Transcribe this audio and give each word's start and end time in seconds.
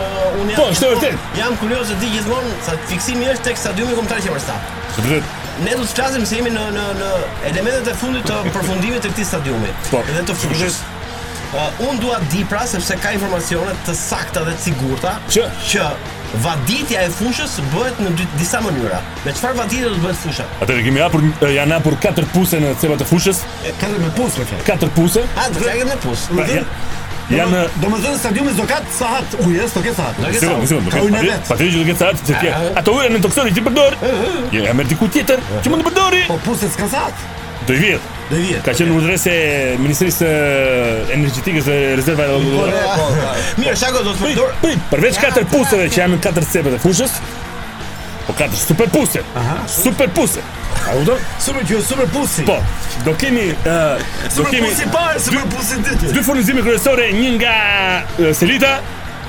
unë 0.43 0.53
jam. 0.53 0.59
Po, 0.59 0.65
është 0.75 0.89
vërtet. 0.93 1.29
Jam 1.39 1.55
kurioz 1.61 1.93
të 1.93 2.01
di 2.03 2.11
gjithmonë 2.17 2.57
sa 2.67 2.75
fiksimi 2.91 3.29
është 3.37 3.47
tek 3.47 3.63
stadiumi 3.63 3.95
kombëtar 3.99 4.25
që 4.27 4.35
vërsta. 4.35 4.59
Vërtet. 4.97 5.47
Ne 5.69 5.77
do 5.79 5.87
të 5.87 5.93
flasim 5.97 6.27
se 6.29 6.37
jemi 6.41 6.51
në 6.57 6.65
në 6.75 6.89
në 6.99 7.13
elementet 7.53 7.93
e 7.95 7.97
fundit 8.03 8.27
të 8.29 8.43
përfundimit 8.57 9.07
të 9.07 9.15
këtij 9.15 9.31
stadiumi. 9.31 9.71
Po. 9.93 10.03
Dhe 10.11 10.27
të 10.29 10.39
fushës. 10.43 10.83
Uh, 11.47 11.87
unë 11.87 12.03
dua 12.03 12.19
di 12.35 12.43
pra 12.51 12.67
sepse 12.69 12.99
ka 13.01 13.15
informacione 13.17 13.71
të 13.87 13.95
sakta 13.97 14.43
dhe 14.51 14.59
të 14.59 14.65
sigurta 14.67 15.15
që 15.31 15.47
që 15.71 15.87
Vaditja 16.43 17.03
e 17.07 17.11
fushës 17.15 17.57
bëhet 17.73 18.01
në 18.03 18.11
disa 18.39 18.59
mënyra. 18.65 18.99
Me 19.25 19.33
çfarë 19.37 19.59
vaditje 19.61 19.89
do 19.91 19.95
të 19.97 20.03
bëhet 20.05 20.21
fusha? 20.21 20.47
Atë 20.65 20.77
që 20.81 20.85
kemi 20.89 21.03
hapur 21.05 21.25
janë 21.55 21.77
hapur 21.79 21.97
katër 22.03 22.27
puse 22.35 22.59
në 22.63 22.73
cepat 22.83 23.05
e 23.05 23.09
fushës. 23.09 23.43
Katër 23.79 23.99
me 24.03 24.11
puse, 24.17 24.43
okay. 24.45 24.61
Katër 24.67 24.91
puse. 24.97 25.23
A 25.39 25.47
do 25.55 25.63
të 25.63 25.77
kemi 25.81 25.99
puse? 26.05 26.65
Pra, 27.27 27.47
do 27.47 27.47
të 27.47 27.47
thënë 27.47 27.63
domethënë 27.83 28.19
stadiumi 28.23 28.57
do 28.59 28.67
kat 28.71 28.91
sahat 28.97 29.39
uje, 29.47 29.69
sot 29.71 29.87
ke 29.87 29.95
sahat. 29.97 30.19
sa 30.19 30.59
sigur, 30.67 30.85
do 30.87 30.99
ke. 30.99 31.39
Patë 31.49 31.71
që 31.71 31.79
do 31.81 31.87
ket 31.93 32.03
sahat, 32.05 32.27
çka. 32.27 32.59
Ato 32.83 32.97
uje 32.99 33.13
në 33.17 33.23
toksoni 33.25 33.55
ti 33.55 33.65
përdor. 33.69 33.99
Ja 34.55 34.75
merr 34.75 34.91
diku 34.93 35.09
tjetër, 35.09 35.43
që 35.63 35.73
mund 35.73 35.87
të 35.87 35.91
përdori. 35.93 36.23
Po 36.31 36.39
puset 36.47 36.75
s'ka 36.75 36.91
sahat. 36.97 37.27
Do 37.67 37.75
i 37.75 37.81
vjet. 37.83 38.13
Devia. 38.27 38.59
Ka 38.67 38.75
qenë 38.75 38.91
udhëresë 38.99 39.33
Ministrisë 39.79 40.19
së 40.19 40.31
Energjetikës 41.15 41.69
së 41.69 41.77
Rezervave 42.01 42.35
të 42.35 42.49
Lodhës. 42.57 42.75
Po, 42.75 43.05
po, 43.05 43.09
po, 43.15 43.63
Mirë, 43.63 43.75
shaka 43.79 44.03
do 44.03 44.15
të 44.17 44.21
fundor. 44.23 44.57
Prit, 44.65 44.83
përveç 44.91 45.21
katër 45.23 45.47
pusëve 45.53 45.87
që 45.95 46.01
janë 46.01 46.17
në 46.19 46.25
katër 46.27 46.49
cepet 46.57 46.75
të 46.75 46.81
fushës. 46.83 47.15
Po 48.27 48.35
katër 48.35 48.59
super 48.59 48.91
pusë. 48.91 49.23
Aha, 49.39 49.55
super 49.71 50.11
pusë. 50.19 50.43
A 50.91 50.97
u 50.99 51.05
do? 51.07 51.15
Super 51.41 51.69
që 51.71 51.79
super 51.87 52.11
pusë. 52.11 52.49
Po. 52.51 52.59
Do 53.07 53.15
kemi 53.23 53.47
ë 53.55 53.79
do 54.35 54.51
kemi 54.51 54.73
super 54.73 54.73
pusë 54.73 54.91
parë, 54.97 55.23
super 55.29 55.49
pusë 55.55 55.81
dytë. 55.87 56.15
Dy 56.17 56.27
furnizime 56.27 56.67
kryesore, 56.67 57.13
një 57.15 57.31
nga 57.39 57.57
Selita, 58.37 58.81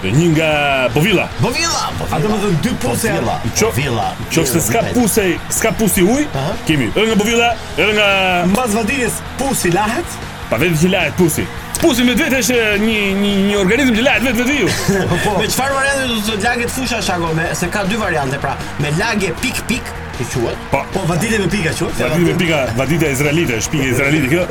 Dhe 0.01 0.11
një 0.13 0.25
nga 0.35 0.47
bovilla. 0.93 1.23
Bovilla. 1.41 1.87
A 2.13 2.17
më 2.21 2.35
të 2.37 2.49
dy 2.61 2.71
puse? 2.83 3.09
Bovilla. 3.17 3.37
Bovilla. 3.57 4.09
Qoftë 4.29 4.59
s'ka 4.61 4.81
puse, 4.93 5.23
s'ka 5.57 5.71
pusi 5.79 6.03
uj, 6.05 6.25
kemi 6.67 6.91
edhe 6.91 7.05
nga 7.09 7.15
bovilla, 7.17 7.47
edhe 7.81 7.95
nga 7.97 8.09
mbas 8.51 8.75
vadinës 8.77 9.15
pusi 9.39 9.71
lahet. 9.73 10.17
Pa 10.51 10.59
vetë 10.61 10.77
që 10.83 10.91
lahet 10.93 11.17
pusi. 11.17 11.47
Pusi 11.81 12.05
me 12.05 12.13
vetë 12.17 12.43
është 12.43 12.59
një 12.83 12.99
një 13.23 13.31
një 13.49 13.57
organizëm 13.63 13.97
që 13.97 14.05
lahet 14.05 14.27
vetë 14.27 14.43
vetë 14.43 14.59
ju. 14.59 14.69
po, 15.25 15.33
me 15.41 15.49
çfarë 15.55 15.75
variante 15.79 16.05
do 16.11 16.21
të 16.29 16.37
lagjet 16.45 16.71
fusha 16.77 17.01
shako 17.09 17.33
me 17.39 17.47
se 17.57 17.67
ka 17.73 17.83
dy 17.89 17.97
variante 18.03 18.39
pra, 18.45 18.53
me 18.83 18.93
lagje 19.01 19.33
pik 19.41 19.63
pik 19.73 19.91
që 20.19 20.29
quhet. 20.35 20.61
Po, 20.75 20.83
po 20.93 21.03
vadite 21.09 21.41
me 21.41 21.49
pika 21.55 21.73
quhet. 21.73 21.97
Vadite 22.05 22.29
me 22.37 22.37
pika, 22.43 22.61
vadite 22.77 23.11
izraelite, 23.17 23.59
shpikë 23.65 23.89
izraelite 23.97 24.29
kjo. 24.31 24.45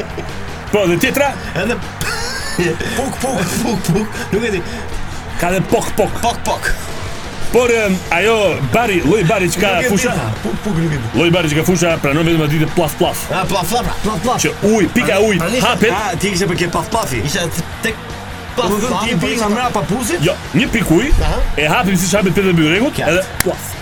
Po, 0.74 0.86
dhe 0.90 0.98
tjetra? 1.06 1.30
Edhe 1.62 1.78
Puk, 2.56 3.10
puk, 3.20 3.50
puk, 3.62 3.82
puk, 3.90 4.14
nuk 4.32 4.44
e 4.48 4.62
Ka 5.36 5.50
dhe 5.52 5.58
pok 5.68 5.90
pok 5.96 6.10
Pok 6.24 6.36
pok 6.46 6.62
Por 7.52 7.68
um, 7.72 7.92
ajo 8.16 8.36
bari, 8.72 8.96
loj 9.04 9.22
bari 9.28 9.48
që 9.52 9.58
ka 9.60 9.68
fusha 9.90 10.12
Loj 11.16 11.28
bari 11.34 11.52
që 11.52 11.60
ka 11.60 11.64
fusha 11.68 11.92
pra 12.00 12.14
në 12.16 12.24
vedhëm 12.24 12.44
atyte 12.46 12.68
plaf 12.76 12.96
plaf 13.00 13.24
A 13.32 13.42
ah, 13.42 13.46
plaf 13.50 13.68
plaf 13.74 13.92
plaf 14.06 14.22
plaf 14.24 14.40
Që 14.42 14.52
uj, 14.72 14.88
pika 14.96 15.20
pra- 15.20 15.22
uj, 15.28 15.60
hapet 15.66 15.92
A 15.92 16.00
ah, 16.00 16.08
ti 16.18 16.32
kështë 16.32 16.48
për 16.54 16.60
ke 16.64 16.70
paf 16.78 16.88
pafi 16.94 17.20
Isha 17.28 17.44
tek 17.84 18.00
paf 18.56 18.72
pafi 18.88 19.16
Ti 19.28 19.34
nga 19.42 19.50
mra 19.52 19.68
papuzit 19.76 20.24
Jo, 20.24 20.34
një 20.56 20.70
pik 20.72 20.94
uj 20.98 21.10
E 21.12 21.68
hapim 21.68 21.96
siç 22.00 22.16
hapet 22.16 22.32
për 22.38 22.48
dhe 22.50 22.56
bërregut 22.62 23.04
Edhe 23.04 23.26
plaf 23.44 23.72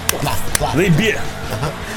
Dhe 0.76 0.87
i 0.87 0.90
bie. 0.94 1.16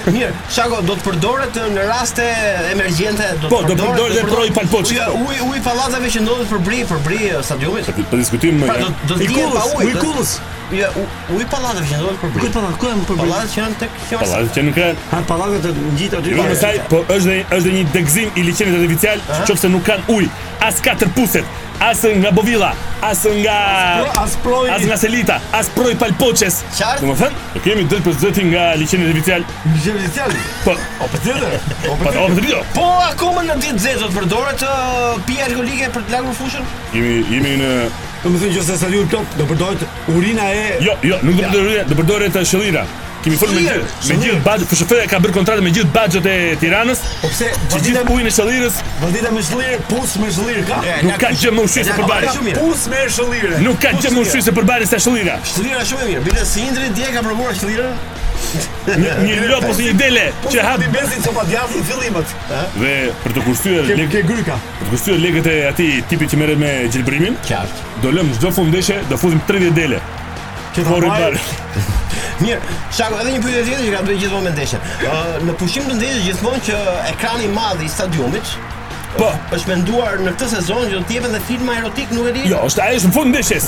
Mirë, 0.07 0.29
Shako, 0.55 0.77
do 0.87 0.93
të 0.95 1.03
përdoret 1.03 1.57
në 1.73 1.83
raste 1.89 2.23
emergjente, 2.71 3.25
do 3.41 3.49
të 3.49 3.49
po, 3.51 3.57
përdoret. 3.65 3.81
do 3.81 3.87
përdoret 3.89 4.15
dhe 4.15 4.23
proi 4.29 4.51
palpoç. 4.55 4.91
Ja, 4.95 5.07
uji 5.11 5.41
uji 5.43 5.63
fallazave 5.65 6.11
që 6.13 6.21
ndodhet 6.23 6.47
për 6.51 6.61
bri, 6.67 6.79
për 6.87 7.01
bri 7.07 7.17
stadiumit. 7.49 7.89
Po, 7.89 8.05
po 8.13 8.19
diskutim 8.21 8.61
më. 8.61 8.69
Pra, 8.71 8.91
do 9.09 9.17
të 9.19 9.27
dihet 9.27 9.57
pa 9.57 9.65
uji. 9.81 9.97
kullës. 9.99 10.37
Ja, 10.77 10.87
uji 11.35 11.49
fallazave 11.51 11.89
që 11.91 11.99
ndodhet 11.99 12.21
për 12.23 12.31
bri. 12.37 12.43
Kujt 12.45 12.55
pallat, 12.59 12.79
ku 12.83 12.91
janë 12.91 13.03
për 13.09 13.19
bri? 13.19 13.21
Pallat 13.25 13.51
që 13.53 13.61
janë 13.61 13.79
tek 13.83 13.99
fjalë. 14.07 14.31
Pallat 14.31 14.55
që 14.57 14.65
nuk 14.69 14.79
kanë. 14.79 15.05
Han 15.11 15.29
pallatet 15.33 15.67
të 15.67 15.93
ngjit 15.93 16.17
aty. 16.21 16.33
Jo, 16.37 16.47
mos 16.53 16.67
po 16.93 17.03
është 17.07 17.29
dhe, 17.29 17.39
është 17.59 17.75
një 17.77 17.85
dëgzim 17.97 18.31
i 18.43 18.47
liçenit 18.47 18.79
artificial, 18.79 19.25
nëse 19.43 19.73
nuk 19.75 19.87
kanë 19.91 20.11
ujë, 20.19 20.31
as 20.71 20.79
katër 20.87 21.11
puset 21.19 21.57
as 21.79 22.01
nga 22.03 22.31
Bovilla, 22.31 22.73
as 23.01 23.21
nga 23.25 23.57
as 24.23 24.35
proi 24.41 24.69
as 24.69 24.81
nga 24.85 24.97
Selita, 24.97 25.37
as 25.53 25.69
proi 25.69 25.93
Palpoches. 25.95 26.63
Domethën, 27.01 27.31
ne 27.55 27.59
kemi 27.61 27.85
dal 27.91 28.01
për 28.01 28.15
zëti 28.21 28.45
nga 28.51 28.63
liçeni 28.79 29.05
oficial. 29.11 29.43
Liçeni 29.75 29.99
oficial. 30.01 30.31
Po, 30.65 30.73
o 30.73 31.05
po 31.11 31.17
tjetër. 31.21 31.57
O 31.91 31.95
po 32.01 32.03
tjetër. 32.03 32.19
Po, 32.25 32.27
po 32.33 32.41
tjetër. 32.41 32.67
Po, 32.75 32.85
akoma 33.11 33.45
në 33.45 33.57
ditë 33.63 33.95
zë 34.01 34.11
përdoret 34.17 34.61
të 34.65 34.71
pi 35.29 35.39
alkolike 35.47 35.89
për 35.95 36.07
të 36.09 36.15
lagur 36.17 36.37
fushën? 36.41 36.65
Jemi 36.95 37.15
jemi 37.31 37.55
në 37.61 37.71
Domethën 38.25 38.55
që 38.57 38.65
se 38.69 38.77
sa 38.81 38.89
ju 38.93 39.03
top 39.13 39.37
do 39.37 39.45
përdoret 39.49 39.85
urina 40.15 40.49
e 40.57 40.63
Jo, 40.85 40.97
jo, 41.05 41.19
nuk 41.21 41.37
do 41.37 41.43
përdoret, 41.51 41.83
do 41.91 41.99
përdoret 42.01 42.41
shëllira 42.41 42.85
kemi 43.27 43.37
folur 43.41 43.57
me 43.57 43.63
gjithë 43.65 44.07
me 44.07 44.17
gjithë 44.23 44.39
bajxhet, 44.45 44.73
shoferja 44.81 45.07
ka 45.11 45.17
bërë 45.23 45.35
kontratë 45.35 45.63
me 45.65 45.71
gjithë 45.75 45.91
bajxhet 45.95 46.27
e 46.33 46.35
Tiranës. 46.61 47.01
Po 47.21 47.29
pse? 47.31 47.49
Që 47.73 47.79
gjithë 47.87 48.03
ujin 48.15 48.29
e 48.29 48.33
qellirës, 48.37 48.77
vendita 49.01 49.31
me 49.35 49.43
qellir, 49.49 49.79
pus 49.91 50.15
me 50.21 50.29
qellir 50.31 50.61
ka. 50.69 50.79
Nuk 51.07 51.17
ka 51.21 51.31
gjë 51.41 51.51
më 51.57 51.65
ushqyese 51.67 51.95
për 51.97 52.11
Bari. 52.11 52.53
Pus 52.59 52.85
me 52.93 53.01
qellirë. 53.17 53.63
Nuk 53.65 53.81
ka 53.83 53.91
gjë 53.99 54.13
më 54.15 54.23
ushqyese 54.23 54.53
për 54.57 54.69
Bari 54.71 54.87
se 54.91 55.01
qellira. 55.05 55.37
Qellira 55.51 55.83
shumë 55.89 56.05
e 56.05 56.11
mirë. 56.11 56.23
Bile 56.29 56.45
si 56.53 56.63
Indri 56.69 56.91
dje 56.95 57.11
ka 57.17 57.25
provuar 57.27 57.57
qellirën. 57.63 57.99
një 58.87 59.33
lop 59.51 59.63
ose 59.71 59.81
një 59.81 59.93
dele 59.97 60.23
që 60.51 60.61
hap 60.63 60.77
di 60.83 60.87
benzin 60.93 61.23
sopa 61.25 61.43
djathin 61.49 61.83
fillimet. 61.89 62.35
Ëh. 62.53 62.67
Dhe 62.77 62.93
për 63.23 63.33
të 63.35 63.43
kushtuar 63.47 63.89
legët 63.89 64.15
e 64.21 64.23
gryka. 64.29 64.59
Për 64.77 64.85
të 64.85 64.91
kushtuar 64.91 65.19
legët 65.25 65.49
e 65.53 65.57
atij 65.73 65.91
tipit 66.13 66.29
që 66.31 66.39
merret 66.43 66.61
me 66.61 66.71
gjelbrimin. 66.93 67.35
Qartë. 67.49 67.89
Do 68.05 68.11
lëmë 68.13 68.37
çdo 68.37 68.51
fundeshe, 68.53 69.01
do 69.09 69.17
fuzim 69.17 69.41
30 69.49 69.73
dele. 69.75 69.99
Ke 70.75 70.85
të 70.85 71.05
marrë. 71.09 71.41
Mirë, 72.37 72.59
shako, 72.93 73.17
edhe 73.23 73.31
një 73.33 73.41
pyetje 73.43 73.61
tjetër 73.65 73.83
që 73.85 73.93
kam 73.95 74.07
bërë 74.07 74.17
gjithmonë 74.21 74.51
me 74.51 75.05
Ë 75.09 75.21
në 75.47 75.53
pushim 75.57 75.87
të 75.89 75.95
ndeshjes 75.97 76.25
gjithmonë 76.27 76.59
që 76.67 76.81
ekrani 77.13 77.47
i 77.47 77.49
madh 77.55 77.81
i 77.81 77.89
stadiumit 77.89 78.51
Po, 79.17 79.31
është 79.57 79.71
menduar 79.71 80.19
në 80.21 80.35
këtë 80.35 80.49
sezon 80.51 80.85
që 80.85 80.93
do 80.93 81.01
të 81.09 81.15
jepen 81.17 81.33
dhe 81.33 81.39
filma 81.49 81.77
erotik, 81.79 82.11
nuk 82.13 82.27
e 82.29 82.33
di. 82.35 82.41
Jo, 82.51 82.59
është 82.69 82.83
ai 82.83 82.91
është 82.99 83.09
në 83.09 83.15
fund 83.15 83.31
ndeshjes. 83.33 83.67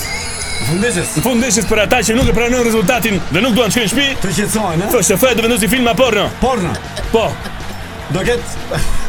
Fundeshës. 0.67 1.13
Në 1.17 1.23
fundeshës 1.25 1.69
për 1.71 1.81
ata 1.87 2.01
që 2.05 2.17
nuk 2.19 2.29
e 2.29 2.35
pranojnë 2.37 2.67
rezultatin 2.67 3.17
dhe 3.33 3.41
nuk 3.41 3.55
duan 3.57 3.71
të 3.73 3.79
shkojnë 3.79 3.89
në 3.89 3.93
shtëpi. 3.95 4.21
Të 4.27 4.33
qetësojnë, 4.35 4.81
ha? 4.83 4.91
Po, 4.93 5.01
shefa 5.09 5.31
do 5.39 5.47
vendosi 5.47 5.71
filma 5.71 5.95
porno. 5.97 6.27
Porno. 6.43 6.75
Po. 7.15 7.25
Do 8.13 8.21
ketë 8.27 8.81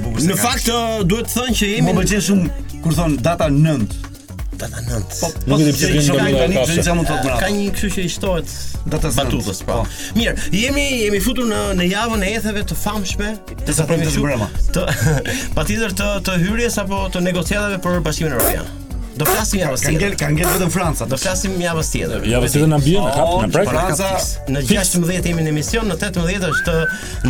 bukur 0.03 0.19
Në 0.23 0.35
fakt 0.35 0.67
uh, 0.67 0.99
duhet 1.07 1.31
të 1.31 1.39
thënë 1.39 1.55
që 1.59 1.71
jemi 1.71 1.95
Më 1.95 2.03
shumë 2.27 2.67
kur 2.83 2.93
thon 2.99 3.15
data 3.23 3.47
9 3.49 4.16
data 4.57 4.81
9. 4.81 5.01
Po, 5.21 5.27
po, 5.31 5.39
nuk 5.49 5.57
po, 5.59 5.63
e 5.63 5.63
di 5.65 5.71
pse 5.71 5.91
vjen 5.91 6.15
tani, 6.15 6.57
pse 6.65 6.83
jam 6.87 7.01
të 7.01 7.11
thotë. 7.11 7.31
Ah. 7.33 7.37
Ka 7.41 7.49
një 7.53 7.67
kështu 7.75 7.89
që 7.95 8.05
i 8.07 8.11
shtohet 8.13 8.55
data 8.93 9.11
9. 9.13 9.41
Po. 9.45 9.67
po. 9.69 9.83
Mirë, 10.17 10.47
jemi 10.63 10.87
jemi 11.05 11.21
futur 11.27 11.47
në 11.51 11.61
në 11.79 11.89
javën 11.91 12.25
e 12.25 12.31
etheve 12.39 12.65
të 12.71 12.79
famshme 12.85 13.33
të 13.67 13.77
sapo 13.81 13.97
të 14.01 14.09
zbrëma. 14.17 14.49
Të 14.77 14.89
patjetër 15.59 15.95
të 16.01 16.11
të 16.27 16.39
hyrjes 16.45 16.81
apo 16.83 17.05
të 17.15 17.23
negociatave 17.29 17.79
për 17.85 18.03
Bashkimin 18.09 18.37
Evropian. 18.39 18.85
Do 19.17 19.25
flasim 19.25 19.59
javën 19.59 19.77
tjetër. 19.77 20.15
Kangel, 20.15 20.17
kangel 20.21 20.51
vetëm 20.55 20.71
Franca. 20.73 21.05
Do 21.09 21.17
flasim 21.17 21.55
javën 21.61 21.85
tjetër. 21.91 22.25
Javën 22.31 22.51
tjetër 22.53 22.67
na 22.71 22.77
bie 22.83 22.99
në 23.01 23.13
kap, 23.15 23.29
në 23.47 23.55
prek. 23.55 23.71
Franca 23.73 24.09
në 24.53 24.63
16 24.69 25.13
jemi 25.27 25.45
në 25.47 25.53
emision, 25.53 25.89
në 25.89 25.97
18 25.97 26.45
është 26.51 26.75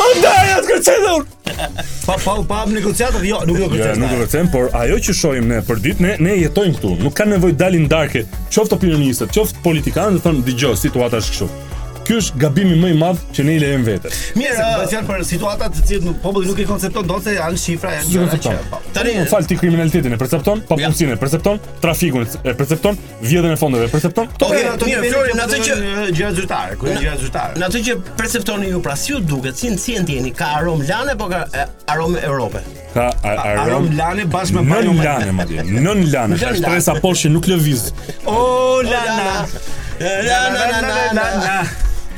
Onda 0.08 0.30
e 0.46 0.52
atë 0.56 0.68
kërcenur! 0.70 1.24
Pa 1.58 2.14
pa 2.16 2.18
pa, 2.24 2.34
pa 2.48 2.58
negociatat, 2.70 3.22
jo, 3.26 3.40
nuk 3.48 3.56
do 3.58 3.64
të 3.64 3.64
jo, 3.64 3.68
kërcen. 3.82 4.00
Nuk 4.00 4.12
do 4.12 4.18
të 4.18 4.22
kërcen, 4.26 4.48
por 4.54 4.68
ajo 4.78 4.98
që 5.06 5.16
shohim 5.20 5.48
ne 5.50 5.58
për 5.68 5.82
dit, 5.84 6.00
ne 6.04 6.14
ne 6.24 6.36
jetojmë 6.38 6.76
këtu. 6.78 6.94
Nuk 7.04 7.16
ka 7.18 7.26
nevojë 7.28 7.56
dalin 7.60 7.88
darke 7.90 8.24
qoftë 8.54 8.78
opinionistët, 8.78 9.32
qoftë 9.36 9.64
politikanët, 9.64 10.22
thonë 10.24 10.44
dëgjoj, 10.48 10.76
situata 10.86 11.20
është 11.22 11.34
kështu 11.36 11.67
ky 12.08 12.16
është 12.16 12.40
gabimi 12.40 12.76
më 12.80 12.88
i 12.94 12.96
madh 12.96 13.18
që 13.36 13.42
ne 13.44 13.54
i 13.58 13.60
lejmë 13.60 13.84
vetes. 13.84 14.18
Mirë, 14.38 14.54
fjalë 14.88 15.04
për 15.10 15.22
situata 15.28 15.66
të 15.76 15.82
cilat 15.90 16.20
populli 16.22 16.48
nuk 16.48 16.60
e 16.62 16.64
koncepton 16.68 17.04
dot 17.08 17.26
se 17.26 17.34
janë 17.34 17.58
shifra 17.60 17.90
janë 17.98 18.12
gjëra 18.14 18.30
të 18.32 18.38
çka. 18.46 18.60
Po, 18.70 18.78
po, 18.80 18.92
tani 18.96 19.12
un 19.18 19.26
po, 19.26 19.30
falti 19.34 19.50
ti 19.52 19.58
kriminalitetin 19.60 20.14
e 20.16 20.18
percepton, 20.22 20.62
popullsinë 20.70 21.16
e 21.18 21.18
percepton, 21.20 21.58
trafikun 21.82 22.24
e 22.48 22.54
percepton, 22.56 22.96
vjedhjen 23.28 23.52
e 23.52 23.58
fondeve 23.60 23.88
e 23.90 23.92
percepton. 23.92 24.30
Okej, 24.38 24.64
atë 24.70 24.88
mirë, 24.88 25.10
Flori, 25.12 25.34
natë 25.36 25.58
që 25.66 25.76
gjëra 26.16 26.30
zyrtare, 26.38 26.78
ku 26.80 26.88
janë 26.88 27.02
gjëra 27.04 27.20
zyrtare. 27.24 27.66
atë 27.68 27.82
që 27.90 27.96
perceptoni 28.22 28.70
ju 28.72 28.80
pra 28.88 28.96
si 29.02 29.12
ju 29.12 29.20
duket, 29.20 29.60
si 29.60 29.68
nciën 29.74 30.08
ti 30.08 30.16
ka 30.38 30.48
aromë 30.62 30.88
lane 30.88 31.12
apo 31.12 31.28
ka 31.28 31.44
aromë 31.92 32.22
europe? 32.24 32.62
Ka 32.94 33.10
aromë 33.34 33.92
lane 34.00 34.24
bashkë 34.32 34.62
me 34.62 34.64
banjë 34.70 34.94
lane 35.04 35.36
më 35.42 35.46
dia. 35.52 35.66
Nën 35.68 36.08
lane, 36.14 36.40
stresa 36.40 36.96
poshtë 37.04 37.34
nuk 37.36 37.50
lëviz. 37.52 37.90
O 38.24 38.80
lana. 38.88 39.44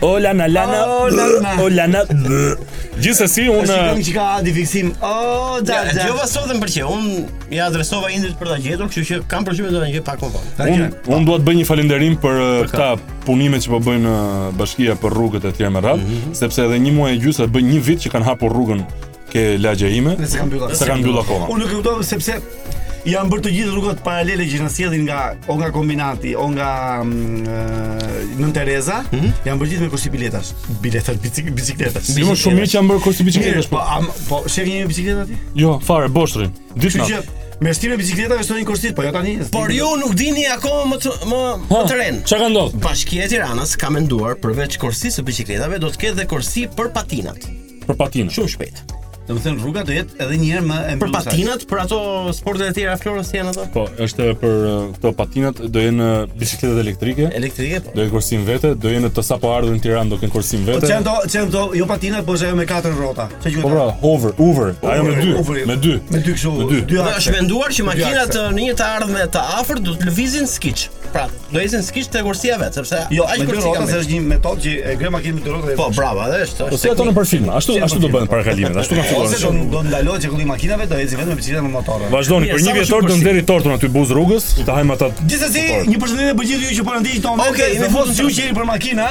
O 0.02 0.18
lana 0.18 0.46
lana 0.48 0.86
O 0.86 1.08
lana 1.10 1.52
O 1.62 1.68
lana 1.68 2.00
Gjithës 3.00 3.32
si 3.32 3.44
po 3.48 3.58
unë 3.60 3.76
A 3.76 3.88
që 4.00 4.14
ka 4.14 4.26
adi 4.38 4.64
O 5.02 5.60
da 5.60 5.82
da 5.92 6.06
Gjo 6.06 6.14
va 6.16 6.24
sotën 6.28 6.60
për 6.62 6.72
që 6.74 6.86
Unë 6.88 7.24
i 7.56 7.60
adresova 7.60 8.08
indrit 8.14 8.36
për 8.40 8.48
ta 8.48 8.56
gjetur, 8.62 8.88
Kështë 8.94 9.06
që 9.10 9.18
kam 9.28 9.44
për 9.46 9.58
shumë 9.58 9.72
të 9.74 9.82
da 9.82 9.88
pak 10.06 10.20
më 10.24 10.30
vonë. 10.34 10.50
Unë 10.60 11.16
un 11.16 11.24
duhet 11.28 11.42
bëj 11.48 11.56
një 11.60 11.68
falënderim 11.68 12.16
Për, 12.22 12.22
për 12.22 12.60
uh, 12.62 12.70
këta 12.70 13.14
punime 13.26 13.58
që 13.60 13.72
po 13.74 13.80
bëjnë 13.88 14.10
uh, 14.10 14.48
Bashkia 14.56 14.96
për 15.02 15.16
rrugët 15.18 15.48
e 15.50 15.52
tjera 15.58 15.72
me 15.74 15.84
rrath 15.84 16.00
mhm. 16.02 16.34
Sepse 16.38 16.64
edhe 16.64 16.80
një 16.84 16.96
muaj 16.96 17.12
e 17.14 17.20
gjusë 17.26 17.44
Dhe 17.46 17.50
bëj 17.58 17.64
një 17.70 17.80
vit 17.90 18.04
që 18.06 18.14
kanë 18.16 18.30
hapur 18.30 18.56
rrugën 18.56 18.84
Ke 19.34 19.46
lagja 19.60 19.90
ime 19.92 20.16
Dhe 20.20 20.30
se 20.32 20.86
kanë 20.88 21.02
bjullat 21.04 21.28
koma 21.28 21.50
Unë 21.52 21.66
nuk 21.66 21.76
e 21.76 21.80
kuptohet 21.80 22.08
sepse 22.14 22.38
janë 23.08 23.30
bërë 23.32 23.42
të 23.46 23.50
gjithë 23.54 23.72
rrugët 23.74 24.00
paralele 24.04 24.46
që 24.50 24.60
në 24.64 24.70
sjellin 24.74 25.04
nga 25.06 25.18
o 25.50 25.54
nga 25.60 25.68
kombinati, 25.74 26.34
o 26.38 26.46
nga 26.54 26.68
mm, 27.04 28.38
Nën 28.40 28.52
Tereza, 28.56 29.00
mm 29.08 29.18
-hmm. 29.18 29.32
janë 29.48 29.60
bërë 29.60 29.70
gjithë 29.72 29.84
me 29.84 29.90
kushti 29.92 30.10
biletash, 30.12 30.50
biletat 30.80 31.16
bicikletash. 31.20 32.10
Si 32.14 32.20
jo, 32.22 32.28
më 32.32 32.36
shumë 32.40 32.56
mirë 32.60 32.70
që 32.72 32.76
janë 32.78 32.90
bërë 32.92 33.02
kushti 33.04 33.26
bicikletash. 33.28 33.68
Po. 33.68 33.76
po, 33.76 33.82
am, 33.96 34.06
po, 34.28 34.40
shehni 34.48 34.78
një 34.80 34.88
bicikletë 34.92 35.22
aty? 35.26 35.38
Jo, 35.60 35.74
fare, 35.84 36.08
boshrin. 36.08 36.52
Dytë 36.76 37.00
natë. 37.04 37.36
Me 37.60 37.74
shtime 37.76 37.98
bicikletave 38.00 38.40
shtonin 38.44 38.64
kursit, 38.64 38.94
po 38.96 39.02
jo 39.04 39.10
tani. 39.12 39.34
Por 39.52 39.68
ju 39.72 39.88
nuk 40.00 40.14
dini 40.16 40.46
akoma 40.48 40.94
më 40.94 41.28
më 41.30 41.40
ha, 41.42 41.82
më 41.82 41.82
tren. 41.90 42.20
Çka 42.24 42.38
ka 42.40 42.46
ndodhur? 42.48 42.80
Bashkia 42.80 43.24
e 43.26 43.28
Tiranës 43.28 43.76
ka 43.78 43.90
menduar 43.92 44.34
përveç 44.40 44.78
kursisë 44.80 45.20
së 45.20 45.24
bicikletave 45.26 45.78
do 45.82 45.88
të 45.92 45.98
ketë 46.00 46.16
dhe 46.22 46.26
kursi 46.32 46.62
për 46.78 46.88
patinat. 46.96 47.40
Për 47.86 47.96
patinat. 48.00 48.32
Shumë 48.32 48.48
shpejt. 48.54 48.82
Do 49.30 49.36
të 49.38 49.44
thënë 49.46 49.62
rruga 49.62 49.82
do 49.86 49.94
jetë 49.94 50.16
edhe 50.24 50.36
një 50.40 50.46
herë 50.50 50.62
më 50.66 50.76
e 50.76 50.94
mbyllur. 50.96 51.10
Për 51.12 51.12
patinat, 51.14 51.60
për 51.70 51.80
ato 51.84 51.98
sportet 52.34 52.70
e 52.72 52.74
tjera 52.74 52.96
Florës 52.98 53.30
janë 53.30 53.52
ato? 53.52 53.66
Po, 53.76 53.84
është 54.02 54.26
për 54.40 54.56
këto 54.96 55.12
patinat 55.20 55.60
do 55.76 55.84
jenë 55.84 56.08
bicikletat 56.40 56.80
elektrike. 56.82 57.28
Elektrike? 57.38 57.80
Po. 57.86 57.94
Do 57.94 58.02
jenë 58.02 58.14
kursim 58.16 58.42
vete, 58.48 58.72
do 58.82 58.90
jenë 58.90 59.12
të 59.14 59.24
sapo 59.28 59.52
ardhur 59.54 59.76
në 59.76 59.82
Tiranë 59.86 60.10
do 60.14 60.18
kenë 60.22 60.34
kursim 60.34 60.66
vete. 60.66 60.82
Po 60.82 60.90
çan 60.90 61.06
do, 61.06 61.14
çan 61.30 61.52
do, 61.54 61.64
jo 61.78 61.86
patinat, 61.86 62.26
por 62.26 62.42
janë 62.42 62.58
me 62.58 62.66
katër 62.70 62.98
rrota. 62.98 63.28
Ço 63.44 63.54
gjë. 63.54 63.62
Po 63.62 63.70
pra, 63.70 63.86
hover, 64.02 64.34
over, 64.50 64.74
ajo 64.96 65.06
me 65.06 65.18
dy, 65.20 65.34
me 65.70 65.78
dy. 65.86 65.98
Me 66.10 66.24
dy 66.26 66.34
kështu. 66.34 66.56
Dy. 66.74 66.82
Pra, 66.96 67.14
është 67.20 67.36
menduar 67.38 67.76
që 67.78 67.86
makinat 67.92 68.40
në 68.56 68.64
një 68.66 68.78
të 68.82 68.90
ardhme 68.98 69.28
të 69.36 69.46
afërt 69.60 69.86
do 69.86 69.94
të 70.00 70.10
lëvizin 70.10 70.50
skiç. 70.50 70.88
Pra, 71.10 71.24
do 71.50 71.56
të 71.58 71.62
ishin 71.66 71.82
sikisht 71.82 72.12
te 72.14 72.20
kursia 72.22 72.54
vet, 72.60 72.76
sepse 72.78 72.98
jo, 73.10 73.24
ai 73.26 73.40
kursia 73.46 73.70
ka 73.80 73.86
se 73.90 73.96
është 74.04 74.12
një 74.14 74.18
metodë 74.30 74.62
që 74.62 74.72
e 74.78 74.92
gremë 75.00 75.12
makinën 75.16 75.38
durot 75.42 75.64
dhe 75.66 75.72
po 75.78 75.88
brava, 75.96 76.28
atë 76.30 76.40
është. 76.46 76.66
Ose 76.68 76.86
po, 76.86 76.92
ato 76.94 77.06
në 77.08 77.14
përfilm, 77.16 77.48
ashtu 77.58 77.76
ashtu 77.86 78.02
do 78.04 78.10
bëhen 78.12 78.28
para 78.30 78.44
kalimit, 78.46 78.76
ashtu 78.78 78.94
ka 78.94 79.06
filluar. 79.08 79.26
Ose 79.26 79.40
do 79.42 79.64
të 79.72 79.80
ndalojë 79.88 80.22
çikullin 80.26 80.50
makinave, 80.52 80.86
do 80.90 80.98
ecin 81.02 81.18
vetëm 81.18 81.32
me 81.32 81.38
biçikletën 81.40 81.66
me 81.66 81.72
motorin. 81.72 82.10
Vazhdoni 82.12 82.50
për 82.52 82.62
një 82.62 82.74
vetor 82.76 83.08
të 83.08 83.16
nderi 83.24 83.42
tortun 83.48 83.74
aty 83.74 83.90
buz 83.96 84.12
rrugës, 84.14 84.46
ta 84.68 84.76
hajmë 84.76 84.96
ata. 84.96 85.08
Gjithsesi, 85.24 85.64
një 85.90 86.00
përshëndetje 86.04 86.36
për 86.38 86.50
gjithë 86.52 86.68
ju 86.68 86.78
që 86.78 86.86
po 86.86 86.94
na 86.94 87.02
ndiqni 87.02 87.24
tonë. 87.26 87.48
Okej, 87.50 87.74
ne 87.80 87.90
fuzë 87.96 88.16
ju 88.20 88.30
që 88.30 88.44
jeni 88.44 88.58
për 88.60 88.70
makina, 88.70 89.10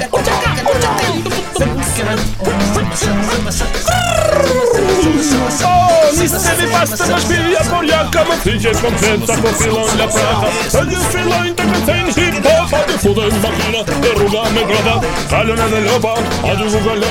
Nic 6.18 6.58
nie 6.60 6.66
basta, 6.66 7.06
masz 7.06 7.24
pilia 7.24 7.60
Poliaka, 7.70 8.24
bo 8.24 8.32
przyjdzie 8.40 8.72
kontenta, 8.72 9.36
bo 9.36 9.48
chwilą 9.48 9.88
dla 9.96 10.08
prawa 10.08 10.46
Będzie 10.72 10.96
chwilą 10.96 11.44
i 11.44 11.52
tego 11.54 11.72
ten 11.86 12.14
hip-hopa 12.14 12.76
Ty 12.78 12.98
fudem 12.98 13.24
makina, 13.24 13.84
ty 14.02 14.08
rugamy 14.18 14.64
graba 14.66 15.00
Kalina 15.30 15.68
de 15.68 15.80
loba, 15.80 16.14
a 16.52 16.56
długo 16.56 16.80
gale 16.88 17.06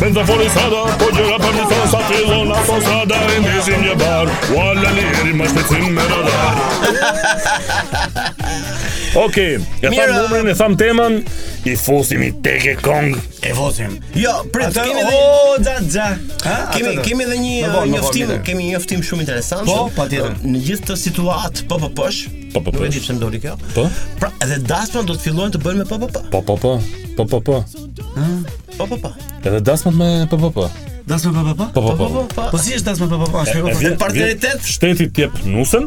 Będę 0.00 0.24
woli 0.24 0.50
sada, 0.50 1.04
podziela 1.06 1.38
pewnie 1.38 1.62
to 1.62 1.88
Satylona, 1.92 2.54
to 2.54 2.80
sada 2.80 3.16
i 3.38 3.40
mi 3.40 3.62
zimnie 3.64 3.96
bar 3.96 4.26
Walla 4.54 4.90
liry, 4.90 5.34
masz 5.34 5.52
ty 5.52 5.64
cymmer 5.64 6.04
radar 6.10 6.54
Oke, 9.16 9.56
okay, 9.56 9.58
e 9.82 9.88
tham 9.88 10.22
numrin, 10.22 10.40
um, 10.44 10.48
e 10.48 10.54
tham 10.54 10.76
temën, 10.76 11.14
i 11.64 11.72
fusim 11.80 12.20
i 12.22 12.28
Teke 12.44 12.74
Kong. 12.82 13.16
E 13.42 13.54
fusim. 13.54 13.96
Jo, 14.14 14.32
prit. 14.52 14.74
kemi 14.74 15.04
dhe... 15.06 15.20
za 15.66 15.74
za. 15.88 16.08
Kemi 16.76 17.00
kemi 17.02 17.24
edhe 17.24 17.38
një 17.38 17.84
njoftim, 17.94 18.28
kemi 18.44 18.66
një 18.66 18.74
njoftim 18.74 19.00
shumë 19.08 19.24
interesant. 19.24 19.64
Po, 19.64 19.86
patjetër. 19.96 20.36
Në 20.44 20.60
gjithë 20.66 20.84
këtë 20.90 20.98
situat, 21.04 21.62
po 21.70 21.78
po 21.80 21.88
po. 21.88 22.10
Po 22.52 22.60
po 22.60 22.74
po. 22.74 22.84
Nuk 22.84 22.90
e 22.90 22.92
di 22.92 23.00
pse 23.06 23.16
ndodhi 23.16 23.40
kjo. 23.46 23.56
Po. 23.72 23.86
Pra, 24.20 24.28
edhe 24.44 24.60
dasmat 24.68 25.08
do 25.08 25.16
të 25.16 25.24
fillojnë 25.24 25.56
të 25.56 25.62
bëjnë 25.64 25.86
me 25.86 25.88
po 25.88 26.02
po 26.04 26.12
po. 26.12 26.26
Po 26.36 26.44
po 26.50 26.58
po. 26.66 26.74
Po 27.16 27.28
po 27.32 27.40
po. 27.48 27.58
Po 28.76 28.90
po 28.92 29.02
po. 29.08 29.14
Edhe 29.40 29.64
dasmat 29.72 29.96
me 29.96 30.12
po 30.28 30.36
po 30.44 30.52
po. 30.60 30.68
Dasma 31.08 31.32
pa 31.32 31.42
pa 31.54 31.54
pa. 31.54 31.66
Po 31.72 31.80
po 31.96 32.28
po. 32.34 32.42
Po 32.52 32.58
si 32.60 32.74
është 32.76 32.84
dasma 32.84 33.06
pa 33.10 33.16
pa 33.22 33.26
pa? 33.32 33.42
Është 33.48 33.84
një 33.86 33.92
partneritet. 34.00 34.64
Shteti 34.68 35.06
ti 35.16 35.24
jep 35.24 35.38
nusën, 35.48 35.86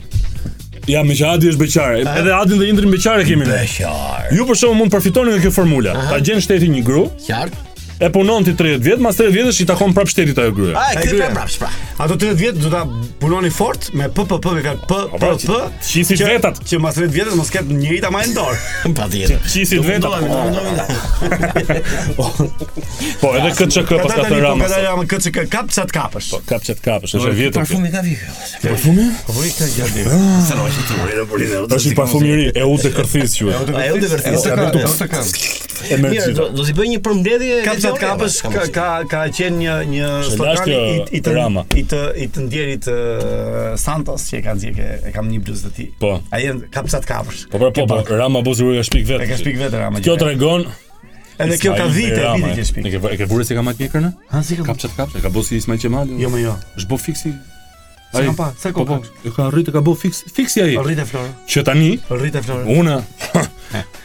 Ja 0.94 1.02
më 1.04 1.18
jadi 1.20 1.50
është 1.52 1.60
beqar. 1.66 1.98
Edhe 2.22 2.32
Adin 2.38 2.62
dhe 2.64 2.70
Indri 2.72 2.88
në 2.88 2.94
beqar 2.96 3.26
kemi 3.28 3.44
ne. 3.50 3.60
Beqar. 3.66 4.30
Ju 4.32 4.46
për 4.48 4.56
shkakun 4.62 4.80
mund 4.80 4.94
të 4.94 4.96
përfitoni 5.02 5.34
nga 5.36 5.44
kjo 5.44 5.52
formula. 5.60 5.98
Ta 6.08 6.22
gjen 6.24 6.40
shteti 6.46 6.72
një 6.72 6.86
grua. 6.88 7.10
Qartë. 7.28 7.66
E 8.08 8.12
punon 8.14 8.46
ti 8.46 8.54
30 8.54 8.84
vjet, 8.86 9.02
pas 9.04 9.18
30 9.18 9.36
vjetësh 9.36 9.62
i 9.66 9.68
takon 9.68 9.92
prap 9.98 10.08
shtetit 10.08 10.38
ajo 10.40 10.54
grua. 10.56 10.74
Ai 10.86 11.02
kryen 11.02 11.34
prap, 11.34 11.50
prap. 11.58 11.87
Ato 12.00 12.16
30 12.16 12.38
vjet 12.40 12.56
do 12.58 12.70
ta 12.70 12.86
punoni 13.20 13.50
fort 13.52 13.92
me 13.94 14.10
PPP 14.10 14.46
me 14.54 14.62
kan 14.64 14.78
p 14.78 14.88
p 14.88 14.94
p 14.94 15.10
po, 15.12 15.18
pra, 15.18 15.62
qisi 15.82 16.16
vetat 16.18 16.60
që 16.62 16.78
mas 16.80 16.98
30 17.00 17.10
vjetë 17.10 17.32
mos 17.38 17.50
ket 17.50 17.72
njëjta 17.74 18.12
më 18.14 18.20
endor. 18.28 18.54
Patjetër. 19.00 19.40
Qisi 19.50 19.80
vetat. 19.82 20.14
Po 23.22 23.32
edhe 23.34 23.50
KCK 23.58 23.98
pas 24.04 24.14
ka 24.14 24.28
të 24.30 24.42
Rama. 24.44 24.68
Po 24.68 24.78
edhe 24.78 25.06
KCK 25.10 25.46
kap 25.50 25.72
çat 25.74 25.90
kapësh. 25.96 26.28
Po 26.36 26.40
kap 26.46 26.62
çat 26.68 26.84
kapësh. 26.86 27.16
Është 27.18 27.32
vjetë. 27.40 27.64
Po 27.64 27.66
fumi 27.72 27.90
ka 27.90 28.06
vjetë. 28.06 28.36
Po 28.68 28.76
fumi? 28.86 29.08
Po 29.32 29.40
vjetë 29.40 29.60
ka 29.64 29.72
gjatë. 29.80 30.22
Sa 30.52 30.60
no 30.60 30.68
është 30.70 30.86
turë 30.92 31.18
do 31.22 31.26
bëni 31.34 31.50
do. 31.56 31.64
Është 31.80 31.96
pa 31.98 32.06
fumi 32.14 32.38
ri 32.38 32.46
e 32.54 32.70
udhë 32.76 32.94
kërthis 33.00 33.40
ju. 33.42 33.50
Ai 33.74 33.88
udhë 33.96 34.12
kërthis. 34.14 34.48
Ai 34.54 34.70
udhë 34.84 35.10
kërthis. 35.16 35.58
Mirë, 36.06 36.30
do 36.54 36.62
të 36.66 36.74
bëj 36.78 36.88
një 36.94 37.00
përmbledhje 37.10 37.92
kapësh 38.06 38.38
ka 38.46 38.70
ka 38.80 38.86
ka 39.12 39.20
qenë 39.38 39.60
një 39.66 39.76
një 39.98 40.16
slogan 40.30 41.62
i 41.74 41.86
i 41.87 41.87
të 41.92 42.00
i 42.20 42.26
të 42.36 42.44
ndjerit 42.48 42.88
uh, 42.90 42.98
eh, 42.98 43.70
Santos 43.82 44.28
që 44.30 44.40
e 44.40 44.44
kanë 44.46 44.64
dhënë 44.64 44.90
e 45.10 45.14
kam 45.16 45.30
një 45.32 45.40
bluzë 45.48 45.68
të 45.70 45.76
tij. 45.78 45.88
Po. 46.02 46.14
Ai 46.34 46.44
janë 46.46 46.70
kapsat 46.74 47.08
kapsh. 47.10 47.46
Po 47.52 47.62
pra 47.62 47.72
po, 47.72 47.86
po, 47.88 48.00
po, 48.00 48.02
po 48.12 48.20
Rama 48.20 48.44
Buzuri 48.46 48.80
ka 48.82 48.86
shpik 48.88 49.08
vetë. 49.10 49.30
Ka 49.32 49.40
shpik 49.40 49.60
vetë 49.62 49.82
Rama. 49.86 50.04
Kjo 50.06 50.18
tregon 50.20 50.68
Edhe 51.38 51.54
kjo 51.62 51.76
ka 51.78 51.86
vite, 51.94 52.18
rama, 52.18 52.40
vite 52.50 52.64
që 52.64 52.64
shpik. 52.66 52.88
E 52.90 52.94
ke 52.96 53.12
e 53.14 53.18
ke 53.22 53.28
vurë 53.30 53.44
se 53.46 53.54
ka 53.54 53.62
matë 53.62 53.84
mikrën? 53.86 54.08
Ha, 54.32 54.40
si 54.46 54.56
ka. 54.58 54.64
Kapçat 54.72 54.96
kapçat, 54.98 55.22
ka 55.22 55.30
bosi 55.36 55.60
Ismail 55.62 55.78
Qemali. 55.84 56.16
Jo? 56.18 56.24
jo, 56.24 56.34
më 56.34 56.40
jo. 56.42 56.56
Është 56.82 56.90
bo 56.90 56.98
fiksi 56.98 57.30
Sa 58.14 58.24
kam 58.24 58.36
pa, 58.40 58.56
sa 58.56 58.72
po, 58.72 58.88
ka 58.88 59.04
pa. 59.04 59.28
E 59.28 59.32
ka 59.36 59.46
rritë 59.52 59.74
ka 59.76 59.82
bëu 59.84 59.94
fix, 60.00 60.24
fixi 60.32 60.62
ai. 60.64 60.76
Rritë 60.80 61.04
Flora. 61.10 61.32
Që 61.44 61.64
tani, 61.68 61.90
rritë 62.08 62.42
Flora. 62.46 62.68
Unë 62.72 62.96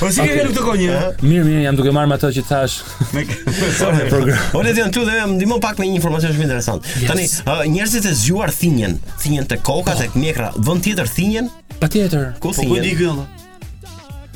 Po 0.00 0.10
si 0.12 0.28
ke 0.30 0.46
nuk 0.46 0.56
të 0.56 0.64
konjë? 0.68 0.96
Mirë, 1.20 1.44
mirë, 1.48 1.60
jam 1.66 1.78
duke 1.80 1.92
marr 1.96 2.08
me 2.10 2.16
atë 2.18 2.32
që 2.38 2.46
thash. 2.48 2.78
Me 3.12 3.26
program. 4.12 4.40
Unë 4.62 4.74
jam 4.78 4.90
këtu 4.92 5.04
dhe 5.10 5.18
jam 5.20 5.36
ndihmon 5.36 5.62
pak 5.62 5.82
me 5.82 5.90
një 5.90 5.98
informacion 6.00 6.32
shumë 6.34 6.48
interesant. 6.48 6.88
Tani, 7.06 7.28
uh, 7.44 7.62
njerëzit 7.68 8.08
e 8.12 8.16
zgjuar 8.24 8.52
thinjen, 8.56 8.96
thinjen 9.22 9.48
te 9.50 9.60
koka, 9.60 9.92
po. 9.96 10.00
tek 10.00 10.14
mjekra, 10.18 10.52
vën 10.56 10.82
tjetër 10.88 11.08
thinjen? 11.18 11.52
Patjetër. 11.82 12.34
Ku 12.40 12.54
thinjen? 12.56 12.76
Po 12.78 12.80
ku 12.80 12.88
di 12.88 13.41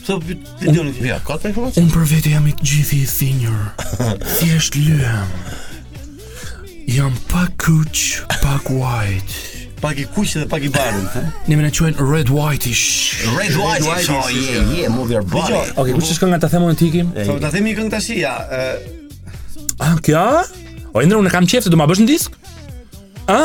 Këto 0.07 0.21
po 0.23 0.35
të 0.63 0.71
dioni 0.71 0.93
ti. 0.95 1.03
Ja, 1.09 1.17
ka 1.19 1.35
Unë 1.35 1.89
për 1.91 2.05
vetë 2.07 2.31
jam 2.37 2.45
i 2.47 2.53
gjithi 2.63 3.01
i 3.03 3.07
thinjer 3.11 4.19
Thjesht 4.37 4.77
lyhem. 4.79 5.33
Jam 6.95 7.17
pak 7.27 7.57
kuq, 7.65 8.05
pak 8.39 8.69
white. 8.71 9.41
Pak 9.83 9.99
i 9.99 10.05
kuq 10.07 10.37
dhe 10.39 10.45
pak 10.49 10.63
i 10.63 10.71
barën, 10.71 11.03
Ne 11.51 11.57
me 11.59 11.67
na 11.67 11.73
quajn 11.75 11.99
red 11.99 12.31
white 12.31 12.71
ish. 12.71 13.25
Red 13.35 13.59
white 13.59 13.83
ish. 13.83 14.13
Oh 14.15 14.31
yeah, 14.31 14.71
yeah, 14.79 14.95
move 14.95 15.11
your 15.11 15.27
body. 15.27 15.59
Okej, 15.75 15.99
kush 15.99 16.15
është 16.15 16.23
kënga 16.23 16.39
ta 16.47 16.53
themon 16.55 16.79
ti 16.79 16.93
kim? 16.95 17.11
Po 17.11 17.41
ta 17.43 17.51
themi 17.57 17.75
këngë 17.75 17.91
tash 17.97 18.15
ja. 18.15 18.37
Ah, 19.83 19.99
kjo? 20.07 20.23
O 20.95 21.03
ndër 21.03 21.19
unë 21.19 21.35
kam 21.35 21.51
qejf 21.51 21.67
se 21.67 21.75
do 21.75 21.83
ma 21.83 21.91
bësh 21.91 22.07
në 22.07 22.09
disk? 22.15 22.39
Ë? 23.27 23.43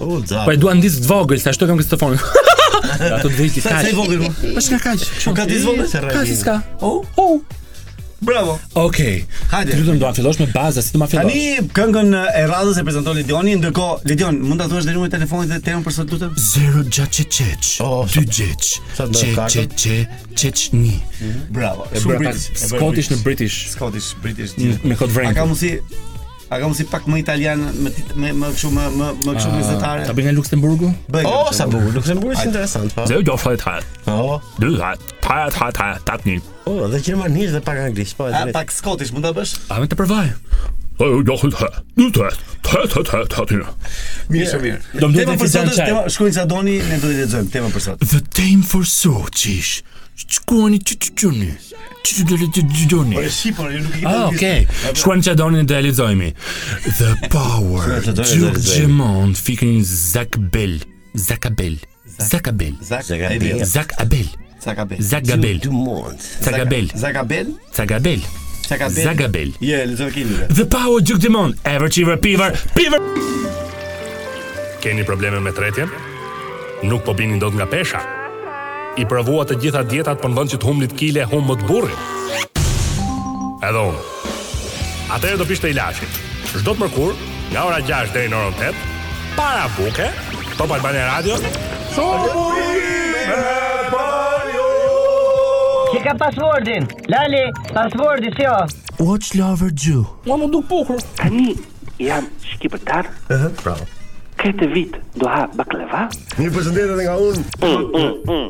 Oh, 0.00 0.20
da. 0.20 0.44
Po 0.44 0.52
e 0.52 0.60
dua 0.60 0.76
disk 0.84 1.00
të 1.06 1.14
vogël, 1.14 1.40
kam 1.40 1.56
shtojmë 1.56 1.88
të 1.88 2.00
fonë 2.04 2.22
Ato 2.98 3.28
të 3.28 3.36
vëjti 3.38 3.62
kaq. 3.64 3.80
Sa 3.82 3.92
i 3.92 3.96
vogël. 3.96 4.24
Po, 4.26 4.52
po 4.56 4.62
s'ka 4.66 4.78
kaq. 4.82 5.08
ka 5.36 5.46
dizvon 5.48 5.80
të 5.86 6.02
rrezik. 6.02 6.44
Ka 6.44 6.58
s'ka. 6.60 6.60
Oh. 6.80 7.02
Oh. 7.16 7.40
Bravo. 8.20 8.58
Okej. 8.76 9.22
Okay. 9.22 9.46
Hajde. 9.50 9.72
Ti 9.72 9.78
lutem 9.80 9.98
do 9.98 10.04
ta 10.04 10.12
fillosh 10.14 10.40
me 10.42 10.46
baza, 10.52 10.82
si 10.84 10.92
do 10.92 11.00
ta 11.00 11.06
fillosh? 11.08 11.30
Tani 11.32 11.70
këngën 11.76 12.10
e 12.20 12.42
radhës 12.50 12.76
e 12.76 12.82
prezanton 12.84 13.16
Lidioni, 13.16 13.54
ndërkohë 13.56 14.04
Lidion, 14.10 14.36
mund 14.44 14.60
ta 14.60 14.66
thuash 14.68 14.84
deri 14.84 15.06
telefonin 15.12 15.48
dhe 15.48 15.56
temën 15.64 15.86
për 15.86 15.94
sot 15.96 16.12
lutem? 16.12 16.34
0 16.36 16.82
6 16.84 17.22
6 17.80 17.80
6. 17.80 18.76
2 19.14 20.04
6. 20.42 20.92
Bravo. 21.48 21.88
E 21.94 22.04
Scottish 22.04 23.08
në 23.14 23.22
British. 23.24 23.62
Scottish 23.72 24.12
British. 24.22 24.52
Me 24.84 25.00
kod 25.00 25.14
vrenjë. 25.16 25.32
A 25.32 25.40
ka 25.40 25.48
mundsi 25.48 25.78
A 26.50 26.58
kam 26.58 26.72
si 26.74 26.82
pak 26.90 27.04
më 27.06 27.20
italian, 27.22 27.60
më 27.62 27.88
më 28.18 28.28
më 28.34 28.46
kështu 28.56 28.70
më 28.74 28.84
më 28.98 29.08
më 29.22 29.32
kështu 29.36 29.50
më 29.52 30.06
Ta 30.08 30.14
bëj 30.16 30.24
nga 30.26 30.32
Luksemburgu? 30.34 30.88
Bëj. 31.14 31.22
Oh, 31.30 31.46
sa 31.54 31.68
bukur. 31.70 31.92
Luksemburgu 31.94 32.34
është 32.34 32.46
interesant, 32.50 32.90
po. 32.96 33.04
Zëj 33.06 33.22
dofë 33.28 33.52
ta. 33.62 33.76
Oh. 34.10 34.42
Dy 34.58 34.72
ta. 34.74 34.88
Ta 35.22 35.36
ta 35.54 35.68
ta 35.70 35.86
ta 36.02 36.14
tani. 36.18 36.40
Oh, 36.66 36.88
dhe 36.90 36.98
gjermanisht 36.98 37.54
dhe 37.54 37.60
pak 37.62 37.78
anglisht, 37.86 38.16
po. 38.18 38.26
A 38.34 38.42
pak 38.50 38.74
skotish 38.74 39.14
mund 39.14 39.28
ta 39.28 39.32
bësh? 39.36 39.54
A 39.70 39.78
më 39.78 39.90
të 39.94 39.98
përvaj, 40.02 40.34
Oh, 41.00 41.20
do 41.24 41.32
të 41.38 41.54
ha. 41.62 41.70
Do 41.96 42.08
të 42.18 42.26
ha. 42.26 42.30
Ta 42.66 42.82
ta 42.96 43.00
ta 43.06 43.18
ta 43.30 43.46
tani. 43.46 43.62
Mirë, 44.34 44.58
mirë. 44.66 44.82
Do 45.00 45.04
të 45.06 45.22
bëjmë 45.30 45.38
fizan 45.46 45.70
çaj. 45.70 45.84
Tema, 45.86 46.02
sa 46.40 46.44
doni, 46.50 46.80
ne 46.82 46.98
do 46.98 47.12
të 47.14 47.22
lexojmë 47.22 47.54
temën 47.54 47.72
për 47.78 47.86
sot. 47.86 48.02
The 48.10 48.20
time 48.34 48.66
for 48.66 48.82
so, 48.96 49.22
çish. 49.30 49.84
Shkuani 50.18 50.82
ç 50.82 50.98
Ti 52.04 52.24
do 52.24 52.36
të 52.40 52.46
të 52.54 52.62
di 52.72 52.86
doni. 52.88 53.16
Po 53.16 53.26
si 53.34 53.50
po, 53.54 53.66
unë 53.68 53.80
nuk 53.84 53.94
e 53.98 54.00
di. 54.00 54.06
Ah, 54.08 54.28
okay. 54.30 54.64
Shkuan 54.96 55.20
që 55.24 55.34
doni 55.36 55.62
të 55.68 55.74
realizojmë. 55.78 56.28
The 56.98 57.10
power. 57.32 58.12
Duke 58.16 58.60
Jimon 58.64 59.34
fikën 59.36 59.80
Zack 59.84 60.38
Bell. 60.54 60.78
Zack 61.14 61.50
Bell. 61.58 61.76
Zack 62.20 62.50
Bell. 62.60 62.78
Zack 62.80 63.10
Bell. 63.16 63.64
Zack 63.64 63.96
Bell. 64.06 64.28
Zack 64.60 64.84
Bell. 64.84 65.00
Zack 65.00 65.38
Bell. 65.40 65.58
Zack 65.60 66.68
Bell. 66.70 66.92
Zack 67.76 67.96
Bell. 68.00 68.22
Zack 68.70 69.24
Bell. 69.34 69.52
Je, 69.60 69.82
le 69.90 69.98
të 69.98 70.04
vëkim. 70.08 70.34
The 70.56 70.66
power 70.72 71.00
Duke 71.04 71.26
Jimon. 71.26 71.52
Ever 71.74 71.88
chiever 71.92 72.18
piver. 72.22 72.56
Piver. 72.76 73.02
Keni 74.80 75.04
probleme 75.04 75.40
me 75.44 75.52
tretjen? 75.52 75.92
Nuk 76.86 77.04
po 77.04 77.12
bini 77.12 77.36
dot 77.42 77.52
nga 77.58 77.66
pesha. 77.68 78.00
I 78.98 79.06
provua 79.06 79.44
të 79.46 79.54
gjitha 79.62 79.82
dietat 79.86 80.18
për 80.18 80.32
në 80.32 80.36
vend 80.40 80.50
që 80.50 80.58
të 80.58 80.66
humnit 80.66 80.94
kile 80.98 81.22
hum 81.30 81.44
më 81.46 81.54
të 81.60 81.66
burrit. 81.68 82.54
Edhe 83.66 83.82
unë. 83.90 84.30
Atëherë 85.14 85.38
do 85.38 85.46
pishte 85.46 85.70
ilaçit. 85.70 86.16
Çdo 86.50 86.74
të 86.74 86.80
mërkur 86.82 87.12
nga 87.52 87.62
ora 87.68 87.78
6 87.86 88.10
deri 88.14 88.32
në 88.32 88.40
orën 88.40 88.64
8 88.70 88.88
para 89.36 89.68
buke, 89.76 90.08
to 90.58 90.66
pa 90.66 90.78
banë 90.82 91.04
radio. 91.12 91.38
So 91.94 92.10
Ka 96.00 96.14
pasvordin, 96.16 96.86
lali, 97.12 97.42
pasvordi 97.74 98.30
si 98.32 98.46
jo 98.46 98.54
Watch 99.04 99.34
lover 99.36 99.68
Jew 99.74 100.00
Ma 100.24 100.38
më 100.40 100.46
du 100.50 100.62
pukur 100.64 101.02
A 101.20 101.28
jam 102.00 102.24
shkipërtar? 102.40 103.04
tarë 103.28 103.36
uh 103.36 103.42
-huh. 103.42 103.62
Bravo 103.62 103.84
Kete 104.40 104.66
vit 104.72 104.96
do 105.20 105.26
ha 105.28 105.44
baklevat 105.54 106.16
Një 106.40 106.48
përshëndetet 106.54 107.02
nga 107.04 107.16
unë 107.16 107.42
Mmm, 107.60 107.84
mmm, 107.92 108.14
mmm 108.26 108.48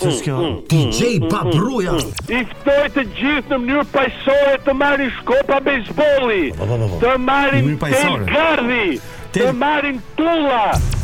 Që 0.00 0.10
s'kjo? 0.18 0.36
DJ 0.70 1.16
Babruja 1.30 1.96
I 2.32 2.40
ftoj 2.50 2.86
të 2.94 3.02
gjithë 3.18 3.50
në 3.52 3.58
mënyrë 3.64 3.84
pajësore 3.92 4.60
të 4.66 4.74
marrin 4.80 5.10
shkopa 5.18 5.58
bejzboli 5.66 6.40
Të 7.02 7.12
marrin 7.20 7.76
tel 7.82 8.24
gardhi 8.30 8.98
Të 9.36 9.50
marrin 9.58 9.98
tulla 10.18 10.62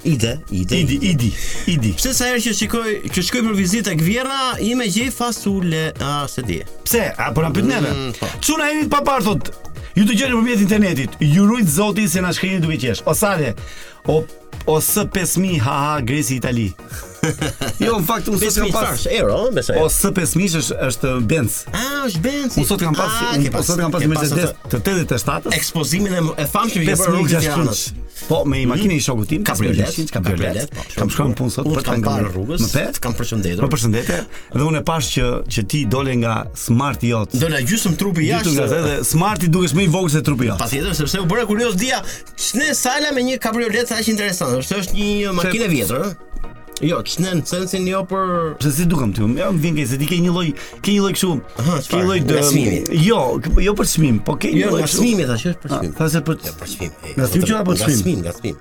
Ide, 0.07 0.39
ide. 0.53 0.77
Idi, 0.79 0.99
idi, 1.03 1.29
idi. 1.67 1.93
Pse 1.99 2.13
sa 2.15 2.29
herë 2.31 2.39
që 2.45 2.53
shikoj, 2.55 2.91
që 3.11 3.25
shkoj 3.27 3.41
për 3.43 3.57
vizitë 3.59 3.89
tek 3.91 4.03
Vjerra, 4.07 4.41
i 4.63 4.71
më 4.79 4.87
gjej 4.95 5.09
fasule, 5.15 5.89
a 6.07 6.13
se 6.31 6.45
di. 6.47 6.61
Pse? 6.87 7.09
A 7.19 7.33
po 7.35 7.43
na 7.43 7.51
pyet 7.55 7.67
neve? 7.73 7.91
Mm, 7.91 8.13
po. 8.21 8.29
Çuna 8.47 8.69
jeni 8.71 8.87
pa 8.93 9.03
parë 9.07 9.35
Ju 9.97 10.05
të 10.05 10.13
gjeni 10.19 10.37
përmjet 10.37 10.61
internetit. 10.61 11.13
Ju 11.25 11.47
rujt 11.49 11.71
Zoti 11.73 12.05
se 12.09 12.21
na 12.21 12.29
shkrini 12.37 12.59
duke 12.61 12.77
qesh. 12.77 13.01
O 13.09 13.15
sale. 13.17 13.55
O 14.05 14.19
ose 14.69 15.07
5000 15.15 15.57
ha 15.65 15.77
ha 15.81 15.95
Gresi, 16.05 16.37
Itali. 16.37 16.67
jo, 17.85 17.95
në 17.97 18.05
fakt 18.05 18.29
unë 18.29 18.39
sot 18.51 18.61
kam 18.67 18.75
pas 18.77 19.07
euro, 19.17 19.39
besoj. 19.57 19.79
Ose 19.81 20.13
5000 20.21 20.59
është 20.59 20.77
është 20.91 21.15
Benz. 21.33 21.57
Ah, 21.73 22.05
është 22.11 22.21
Benz. 22.29 22.59
Unë 22.61 22.69
sot 22.69 22.85
kam 22.85 22.99
pas, 22.99 23.17
unë 23.41 23.63
sot 23.71 23.81
kam 23.81 23.95
pas 23.97 24.05
Mercedes 24.13 24.53
të 24.69 24.83
87 24.85 25.57
Ekspozimin 25.57 26.33
e 26.37 26.45
famshëm 26.51 26.85
i 26.85 26.91
bërë 26.91 27.09
rrugës 27.15 27.87
Po 28.29 28.41
me 28.49 28.59
makinë 28.67 28.97
i 28.97 29.03
shokut 29.05 29.29
tim, 29.31 29.43
kabriolet, 29.47 29.99
kabriolet. 30.15 30.71
Po, 30.75 30.85
kam 30.97 31.11
shkuar 31.13 31.29
në 31.31 31.37
punë 31.39 31.53
sot 31.53 31.69
për 31.69 32.29
rrugës. 32.33 32.63
Më 32.65 32.69
pet, 32.73 33.01
kam 33.05 33.15
përshëndetur. 33.19 33.65
Po 33.67 33.71
përshëndetje. 33.75 34.19
Dhe 34.57 34.65
unë 34.67 34.81
e 34.81 34.85
pash 34.89 35.11
që 35.19 35.27
që 35.53 35.65
ti 35.75 35.83
dole 35.93 36.17
nga 36.23 36.35
smart 36.59 37.05
jot. 37.07 37.37
na 37.45 37.61
gjysëm 37.61 37.97
trupi 38.01 38.27
jashtë. 38.31 38.49
Gjysëm 38.51 38.61
gazetë 38.63 38.91
dhe 38.91 39.07
smart 39.13 39.45
i 39.49 39.53
dukesh 39.53 39.77
më 39.77 39.87
i 39.87 39.93
vogël 39.93 40.15
se 40.17 40.25
trupi 40.27 40.49
jot. 40.49 40.59
Patjetër, 40.65 40.97
sepse 41.03 41.23
u 41.23 41.29
bëra 41.29 41.45
kurioz 41.51 41.77
dia, 41.79 42.01
çne 42.49 42.73
sala 42.75 43.13
me 43.15 43.27
një 43.29 43.37
kabriolet 43.45 43.87
sa 43.93 44.01
është 44.01 44.17
interesante, 44.17 44.65
sepse 44.65 44.81
është 44.87 44.99
një 45.03 45.35
makinë 45.43 45.69
e 45.71 45.75
vjetër, 45.77 46.07
ëh. 46.11 46.55
Jo, 46.85 47.01
çnen 47.05 47.41
sensin 47.45 47.87
jo 47.89 48.03
për 48.05 48.57
pse 48.61 48.73
si 48.77 48.85
dukem 48.91 49.13
ti? 49.17 49.23
Jo, 49.41 49.49
më 49.55 49.63
vjen 49.63 49.79
keq 49.79 49.87
se 49.89 49.99
ti 50.01 50.09
ke 50.11 50.19
një 50.21 50.33
lloj, 50.35 50.51
ke 50.85 50.93
një 50.93 51.05
lloj 51.05 51.15
kështu. 51.17 51.31
Ke 51.89 52.03
lloj 52.05 52.19
dë. 52.29 52.45
Jo, 53.07 53.21
jo 53.65 53.77
për 53.79 53.91
çmim, 53.95 54.19
po 54.29 54.37
ke 54.41 54.53
një 54.53 54.63
jo, 54.67 54.73
lloj 54.75 54.83
çmimi 54.93 55.25
tash, 55.31 55.47
është 55.55 55.65
për 55.65 55.77
çmim. 55.79 55.97
Tha 55.97 56.11
se 56.13 56.21
jo, 56.21 56.25
për 56.29 56.65
çmim. 56.75 56.97
Na 57.17 57.31
thyqë 57.33 57.59
apo 57.63 57.79
çmim? 57.81 57.89
Gasmin, 57.95 58.27
gasmin. 58.29 58.61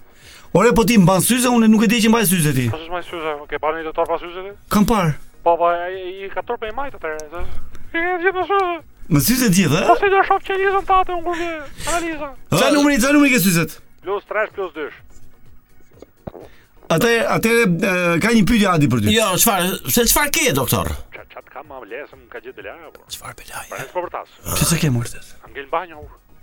Ore 0.53 0.71
po 0.75 0.83
ti 0.83 0.97
mban 0.99 1.21
syze, 1.23 1.47
unë 1.47 1.67
nuk 1.71 1.85
e 1.85 1.87
di 1.87 1.99
që 2.03 2.09
mban 2.11 2.25
syze 2.27 2.51
ti. 2.55 2.65
Po 2.71 2.79
mban 2.91 3.03
syze, 3.07 3.31
ke 3.47 3.55
parë 3.63 3.77
një 3.79 3.85
doktor 3.87 4.07
pa 4.09 4.17
syze 4.19 4.41
ti? 4.43 4.49
Kam 4.73 4.83
parë. 4.87 5.13
Po 5.45 5.53
po, 5.59 5.69
i 5.95 6.27
ka 6.33 6.43
turpë 6.47 6.71
i 6.71 6.73
majtë 6.75 6.99
atëre. 6.99 7.43
Ti 7.93 8.01
ke 8.03 8.17
gjithë 8.25 8.33
në 8.35 8.47
syze. 8.49 8.73
Në 9.11 9.21
syze 9.27 9.47
gjithë, 9.59 9.77
ë? 9.79 9.85
Po 9.87 9.95
se 10.01 10.09
do 10.11 10.19
shoh 10.27 10.43
që 10.49 10.57
nisën 10.59 10.89
tatë 10.89 11.15
unë 11.15 11.23
kurrë 11.29 11.47
analiza. 11.85 12.29
Sa 12.59 12.67
numri, 12.75 12.99
sa 13.03 13.13
numri 13.15 13.31
ke 13.31 13.39
syzet? 13.45 13.77
Plus 14.03 14.27
3 14.27 14.51
plus 14.57 14.75
2. 14.75 14.91
Atë 16.97 17.13
atë 17.37 17.55
ka 18.19 18.33
një 18.35 18.43
pyetje 18.51 18.67
Adi 18.73 18.89
për 18.91 19.05
ty. 19.05 19.15
Jo, 19.15 19.29
çfarë, 19.39 19.69
se 19.87 20.03
çfarë 20.11 20.33
ke 20.35 20.51
doktor? 20.57 20.91
Çat 21.31 21.47
kam 21.47 21.71
amlesëm 21.71 22.25
ka 22.27 22.41
Çfarë 22.43 23.37
bela? 23.39 23.61
Pra, 23.71 23.85
po 23.95 24.01
për 24.03 24.09
tas. 24.17 24.31
Çfarë 24.51 24.81
ke 24.83 24.89
mortet? 24.91 25.29
Angel 25.47 25.69
banjo. 25.71 26.01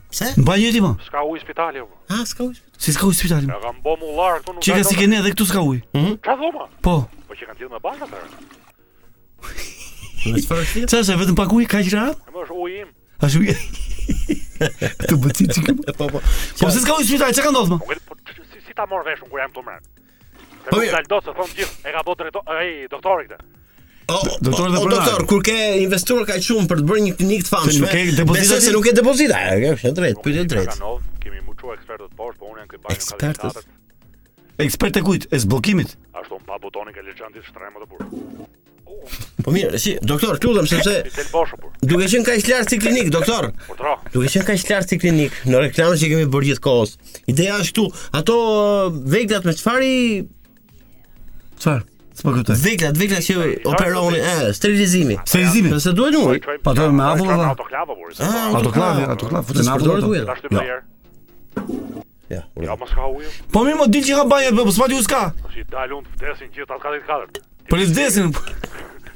Pse? 0.08 0.32
Mba 0.40 0.54
një 0.56 0.70
ti, 0.72 0.80
Ska 1.06 1.20
uj 1.28 1.38
spitali, 1.44 1.80
po. 1.84 1.96
A, 2.08 2.24
ska 2.24 2.44
uj 2.48 2.54
spitali. 2.56 2.80
Si 2.82 2.90
ska 2.96 3.04
uj 3.06 3.12
spitali? 3.14 3.44
Ja, 3.48 3.60
kam 3.60 3.76
bo 3.84 3.92
larë, 4.00 4.40
këtu 4.40 4.52
nuk... 4.56 4.64
Qika 4.64 4.80
si 4.88 4.94
kene 4.96 5.16
edhe 5.20 5.30
këtu 5.34 5.44
ska 5.50 5.60
uj. 5.60 5.78
Qa 6.24 6.32
thua, 6.40 6.50
ma? 6.56 6.64
Po. 6.80 6.94
Po 7.28 7.34
që 7.36 7.44
kanë 7.50 7.58
gjithë 7.58 7.72
me 7.76 7.80
bashkë, 7.84 8.04
atërë. 8.08 8.26
Qa 10.88 10.94
është, 11.02 11.14
vetëm 11.20 11.36
pak 11.38 11.52
uj, 11.58 11.64
ka 11.68 11.78
që 11.84 11.88
është 12.44 12.54
uj 12.56 12.72
im. 12.78 12.88
A 13.20 13.22
shu 13.28 13.38
uj... 13.44 13.48
bëti 15.26 15.44
ti. 15.52 15.60
Po, 16.00 16.04
po. 16.08 16.18
Po, 16.22 16.22
se 16.72 16.80
ska 16.80 16.92
uj 16.96 17.04
spitali, 17.04 17.36
që 17.36 17.42
ka 17.44 17.52
ndodhë, 17.52 17.76
po, 17.76 17.84
po, 17.84 17.92
po? 18.16 18.32
Si 18.64 18.72
ta 18.74 18.88
morë 18.90 19.12
veshun 19.12 19.28
kur 19.28 19.44
jam 19.44 19.52
të 19.54 19.60
mërë? 19.68 19.84
Po, 20.72 20.76
mirë. 20.78 20.88
Se 20.88 20.96
më 20.96 21.04
të 21.12 21.16
thonë 21.28 21.52
gjithë, 21.60 21.84
e 21.84 21.88
ka 21.98 22.00
bo 22.08 22.16
të 22.16 22.30
rejtorë, 22.32 22.48
e, 22.64 22.88
Oh, 24.10 24.16
oh, 24.22 24.36
doktor 24.40 24.70
dhe 24.72 24.78
pronar. 24.80 24.96
Doktor, 24.96 25.24
kur 25.28 25.42
ke 25.44 25.54
investuar 25.84 26.24
kaq 26.28 26.40
shumë 26.44 26.68
për 26.70 26.78
të 26.80 26.84
bërë 26.88 27.00
një 27.06 27.12
klinikë 27.18 27.44
të 27.46 27.50
famshme? 27.52 27.80
Nuk 27.84 27.90
ke 27.98 28.04
depozita, 28.16 28.60
se 28.64 28.70
nuk 28.72 28.86
ke 28.88 28.92
depozita. 28.96 29.40
Ke 29.42 29.56
okay, 29.56 29.74
është 29.76 29.90
drejt, 29.98 30.22
pyet 30.24 30.48
drejt. 30.54 30.78
Kemi 31.24 31.42
mutuar 31.44 31.74
ekspertët 31.76 32.14
poshtë, 32.16 32.40
por 32.40 32.54
unë 32.54 32.62
jam 32.62 32.70
këtu 32.70 32.80
bashkë 32.86 32.88
me 32.88 32.96
ekspertët. 32.96 33.58
Ekspert 34.64 34.96
e 34.96 35.02
kujt? 35.10 35.26
E 35.36 35.40
zbllokimit. 35.44 35.92
Ashtu 36.22 36.38
pa 36.48 36.56
butonin 36.62 36.96
ke 36.96 37.04
leçantit 37.04 37.44
shtremë 37.50 37.82
të 37.82 37.90
burr. 37.90 38.46
Po 39.44 39.52
mirë, 39.58 39.78
si, 39.84 39.92
doktor, 40.08 40.40
lutem 40.42 40.66
sepse 40.72 40.96
duke 41.84 42.08
qenë 42.08 42.24
kaq 42.30 42.48
lart 42.54 42.72
si 42.72 42.80
klinik, 42.82 43.12
doktor. 43.12 43.50
Po 43.68 43.76
duke 44.16 44.32
qenë 44.32 44.48
kaq 44.54 44.64
lart 44.72 44.88
si 44.94 44.98
klinik, 45.04 45.36
në 45.52 45.66
reklamë 45.68 46.00
që 46.00 46.10
kemi 46.14 46.30
bërë 46.32 46.54
gjithkohës. 46.54 46.96
Ideja 47.34 47.60
është 47.60 47.68
këtu, 47.76 48.02
ato 48.22 48.40
vegjlat 49.16 49.44
me 49.50 49.56
çfarë? 49.60 49.92
Çfarë? 51.60 51.86
Po 52.22 52.32
kuptoj. 52.34 52.56
Vekla, 52.64 52.88
vekla 52.96 53.20
që 53.22 53.34
operoni, 53.66 54.18
e, 54.18 54.52
sterilizimi. 54.54 55.16
Sterilizimi. 55.24 55.80
Sa 55.80 55.92
duhet 55.92 56.14
unë? 56.18 56.58
Po 56.64 56.74
do 56.74 56.90
me 56.92 57.04
avull. 57.04 57.30
Ato 57.32 57.64
klavë, 57.68 58.00
ato 58.00 58.24
ah, 58.24 58.74
klavë, 58.74 59.06
ato 59.14 59.28
klavë, 59.30 59.46
futet 59.48 59.68
në 59.68 59.78
dorë 59.84 60.04
duhet. 60.06 60.52
Ja. 62.28 62.40
Ja, 62.40 62.42
mos 62.54 62.66
jam 62.66 62.78
pas 62.82 62.92
kau. 62.96 63.14
Po 63.54 63.62
më 63.64 63.76
modi 63.78 64.02
që 64.04 64.18
ka 64.18 64.24
banjë, 64.34 64.52
po 64.58 64.74
s'ma 64.74 64.88
u 64.98 65.02
ska. 65.06 65.22
Po 65.44 65.52
si 65.54 65.64
dalun 65.72 66.04
ftesin 66.16 66.50
gjithë 66.56 66.68
atë 66.68 66.84
katë 66.84 67.00
katë. 67.08 67.44
Po 67.70 67.78
i 67.78 67.86
vdesin. 67.88 68.34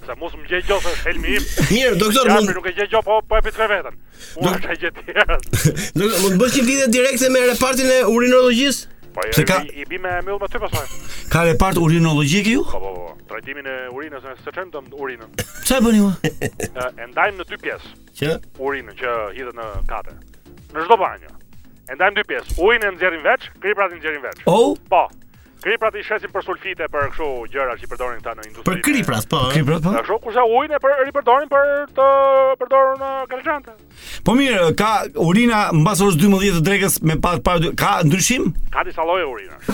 Sa 0.06 0.14
mos 0.20 0.34
më 0.38 0.46
gjej 0.52 0.62
gjofën 0.70 0.96
helmi 1.08 1.36
im. 1.36 1.50
Mirë, 1.72 1.98
doktor, 2.00 2.30
mund. 2.32 2.52
Nuk 2.54 2.70
e 2.70 2.76
gjej 2.78 2.88
gjop, 2.94 3.04
po 3.10 3.18
po 3.28 3.40
e 3.42 3.44
pitre 3.48 3.68
veten. 3.72 3.98
Nuk 4.40 4.62
e 4.64 4.78
gjej 4.78 4.94
tjetër. 5.02 5.36
Do 5.98 6.08
të 6.30 6.34
bësh 6.40 6.56
një 6.60 6.66
video 6.70 6.88
direkte 6.96 7.32
me 7.34 7.44
repartin 7.50 7.90
e 7.92 8.00
urinologjisë? 8.14 8.91
Pse 9.12 9.44
ka... 9.44 9.61
i 9.77 9.85
bi 9.88 9.98
me 10.01 10.09
mëll 10.25 10.38
më 10.40 10.48
ty 10.53 10.59
pasaj. 10.62 10.88
Ka 11.33 11.44
repart 11.44 11.77
urinologjik 11.81 12.48
ju? 12.48 12.62
Po 12.68 12.81
po 12.81 12.90
po. 12.96 13.09
Trajtimin 13.29 13.68
e 13.68 13.75
urinës 13.92 14.25
në 14.25 14.33
së 14.40 14.55
çem 14.57 14.70
të 14.72 14.85
urinën. 15.05 15.33
Çfarë 15.68 15.85
bëni 15.87 16.01
ju? 16.01 16.09
E 17.07 17.09
ndajmë 17.12 17.38
në 17.42 17.46
dy 17.53 17.59
pjesë. 17.66 17.92
Që 18.20 18.33
urinën 18.68 18.96
që 19.03 19.14
hidhet 19.37 19.59
në 19.59 19.68
kate. 19.90 20.16
Në 20.72 20.87
çdo 20.87 20.98
banjë. 21.05 21.33
E 21.92 21.98
ndajmë 21.98 22.20
dy 22.22 22.29
pjesë. 22.33 22.57
Ujin 22.64 22.87
e 22.88 22.92
nxjerrim 22.94 23.25
veç, 23.29 23.51
kriprat 23.61 23.92
i 23.92 23.98
nxjerrim 24.01 24.25
veç. 24.25 24.44
Oh. 24.48 24.72
Po, 24.88 25.05
Kriprat 25.62 25.94
i 25.94 26.03
shesin 26.03 26.31
për 26.35 26.42
sulfite 26.42 26.87
për 26.90 27.11
kështu 27.12 27.27
gjëra 27.53 27.77
që 27.79 27.85
i 27.85 27.88
përdorin 27.92 28.18
këta 28.25 28.33
në 28.35 28.46
industri. 28.48 28.64
Për 28.66 28.81
kriprat, 28.83 29.27
po. 29.31 29.42
Për 29.46 29.53
kriprat, 29.61 29.85
po. 29.87 29.92
Na 29.94 30.01
shoh 30.09 30.20
kusha 30.25 30.42
ujin 30.51 30.75
e 30.75 30.81
për 30.83 31.05
i 31.07 31.12
përdorin 31.14 31.51
për 31.53 31.68
të 31.98 32.07
përdorur 32.62 32.96
uh, 32.96 33.03
në 33.03 33.11
kalçante. 33.31 33.75
Po 34.27 34.35
mirë, 34.38 34.72
ka 34.81 34.90
urina 35.22 35.61
mbas 35.79 36.03
orës 36.03 36.18
12 36.18 36.59
të 36.59 36.64
drekës 36.66 36.98
me 37.07 37.16
pak 37.22 37.44
para 37.46 37.70
ka 37.79 37.92
ndryshim? 38.09 38.51
Ka 38.75 38.83
disa 38.88 39.07
lloje 39.07 39.29
urinash. 39.31 39.70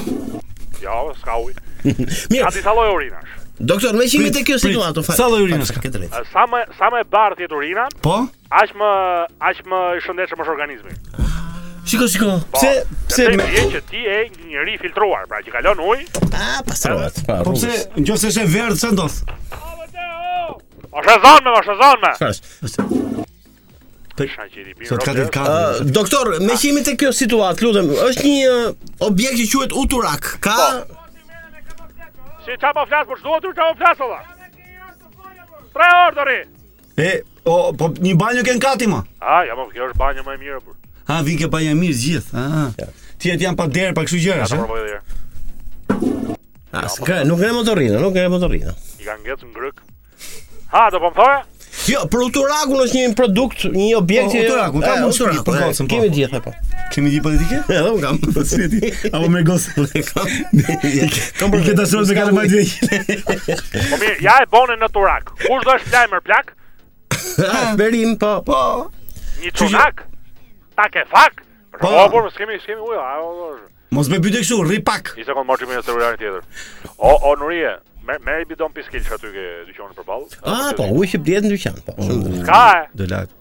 Jo, 0.85 0.99
s'ka 1.23 1.39
ujë. 1.47 1.57
Mirë. 2.35 2.45
Ka 2.45 2.53
disa 2.59 2.77
lloje 2.77 2.93
urinash. 2.99 3.35
Doktor, 3.73 3.97
më 3.99 4.11
jemi 4.13 4.31
te 4.37 4.45
kjo 4.47 4.61
situatë 4.63 5.07
fal. 5.09 5.17
Sa 5.23 5.31
lloje 5.33 5.49
urinash 5.49 5.73
ka 5.75 5.81
këtë 5.87 6.05
uh, 6.13 6.21
Sa 6.37 6.45
më 6.53 6.67
sa 6.79 6.93
më 6.95 7.01
e 7.07 7.09
bardhë 7.17 7.49
urina? 7.57 7.89
Po. 8.05 8.27
Aq 8.61 8.77
më 8.79 8.93
aq 9.53 9.65
më 9.73 9.83
i 10.03 10.05
shëndetshëm 10.05 10.45
është 10.45 10.55
organizmi. 10.59 10.99
Shiko, 11.89 12.07
shiko. 12.09 12.33
Po, 12.53 12.61
pse, 12.61 12.85
pse 13.09 13.29
më 13.39 13.45
e 13.49 13.63
ke 13.73 13.79
ti 13.89 14.01
e 14.05 14.17
njëri 14.29 14.75
filtruar, 14.83 15.23
pra 15.31 15.39
që 15.45 15.55
kalon 15.55 15.79
ujë. 15.81 16.03
Ah, 16.37 16.59
pa 16.67 16.75
sot. 16.77 17.21
Po 17.47 17.55
pse, 17.55 17.71
nëse 17.97 18.29
është 18.33 18.43
e 18.43 18.49
verdhë 18.53 18.81
çan 18.83 18.97
dos. 18.99 19.17
A 19.49 21.01
është 21.01 21.15
zonë 21.25 21.41
me, 21.47 21.55
a 21.55 21.63
është 21.63 21.77
zonë 21.81 22.03
me? 22.05 23.29
Sot 24.91 25.07
ka 25.07 25.15
ditë 25.17 25.33
ka. 25.39 25.47
Doktor, 25.97 26.35
me 26.45 26.57
kimi 26.61 26.85
te 26.85 26.93
kjo 27.01 27.15
situatë, 27.17 27.65
lutem, 27.65 27.89
është 28.11 28.25
një 28.27 28.55
objekt 29.09 29.41
që 29.41 29.49
quhet 29.55 29.77
uturak. 29.85 30.29
Ka 30.45 30.59
po. 30.61 30.73
Çfarë 32.49 32.77
po 32.77 32.85
flas 32.91 33.09
për 33.09 33.09
po 33.09 33.19
shtuatur, 33.23 33.57
çfarë 33.57 33.75
po 33.77 33.79
flas 33.79 34.03
ova? 34.05 34.21
Tre 35.73 35.89
ordori. 36.07 36.37
E, 37.01 37.09
o, 37.49 37.57
po 37.81 37.89
një 38.05 38.15
banjë 38.21 38.45
kanë 38.51 38.61
katim. 38.69 38.95
Ah, 39.25 39.45
ja 39.49 39.57
po 39.57 39.69
kjo 39.73 39.89
është 39.89 40.01
banjë 40.05 40.25
më 40.29 40.37
e 40.37 40.43
mirë 40.45 40.61
po. 40.67 40.77
Ha, 41.09 41.23
vinke 41.25 41.47
ke 41.47 41.53
pa 41.53 41.63
jamir 41.65 41.95
gjithë. 41.97 42.37
Ha. 42.37 42.69
Ti 43.19 43.31
et 43.33 43.41
jam 43.43 43.57
pa 43.57 43.65
derë 43.73 43.95
pa 43.97 44.03
kështu 44.05 44.19
gjëra. 44.21 44.49
As, 44.49 44.57
ah, 46.77 46.85
Nuk 46.85 47.15
nuk 47.31 47.39
kemo 47.41 47.63
të 47.65 47.77
rrinë, 47.79 48.01
nuk 48.03 48.13
kemo 48.13 48.39
të 48.43 48.51
rrinë. 48.53 48.73
I 49.01 49.07
kanë 49.07 49.23
ngjet 49.25 49.47
ngryk. 49.49 49.79
Ha, 50.75 50.83
do 50.93 51.01
po 51.01 51.09
më 51.15 51.17
thonë? 51.17 51.39
Jo, 51.89 52.03
për 52.13 52.25
uturakun 52.27 52.83
është 52.83 52.99
një 53.01 53.13
produkt, 53.17 53.63
një 53.73 53.87
objekt 53.97 54.35
i 54.37 54.43
po, 54.43 54.43
uturakut. 54.51 54.85
Ka 54.85 54.99
mund 55.01 55.17
të 55.17 55.47
për 55.47 55.57
kocën. 55.63 55.89
Kemi 55.89 56.11
dietë 56.13 56.41
apo? 56.43 56.53
Kemi 56.93 57.15
di 57.15 57.23
politike? 57.25 57.63
Jo, 57.73 57.95
kam. 58.03 58.21
A 59.09 59.23
u 59.25 59.31
më 59.33 59.43
gjos? 59.49 59.65
Kam 61.41 61.55
për 61.55 61.65
këtë 61.71 61.79
dashur 61.81 62.05
të 62.05 62.29
më 62.37 62.45
dietë. 62.53 63.01
Po 63.79 64.03
mirë, 64.05 64.19
ja 64.29 64.37
e 64.45 64.51
bonë 64.53 64.77
në 64.83 64.93
uturak. 64.93 65.33
Kush 65.47 65.65
do 65.65 65.73
të 65.73 65.81
shlajmër 65.89 66.27
plak? 66.29 66.53
Ah, 67.49 67.73
Berim, 67.81 68.13
po, 68.21 68.35
po. 68.45 68.61
Një 69.41 69.57
çunak? 69.57 70.08
tak 70.83 70.95
e 70.97 71.05
fak. 71.11 71.33
Po, 71.81 71.89
po, 71.91 72.09
po, 72.15 72.19
kemi, 72.39 72.55
kemi 72.67 72.83
ujë, 72.87 73.03
do. 73.21 73.69
Mos 73.95 74.09
më 74.13 74.19
bëj 74.25 74.37
kështu, 74.43 74.59
rri 74.67 74.79
pak. 74.85 75.13
Një 75.19 75.27
sekond, 75.29 75.47
marr 75.49 75.61
timin 75.61 75.81
e 75.81 75.85
celularit 75.87 76.21
tjetër. 76.23 76.67
O, 76.97 77.11
o 77.31 77.35
Nurie, 77.41 77.73
merr 78.07 78.23
merr 78.27 78.47
bidon 78.51 78.73
piskil 78.75 79.03
çka 79.05 79.19
ty 79.23 79.31
ke 79.35 79.45
dyqanin 79.71 79.97
përballë. 79.99 80.41
Ah, 80.45 80.71
po, 80.79 80.87
ujë 80.99 81.11
që 81.15 81.21
bletë 81.27 81.47
në 81.47 81.53
dyqan, 81.57 81.79
po. 81.87 81.97
Ska. 82.43 82.63
Do 82.99 83.09
lart. 83.11 83.33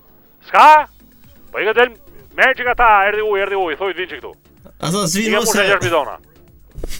Ska. 0.49 0.67
Po 1.53 1.61
i 1.61 1.67
ka 1.67 1.87
më 2.37 2.51
i 2.53 2.57
çka 2.61 2.75
ta, 2.79 2.89
erdhi 3.09 3.23
ujë, 3.27 3.45
erdhi 3.47 3.57
ujë, 3.65 3.79
thoi 3.81 3.93
vin 3.97 4.11
këtu. 4.15 4.33
A 4.77 4.91
sa 4.93 5.05
svin 5.11 5.33
mos. 5.35 5.53
Ja, 5.57 5.77
po, 5.77 5.85
bidona. 5.87 6.17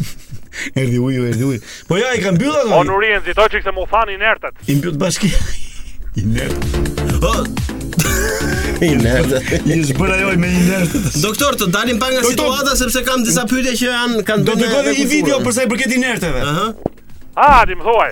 Erdi 0.74 0.98
ujë, 0.98 1.20
erdi 1.30 1.44
ujë. 1.46 1.60
Po 1.86 2.00
ja, 2.02 2.16
i 2.18 2.22
kam 2.24 2.40
bëllë 2.42 2.64
atë. 2.64 2.72
O 2.80 2.80
Nurien, 2.90 3.22
zito 3.28 3.46
që 3.46 3.62
këse 3.62 3.74
mu 3.78 3.86
fan 3.92 4.10
inertet. 4.10 4.58
I 4.74 4.80
mbyllë 4.80 4.98
bashki. 5.04 5.30
Inertet. 6.24 7.22
Oh. 7.22 8.42
i 8.86 8.96
nerd. 8.98 9.42
Ju 9.72 9.84
zbëra 9.92 10.36
me 10.38 10.48
një 10.52 10.62
nerd. 10.68 10.94
Doktor, 11.22 11.58
të 11.60 11.70
dalim 11.74 12.00
pa 12.02 12.10
nga 12.14 12.24
situata 12.26 12.76
sepse 12.80 13.04
kam 13.08 13.24
disa 13.26 13.46
pyetje 13.50 13.74
që 13.82 13.88
janë 13.92 14.24
kanë 14.28 14.48
dhënë. 14.48 14.48
Do 14.50 14.56
të 14.56 14.72
bëjmë 14.74 14.96
një 15.00 15.08
video 15.12 15.40
për 15.46 15.56
sa 15.58 15.66
i 15.66 15.72
përket 15.72 15.96
inerteve. 15.98 16.44
Ëh. 16.46 16.90
Ah, 17.38 17.62
ti 17.70 17.78
më 17.78 17.88
thuaj. 17.88 18.12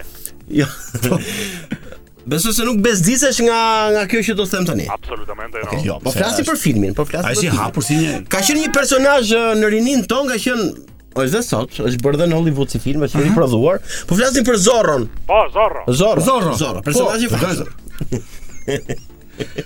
Jo. 0.61 0.69
Besoj 2.25 2.55
se 2.57 2.63
nuk 2.65 2.79
bezdisesh 2.81 3.37
nga 3.45 3.59
nga 3.93 4.03
kjo 4.09 4.23
që 4.31 4.37
do 4.39 4.47
të 4.49 4.53
them 4.55 4.65
tani. 4.71 4.87
Absolutamente 4.89 5.61
okay, 5.61 5.83
jo. 5.85 5.93
jo. 5.93 6.01
po 6.07 6.13
flasi 6.15 6.45
për 6.47 6.57
filmin, 6.57 6.95
po 6.97 7.05
flasi. 7.05 7.29
Ai 7.29 7.35
si 7.43 7.51
hapur 7.53 7.85
si 7.85 7.99
një 8.01 8.15
Ka 8.33 8.41
qenë 8.41 8.63
një 8.65 8.71
personazh 8.73 9.33
në 9.61 9.69
rinin 9.75 10.05
ton 10.09 10.31
ka 10.31 10.39
qenë 10.41 10.71
O 11.15 11.21
është 11.23 11.31
dhe 11.37 11.41
sot, 11.47 11.77
është 11.85 12.01
bërë 12.03 12.19
dhe 12.23 12.31
në 12.31 12.35
Hollywood 12.39 12.73
si 12.73 12.79
film, 12.83 13.05
është 13.05 13.21
uh 13.21 13.37
-huh. 13.37 13.77
po 14.09 14.15
flasin 14.17 14.43
për 14.43 14.57
Zorron. 14.57 15.05
Po, 15.29 15.43
Zorro. 15.55 15.85
Zorro. 16.21 16.55
Zorro. 16.59 16.81
Personazhi. 16.83 17.29
Po, 17.29 19.05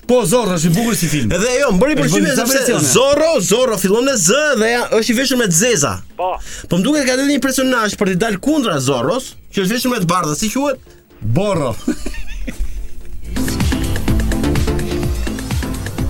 Po 0.07 0.23
Zorro 0.25 0.55
është 0.57 0.65
i 0.65 0.69
bukur 0.73 0.95
si 0.97 1.07
film. 1.11 1.31
Edhe 1.35 1.47
jo, 1.59 1.71
mbëri 1.77 1.95
përshtyme 1.99 2.35
sepse 2.37 2.73
Zorro, 2.91 3.31
Zorro 3.45 3.77
fillon 3.77 4.05
me 4.07 4.15
Z 4.17 4.29
dhe 4.57 4.69
është 4.99 5.11
i 5.13 5.15
veshur 5.19 5.37
me 5.39 5.45
Zeza. 5.53 5.91
Po. 6.17 6.29
Po 6.69 6.73
më 6.79 6.83
duket 6.87 7.03
ka 7.05 7.13
dhënë 7.19 7.31
një 7.35 7.43
personazh 7.45 7.93
për 7.99 8.05
të 8.13 8.17
dalë 8.23 8.39
kundra 8.41 8.77
Zorros, 8.81 9.25
që 9.53 9.57
është 9.63 9.73
veshur 9.75 9.89
me 9.93 9.99
të 10.01 10.09
bardhë, 10.09 10.35
si 10.41 10.47
quhet? 10.53 10.77
Borro. 11.21 11.73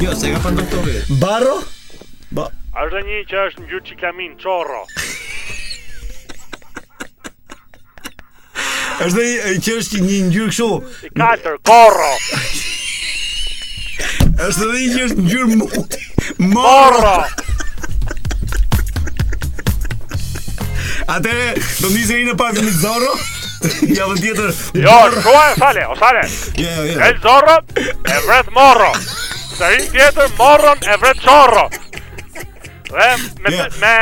jo, 0.05 0.11
se 0.15 0.31
ka 0.35 0.39
pa 0.47 0.51
doktorë. 0.61 0.93
Barro? 1.23 1.57
Ba. 2.31 2.43
A 2.77 2.79
është 2.87 3.01
një 3.09 3.17
që 3.31 3.35
është 3.47 3.59
ngjyrë 3.67 3.85
çiklamin, 3.91 4.31
çorro. 4.39 4.83
është 9.03 9.19
një 9.25 9.59
që 9.63 9.71
është 9.81 9.95
një 10.07 10.17
ngjyrë 10.31 10.49
kështu. 10.53 10.69
Katër, 11.19 11.55
korro. 11.69 12.13
Êshtë 14.39 14.67
dhe 14.69 14.81
një 14.81 15.01
është 15.05 15.23
në 15.23 15.33
gjyrë 15.33 16.45
Morra 16.53 17.15
Ate, 21.09 21.33
do 21.81 21.89
njëse 21.91 22.19
i 22.21 22.27
në 22.29 22.35
pa 22.39 22.47
vini 22.55 22.71
zorro 22.77 23.17
Ja 23.91 24.07
vë 24.07 24.15
tjetër 24.21 24.53
Jo, 24.85 24.95
shkua 25.17 25.41
e 25.49 25.57
sale, 25.59 25.83
o 25.91 25.97
sale 25.99 26.23
E 26.63 27.11
zorro 27.25 27.57
e 27.83 28.19
vret 28.29 28.53
morro 28.55 28.89
Se 29.59 29.73
i 29.75 29.83
tjetër 29.91 30.31
morron 30.39 30.87
e 30.93 30.97
vret 31.03 31.19
qorro 31.27 31.67
Dhe 32.89 33.07
me, 33.43 33.51
yeah. 33.53 33.67
me 33.83 33.93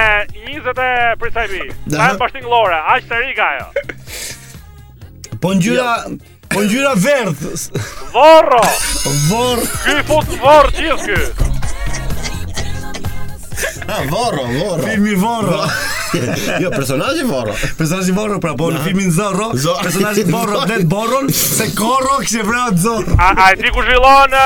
njëzët 0.51 0.83
e 0.85 0.91
prisajbi 1.21 1.63
Pa 1.89 1.97
e 1.97 2.13
në 2.13 2.15
pashting 2.21 2.45
lore, 2.47 2.77
aqë 2.95 3.09
të 3.09 3.23
rika 3.25 3.49
ajo 3.55 5.31
Po 5.41 5.51
në 5.55 5.65
gjyra, 5.65 5.95
Po 6.57 6.63
ngjyra 6.65 6.93
verdh. 6.95 7.69
Varro. 8.13 8.65
Varro. 9.29 9.65
Ky 9.85 9.97
fot 10.09 10.25
varr 10.41 10.71
gjithë 10.73 11.05
ky. 11.05 11.19
Ah, 13.85 14.01
Varro, 14.09 14.41
Varro. 14.41 14.79
Filmi 14.87 15.13
Varro. 15.21 15.59
jo, 16.63 16.71
personazhi 16.73 17.27
Varro. 17.29 17.53
Personazhi 17.77 18.15
Varro 18.17 18.39
pra 18.41 18.55
po 18.57 18.71
në 18.73 18.81
filmin 18.87 19.13
Zorro. 19.13 19.51
Personazhi 19.83 20.25
Varro 20.33 20.63
vlet 20.65 20.87
Borron 20.95 21.29
se 21.29 21.69
Korro 21.77 22.17
kishte 22.25 22.41
vrarë 22.49 22.73
Zorro. 22.81 23.19
A 23.21 23.29
a 23.45 23.53
ti 23.61 23.69
ku 23.77 23.85
zhvillon? 23.85 24.37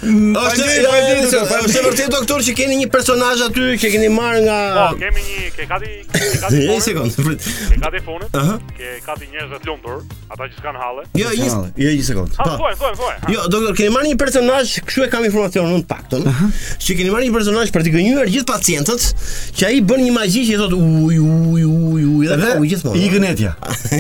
Është 0.01 0.67
një 0.69 0.91
vërtetë, 0.91 1.41
po 1.51 1.57
është 1.65 1.81
vërtet 1.87 2.13
doktor 2.15 2.41
që 2.47 2.53
keni 2.59 2.77
një 2.83 2.87
personazh 2.93 3.43
aty 3.45 3.65
që 3.83 3.91
keni 3.95 4.09
marrë 4.15 4.39
nga 4.47 4.55
po, 4.77 4.95
kemi 5.03 5.25
një, 5.27 5.49
ke 5.57 5.67
kati, 5.71 5.91
ke 6.13 6.29
kati. 6.43 6.61
Një 6.69 6.77
sekond, 6.87 7.17
prit. 7.27 7.49
Ke 7.75 7.79
kati 7.87 8.01
fonin? 8.07 8.33
Ëh. 8.37 8.53
Ke 8.79 8.95
kati 9.07 9.29
njerëz 9.35 9.61
të 9.61 9.69
lumtur, 9.71 10.01
ata 10.33 10.49
që 10.49 10.57
s'kan 10.59 10.79
halle. 10.81 11.05
Jo, 11.21 11.29
një, 11.37 11.51
jo, 11.85 11.93
një 11.99 12.07
sekond. 12.07 12.37
Po, 12.37 12.51
po, 12.81 12.91
po. 13.03 13.11
Jo, 13.35 13.45
doktor, 13.53 13.77
keni 13.81 13.93
marrë 13.95 14.13
një 14.15 14.21
personazh, 14.25 14.73
këshu 14.89 15.05
e 15.07 15.11
kam 15.13 15.25
informacion 15.29 15.69
në 15.73 15.83
paktën. 15.93 16.25
Që 16.85 16.99
keni 17.03 17.13
marrë 17.13 17.29
një 17.29 17.35
personazh 17.39 17.75
për 17.77 17.85
të 17.91 17.95
gënjur 17.99 18.33
gjithë 18.37 18.49
pacientët, 18.55 19.05
që 19.61 19.69
ai 19.69 19.83
bën 19.93 20.05
një 20.09 20.17
magji 20.17 20.47
që 20.49 20.61
thot 20.65 20.77
uj 20.81 21.21
uj 21.57 22.05
uj 22.05 22.31
dhe 22.33 22.90
po. 22.91 22.97
I 22.99 23.11
gënetja. 23.13 23.55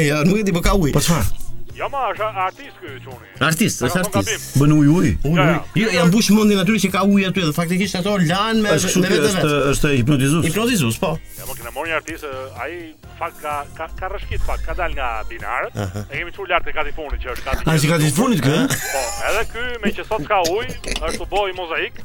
Jo, 0.06 0.24
nuk 0.28 0.40
e 0.42 0.46
di 0.46 0.54
po 0.56 0.62
ka 0.64 0.74
ujë. 0.78 0.96
Po 0.98 1.02
çfarë? 1.04 1.38
Jo 1.80 1.86
ma, 1.88 2.10
është 2.12 2.26
artist 2.44 2.80
ky 2.82 2.90
çuni. 3.04 3.28
Artist, 3.46 3.80
është 3.86 4.02
artist. 4.04 4.56
Bën 4.60 4.72
ujë 4.74 4.94
ujë. 5.00 5.12
Ujë. 5.30 5.46
Jo, 5.80 5.92
jam 5.96 6.10
bush 6.12 6.28
mendin 6.34 6.60
aty 6.60 6.74
që 6.82 6.90
ka 6.92 7.04
ujë 7.08 7.30
aty 7.30 7.44
dhe 7.46 7.54
faktikisht 7.56 7.96
ato 8.00 8.16
lan 8.26 8.60
me 8.64 8.74
është, 8.74 9.00
me 9.00 9.08
vetë. 9.12 9.30
Është 9.30 9.52
është 9.70 9.92
hipnotizues. 10.00 10.44
Hipnotizues, 10.50 10.98
po. 11.00 11.14
Ja, 11.38 11.46
po 11.48 11.56
kena 11.56 11.72
morë 11.76 11.96
artist, 12.00 12.26
ai 12.60 12.76
fak 13.20 13.38
ka 13.40 13.54
ka 13.78 13.88
ka 14.02 14.12
rrëshkit 14.12 14.44
fak, 14.44 14.66
ka 14.66 14.76
dal 14.76 14.92
nga 14.98 15.08
binarët. 15.30 15.80
Ne 16.10 16.18
kemi 16.18 16.36
çu 16.36 16.46
lart 16.52 16.68
te 16.68 16.76
katifuni 16.76 17.22
që 17.24 17.32
është 17.38 17.48
kati. 17.48 17.70
Ai 17.72 17.78
si 17.80 17.88
katifuni 17.94 18.42
kë? 18.44 18.58
Po, 18.76 19.06
edhe 19.30 19.46
ky 19.54 19.66
me 19.86 19.94
që 19.96 20.06
sot 20.10 20.28
ka 20.28 20.42
ujë, 20.52 20.78
është 20.98 21.24
u 21.24 21.30
boi 21.32 21.56
mozaik. 21.56 22.04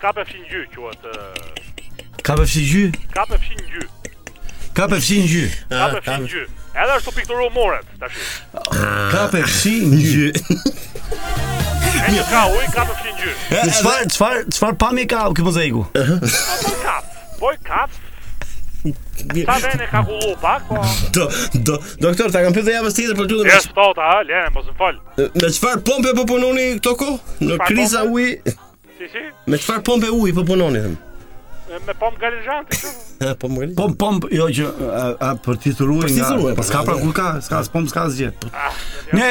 Ka 0.00 0.14
fshin 0.22 0.48
gjy 0.48 0.64
quhet. 0.72 2.24
Ka 2.24 2.40
fshin 2.40 2.70
gjy? 2.74 2.84
Ka 3.12 3.28
fshin 3.34 3.66
gjy. 3.74 3.90
Ka 4.76 4.84
pëfshin 4.92 5.24
gjy. 5.30 5.44
Ka 5.72 5.86
pëfshin 5.94 6.26
gjy. 6.28 6.42
Edhe 6.76 6.96
është 6.98 7.08
të 7.08 7.12
pikturu 7.16 7.44
moret, 7.54 7.86
të 8.02 8.08
shi. 8.12 8.24
Ka 9.08 9.22
pëfshin 9.32 9.94
gjy. 9.96 10.26
E 11.96 12.10
një 12.12 12.24
ka 12.28 12.42
uj, 12.52 12.64
ka 12.74 12.84
pëfshin 12.90 13.22
gjy. 13.22 13.32
Në 13.54 13.70
qëfar, 13.70 14.02
qëfar, 14.10 14.42
qëfar 14.50 14.76
pami 14.82 15.06
ka 15.08 15.22
u 15.30 15.36
këmë 15.38 15.54
zëjgu? 15.56 15.86
Ka 15.94 16.02
pëfshin 16.26 16.76
gjy. 16.76 16.98
Po 17.40 17.54
i 17.54 17.62
ka 17.64 17.86
pëfshin 17.86 18.12
gjy. 19.32 19.46
Ta 19.48 19.56
dhe 19.64 19.72
në 19.80 19.88
ka 19.94 20.04
kullu 20.10 20.36
pak, 20.44 20.68
po... 20.68 20.84
Do, 21.16 21.24
do, 21.70 21.80
doktor, 22.04 22.36
ta 22.36 22.44
kam 22.44 22.58
përte 22.58 22.76
javës 22.76 22.98
të 23.00 23.06
i 23.06 23.16
për 23.16 23.32
të 23.32 23.40
të... 23.40 23.48
Jes, 23.54 23.70
po, 23.80 23.88
ta, 23.96 24.12
lene, 24.28 24.52
mos 24.58 24.68
së 24.68 24.74
më 24.76 24.80
falj. 24.84 25.00
Me 25.40 25.46
qëfar 25.54 25.80
pompe 25.88 26.12
po 26.20 26.28
punoni, 26.34 26.68
toko? 26.84 27.14
Në 27.40 27.56
kriza 27.64 28.04
uj... 28.12 28.28
Si, 29.00 29.08
si? 29.12 29.24
Me 29.48 29.56
qëfar 29.56 29.80
pompe 29.88 30.12
uj 30.12 30.36
po 30.36 30.44
punoni, 30.52 30.84
thëmë? 30.84 31.02
me 31.86 31.94
pom 31.94 32.14
garizhant. 32.20 32.64
Pom 33.38 33.56
Pom 33.74 33.94
pom 33.96 34.20
jo 34.30 34.44
që 34.52 34.66
a, 34.92 35.04
a 35.30 35.34
për 35.40 35.56
ti 35.62 35.72
të 35.74 35.86
nga. 35.88 36.00
Për 36.02 36.10
ti 36.10 36.20
të 36.20 36.28
po, 36.28 36.40
ruaj, 36.42 36.54
pas 36.58 36.68
po. 36.70 36.76
ka 36.76 36.82
pra 36.86 36.96
kur 37.00 37.14
ka, 37.16 37.28
s'ka 37.42 37.62
pom, 37.72 37.88
s'ka 37.88 38.04
asgjë. 38.10 38.28
Ah, 38.52 38.74
ne 39.16 39.30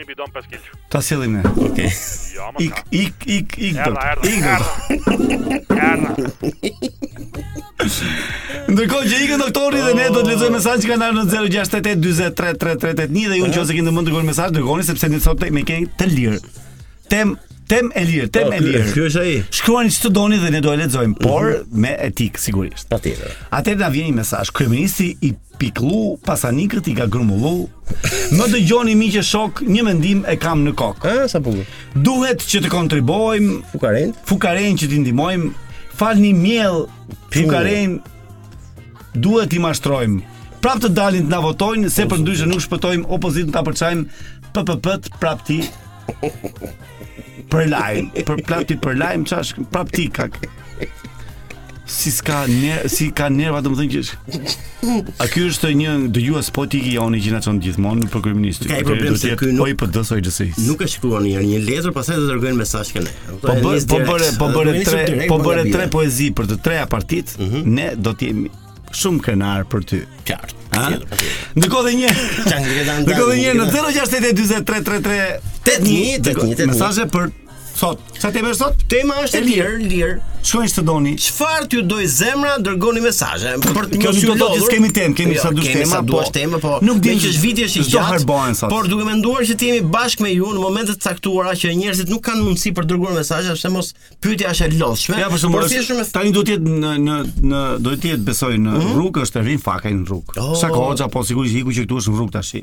Ta 0.89 1.01
sillim 1.03 1.33
ne. 1.33 1.43
Okej. 1.71 1.91
Ik 2.59 2.73
ik 2.91 3.17
ik 3.27 3.59
ik. 3.59 3.81
Ik. 4.23 4.49
Ndërkohë 8.69 9.05
që 9.11 9.21
ikën 9.25 9.39
doktorit 9.41 9.85
dhe 9.87 9.93
ne 9.95 10.09
do 10.13 10.23
të 10.23 10.33
lexojmë 10.33 10.57
mesazh 10.59 10.83
që 10.85 10.91
kanë 10.93 11.07
ardhur 11.09 11.29
në 11.29 11.29
0688433381 12.37 13.33
dhe 13.33 13.39
ju 13.43 13.51
nëse 13.55 13.77
keni 13.77 13.87
të 13.89 13.93
mund 13.97 14.09
të 14.09 14.11
dërgoni 14.13 14.31
mesazh, 14.33 14.51
dërgoni 14.59 14.87
sepse 14.89 15.09
ne 15.13 15.21
sot 15.25 15.47
me 15.57 15.63
kemi 15.65 15.87
të 15.99 16.11
lirë. 16.13 16.43
Tem 17.09 17.37
tem 17.69 17.91
e 17.93 18.03
lirë, 18.09 18.29
tem 18.33 18.47
po, 18.49 18.57
e 18.57 18.61
lirë. 18.65 18.85
Ky 18.95 19.03
është 19.11 19.23
ai. 19.23 19.33
Shkruani 19.59 19.93
çfarë 19.93 20.13
doni 20.17 20.39
dhe 20.41 20.51
ne 20.55 20.61
do 20.65 20.73
e 20.73 20.79
lexojmë, 20.81 21.13
mhm. 21.13 21.25
por 21.25 21.67
me 21.83 21.91
etik 22.09 22.41
sigurisht. 22.41 22.89
Patjetër. 22.91 23.35
Atë 23.55 23.75
na 23.83 23.91
vjen 23.93 24.09
një 24.11 24.15
mesazh. 24.23 24.53
Kryeministri 24.57 25.11
i 25.29 25.35
piklu 25.59 26.15
pasanikët 26.25 26.89
i 26.89 26.95
ka 26.99 27.09
grumullu. 27.13 27.67
Më 28.39 28.47
dëgjoni 28.55 28.97
miq 28.99 29.19
e 29.21 29.25
shok, 29.27 29.61
një 29.69 29.85
mendim 29.85 30.25
e 30.33 30.39
kam 30.41 30.63
në 30.65 30.73
kokë. 30.81 31.15
Ë, 31.27 31.29
ah, 31.37 31.79
Duhet 32.09 32.45
që 32.49 32.65
të 32.65 32.73
kontribuojmë 32.73 33.61
fukaren. 33.75 34.15
Fukaren 34.29 34.79
që 34.81 34.89
ti 34.95 35.01
Fal 35.13 35.45
Falni 36.13 36.33
miell 36.33 36.87
fukaren. 37.37 37.99
Duhet 39.19 39.53
i 39.53 39.59
mashtrojmë. 39.59 40.25
Prap 40.65 40.81
të 40.83 40.89
dalin 40.95 41.27
të 41.27 41.31
na 41.33 41.39
votojnë, 41.45 41.91
se 41.91 42.05
ndryshë 42.09 42.47
nuk 42.49 42.63
shpëtojmë 42.65 43.07
opozitën 43.15 43.53
ta 43.55 43.61
përçajmë 43.67 44.05
PPP-t 44.55 45.11
prap 45.21 45.43
ti. 45.47 45.61
për 47.53 47.69
lajm, 47.73 48.11
për 48.27 48.43
plati 48.47 48.77
për 48.83 48.99
lajm, 49.01 49.29
çash 49.31 49.55
prap 49.73 49.91
ti 49.95 50.09
Si 51.89 52.11
ska 52.13 52.43
ne 52.53 52.83
si 52.93 53.07
ka 53.17 53.31
nerva 53.33 53.63
domethënë 53.65 54.01
që 54.05 54.17
A 55.25 55.29
ky 55.33 55.47
është 55.49 55.71
një 55.73 55.93
dëgjues 56.13 56.51
politik 56.53 56.85
i 56.91 56.99
onë 57.01 57.21
që 57.25 57.33
na 57.33 57.39
çon 57.41 57.61
gjithmonë 57.65 58.11
për 58.13 58.25
kryeministin. 58.27 58.69
Ka 58.69 58.83
problem 58.85 59.17
se 59.17 59.33
ky 59.41 59.55
nuk 59.57 59.65
po 59.65 59.71
i 59.71 59.77
PD-s 59.81 60.13
ojë 60.13 60.51
Nuk 60.67 60.85
e 60.85 60.89
shkruan 60.93 61.25
një 61.25 61.47
një 61.49 61.63
letër, 61.65 61.95
pastaj 61.97 62.21
do 62.21 62.27
dërgojnë 62.29 62.61
mesazh 62.61 62.93
këne. 62.93 63.15
Po, 63.41 63.57
po 63.57 63.57
bëre 64.05 64.29
po 64.37 64.51
bëre 64.53 64.53
po 64.53 64.53
bëre 64.53 64.77
tre 64.85 65.31
po 65.33 65.41
bëre 65.47 65.65
tre 65.73 65.89
poezi 65.97 66.29
për 66.37 66.51
të 66.53 66.59
treja 66.69 66.85
partitë, 66.93 67.41
mhm. 67.47 67.65
ne 67.81 67.89
do 67.97 68.13
të 68.13 68.29
jemi 68.31 68.53
shumë 68.93 69.25
krenar 69.25 69.65
për 69.73 69.89
ty. 69.89 70.03
Qartë. 70.29 70.61
Ndërkohë 71.57 71.89
dhe 71.89 71.97
një. 72.03 72.13
Ndërkohë 73.07 73.33
dhe 73.33 73.41
një 73.41 73.57
në 73.57 73.69
0689433 73.73 75.59
8000, 75.79 76.65
Mesazhe 76.69 77.05
për 77.13 77.31
Sot. 77.79 77.99
Sa 78.19 78.31
tema 78.35 78.49
është 78.51 78.59
sot? 78.65 78.81
Tema 78.91 79.21
është 79.23 79.39
e 79.39 79.41
lirë, 79.45 79.77
lirë. 79.87 80.15
Shkojnë 80.49 80.73
të 80.75 80.83
doni. 80.87 81.13
Çfarë 81.23 81.67
ju 81.77 81.83
doj 81.87 82.07
zemra, 82.11 82.57
dërgoni 82.65 83.03
mesazhe. 83.05 83.53
Për 83.63 83.87
kjo 84.01 84.11
nuk 84.17 84.25
do 84.25 84.33
të 84.33 84.41
thotë 84.41 84.57
se 84.57 84.65
jo, 84.65 84.71
kemi 84.73 84.89
temë, 84.97 85.15
kemi 85.19 85.37
sa 85.39 85.53
dush 85.55 85.69
tema, 85.77 86.01
po. 86.09 86.23
Kemi 86.25 86.35
tema, 86.39 86.59
po. 86.63 86.73
Nuk 86.89 86.99
di 87.05 87.15
që 87.23 87.31
vitja 87.43 87.69
është 87.69 87.85
i 87.85 87.93
gjatë. 87.93 88.71
Por 88.73 88.91
duke 88.91 89.07
menduar 89.07 89.47
që 89.47 89.55
jemi 89.55 89.85
bashkë 89.95 90.27
me 90.27 90.33
ju 90.35 90.51
në 90.57 90.65
momente 90.65 90.97
të 90.99 91.07
caktuara 91.07 91.55
që 91.61 91.71
njerëzit 91.79 92.11
nuk 92.11 92.25
kanë 92.27 92.43
mundësi 92.49 92.75
për 92.81 92.89
dërguar 92.91 93.15
mesazhe, 93.21 93.55
pse 93.61 93.71
mos 93.77 93.93
pyetja 94.27 94.51
është 94.57 94.67
e 94.67 94.75
lodhshme. 94.83 95.23
Ja, 95.23 95.31
për 95.31 95.45
shumë. 95.45 96.09
tani 96.19 96.35
duhet 96.35 96.59
të 96.59 96.59
jetë 96.59 96.77
në 96.83 96.97
në 97.05 97.21
në 97.53 97.63
do 97.87 97.95
të 97.95 98.13
jetë 98.15 98.27
besoj 98.33 98.53
në 98.59 98.75
mhm. 98.75 98.99
rrugë, 98.99 99.23
është 99.29 99.45
rrin 99.47 99.63
fakaj 99.69 99.95
në 100.01 100.09
rrugë. 100.11 100.39
Oh. 100.43 100.57
Sa 100.59 100.73
kohë 100.75 101.07
po 101.15 101.23
sigurisht 101.31 101.63
iku 101.63 101.71
që 101.79 101.87
këtu 101.87 102.03
është 102.03 102.17
në 102.19 102.23
rrugë 102.25 102.39
tash. 102.41 102.55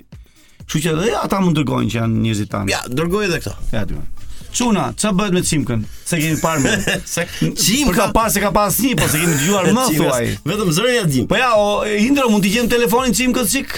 Kështu 0.65 0.85
që 0.89 0.99
ata 1.23 1.39
mund 1.45 1.55
dërgojnë 1.61 1.91
që 1.93 1.97
janë 2.01 2.21
njerëzit 2.25 2.49
tanë. 2.51 2.71
Ja, 2.73 2.79
dërgoj 2.97 3.27
edhe 3.27 3.37
këto. 3.43 3.51
Ja, 3.75 3.83
dërgoj. 3.85 4.07
Çuna, 4.55 4.93
ç'a 4.97 5.09
bëhet 5.11 5.31
me 5.33 5.39
çimkën? 5.43 5.81
Se 6.05 6.17
kemi 6.19 6.37
parë 6.39 6.59
me. 6.63 6.99
Se 7.05 7.25
çimka 7.61 7.93
ka 7.93 8.07
pas 8.13 8.29
Se 8.33 8.39
ka 8.41 8.51
pas 8.55 8.71
një, 8.79 8.93
po 8.95 9.07
se 9.07 9.19
kemi 9.19 9.33
dëgjuar 9.35 9.67
më 9.75 9.85
thuaj. 9.91 10.29
Vetëm 10.47 10.71
zëria 10.71 11.03
di. 11.11 11.25
Po 11.27 11.35
ja, 11.35 11.51
o 11.59 11.83
Indro 11.85 12.29
mund 12.31 12.45
të 12.45 12.53
gjen 12.53 12.69
telefonin 12.71 13.11
çimkës 13.11 13.51
sik. 13.51 13.73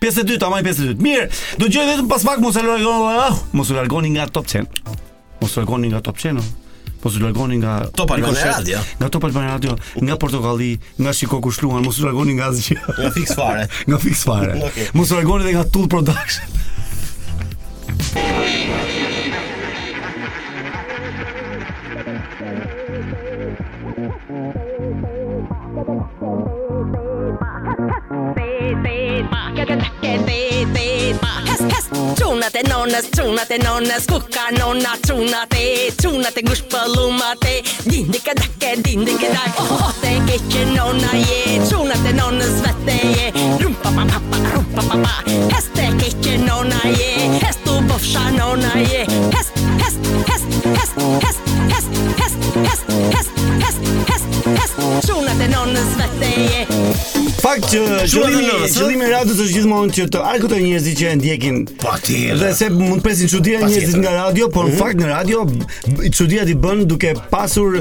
52, 0.00 0.38
ama 0.46 0.62
52. 0.64 0.94
Mirë, 1.04 1.26
do 1.60 1.68
dëgjoj 1.68 1.90
vetëm 1.90 2.08
pas 2.08 2.24
pak 2.30 2.40
mos 2.40 2.56
e 2.56 2.64
largoni. 2.64 3.20
Ah, 3.20 3.36
mos 3.52 3.68
e 3.68 3.76
largoni 3.76 4.14
nga 4.14 4.24
Top 4.32 4.48
10. 4.48 4.70
Mos 5.42 5.52
e 5.52 5.60
largoni 5.60 5.92
nga 5.92 6.00
Top 6.08 6.16
10, 6.24 6.38
no. 6.38 6.46
Po 7.00 7.08
së 7.08 7.20
largoni 7.24 7.56
nga 7.62 7.74
Topa 7.96 8.18
Radio, 8.20 8.78
nga 9.00 9.08
Topa 9.08 9.30
Radio, 9.32 9.72
nga 10.04 10.16
Portokalli, 10.20 10.74
nga 11.00 11.14
Shiko 11.16 11.38
Shluan, 11.50 11.80
mos 11.84 12.00
largoni 12.04 12.34
nga 12.36 12.50
asgjë. 12.52 12.76
Nga 12.98 13.10
Fix 13.16 13.32
Fare, 13.40 13.66
nga 13.88 13.98
Fix 14.04 14.24
Fare. 14.28 14.70
Mos 14.92 15.12
largoni 15.16 15.44
edhe 15.48 15.56
nga 15.58 15.64
Tool 15.64 15.88
Production. 15.88 16.44
en 30.14 30.30
Häst, 31.46 31.64
häst, 31.76 31.90
tron 32.16 32.42
att 32.42 32.52
det 32.52 32.60
är 32.60 32.70
nån 32.78 32.90
häst, 32.90 33.12
tron 33.12 33.38
att 33.38 33.48
det 33.48 33.54
är 33.54 33.64
nån 33.74 33.90
häst. 33.90 34.10
Kuka 34.10 34.40
nonna, 34.60 34.88
tron 35.04 35.34
att 35.42 35.50
det 35.50 35.86
är, 35.88 35.92
tron 35.92 36.20
att 36.20 36.34
det 36.34 36.40
är 36.40 36.46
guspalumma 36.46 37.30
det. 37.40 37.90
Din 37.90 38.10
dicka 38.10 38.32
dacke, 38.34 38.76
din 38.76 39.04
dicka 39.04 39.26
dack. 39.28 39.60
Oh, 39.60 39.90
det 40.02 40.08
är 40.08 40.16
inte 40.16 40.66
nonna 40.82 41.12
ge. 41.14 41.60
Tron 41.66 41.90
att 41.92 42.02
det 42.04 42.08
är 42.10 42.24
nån 42.24 42.40
häst, 42.40 42.64
svette 42.64 43.06
ge. 43.06 43.32
Rumpa 43.60 43.88
pa 43.90 44.02
pappa, 44.12 44.36
rumpa 44.54 44.82
pappa. 44.90 45.10
Häst 45.54 45.70
är 45.74 46.06
inte 46.06 46.52
nonna 46.54 46.80
ge. 46.84 47.40
Häst 47.46 47.60
och 47.76 47.82
boffsa 47.82 48.20
nonna 48.38 48.72
ge. 48.80 48.98
Häst, 49.36 49.52
häst, 49.82 49.98
häst, 50.26 50.44
häst, 50.76 50.94
häst, 51.24 51.42
häst, 51.70 51.88
häst, 52.18 52.18
häst, 52.18 52.40
häst, 52.56 52.84
häst, 52.86 52.86
häst, 53.60 53.80
häst, 54.08 54.58
häst, 54.58 54.58
häst, 54.58 54.78
häst, 54.80 55.06
vete, 55.40 55.50
nonës 55.52 57.36
Fakt 57.40 57.70
që 57.72 57.82
qëllimi 58.04 58.68
qëllimi 58.68 59.06
i 59.06 59.10
radios 59.12 59.38
është 59.40 59.54
gjithmonë 59.54 59.94
që 59.96 60.04
të 60.12 60.24
argëtojë 60.30 60.64
njerëzit 60.66 60.98
që 61.00 61.06
e 61.10 61.14
ndjekin. 61.20 61.60
Patjetër. 61.80 62.36
Dhe 62.42 62.50
se 62.58 62.66
mund 62.74 63.00
të 63.00 63.06
presin 63.06 63.30
çuditë 63.32 63.62
njerëzit 63.68 63.96
nga 64.02 64.12
radio, 64.26 64.50
por 64.52 64.68
në 64.68 64.72
mhm. 64.72 64.80
fakt 64.82 65.00
në 65.00 65.08
radio 65.08 65.46
çuditë 66.18 66.50
i 66.52 66.58
bën 66.64 66.82
duke 66.90 67.14
pasur 67.32 67.78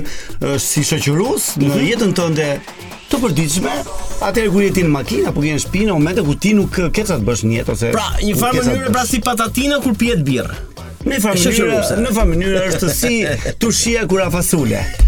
si 0.63 0.85
shoqërues 0.87 1.49
në 1.59 1.73
mhm. 1.73 1.83
jetën 1.91 2.15
tënde 2.17 2.47
të 3.09 3.19
përditshme, 3.23 3.75
atëherë 4.29 4.53
kur 4.53 4.63
je 4.69 4.71
ti 4.79 4.87
në 4.87 4.93
makinë 4.95 5.29
apo 5.33 5.43
je 5.43 5.57
në 5.57 5.63
shtëpi 5.65 5.83
në 5.89 5.97
momentin 5.97 6.29
ku 6.29 6.39
ti 6.39 6.55
nuk 6.55 6.79
ke 6.79 7.03
çfarë 7.03 7.19
të 7.25 7.27
bësh 7.31 7.45
në 7.49 7.59
jetë 7.59 7.75
ose 7.75 7.91
Pra, 7.97 8.07
një 8.23 8.37
farë 8.39 8.61
mënyrë 8.63 8.93
pra 8.95 9.03
si 9.11 9.19
patatina 9.27 9.81
kur 9.83 9.97
pihet 9.99 10.23
birrë. 10.29 10.63
Në 11.09 11.19
farë 11.25 11.59
në 12.07 12.15
farë 12.15 12.31
mënyrë 12.35 12.63
është 12.71 12.95
si 12.95 13.19
tushia 13.63 14.07
kur 14.07 14.21
afasule. 14.29 14.79
fasule. 14.85 15.07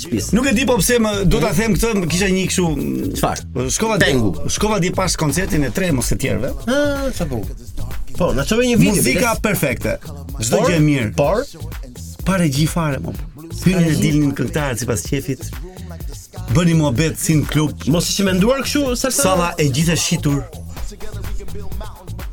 shtëpisë. 0.01 0.33
Nuk 0.37 0.47
e 0.49 0.51
di 0.57 0.63
po 0.67 0.75
pse 0.81 0.95
më 1.01 1.11
do 1.29 1.37
ta 1.43 1.49
them 1.55 1.71
këtë, 1.77 1.89
kisha 2.11 2.27
një 2.33 2.43
kështu 2.51 2.65
çfarë? 3.19 3.41
Po, 3.55 3.59
shkova 3.75 3.95
Tengu. 4.01 4.29
Di, 4.35 4.39
shkova 4.55 4.77
di 4.83 4.89
pas 4.95 5.11
koncertin 5.19 5.61
e 5.67 5.69
Tremos 5.73 6.07
të 6.11 6.15
tjerëve. 6.23 6.49
Ah, 6.67 6.71
sa 7.15 7.23
bukur. 7.29 7.53
Po, 8.17 8.25
na 8.35 8.43
një 8.43 8.75
video. 8.79 8.91
Muzika 8.97 9.29
perfekte. 9.43 9.93
Çdo 10.41 10.57
gjë 10.67 10.79
mirë. 10.83 11.11
Por 11.17 11.37
pa 12.25 12.33
regji 12.37 12.67
fare 12.69 12.97
më. 13.01 13.11
Hynë 13.61 13.87
e 13.87 13.95
dilnin 14.01 14.31
këngëtarët 14.37 14.77
sipas 14.83 15.01
qefit. 15.07 15.41
Bëni 16.55 16.73
mua 16.77 16.91
si 16.97 17.09
sin 17.17 17.39
klub. 17.45 17.71
Mos 17.89 18.09
ishi 18.09 18.23
menduar 18.23 18.61
kështu, 18.61 18.95
sa 18.95 19.09
sa. 19.11 19.53
e 19.57 19.63
gjithë 19.69 19.95
shitur. 19.95 20.43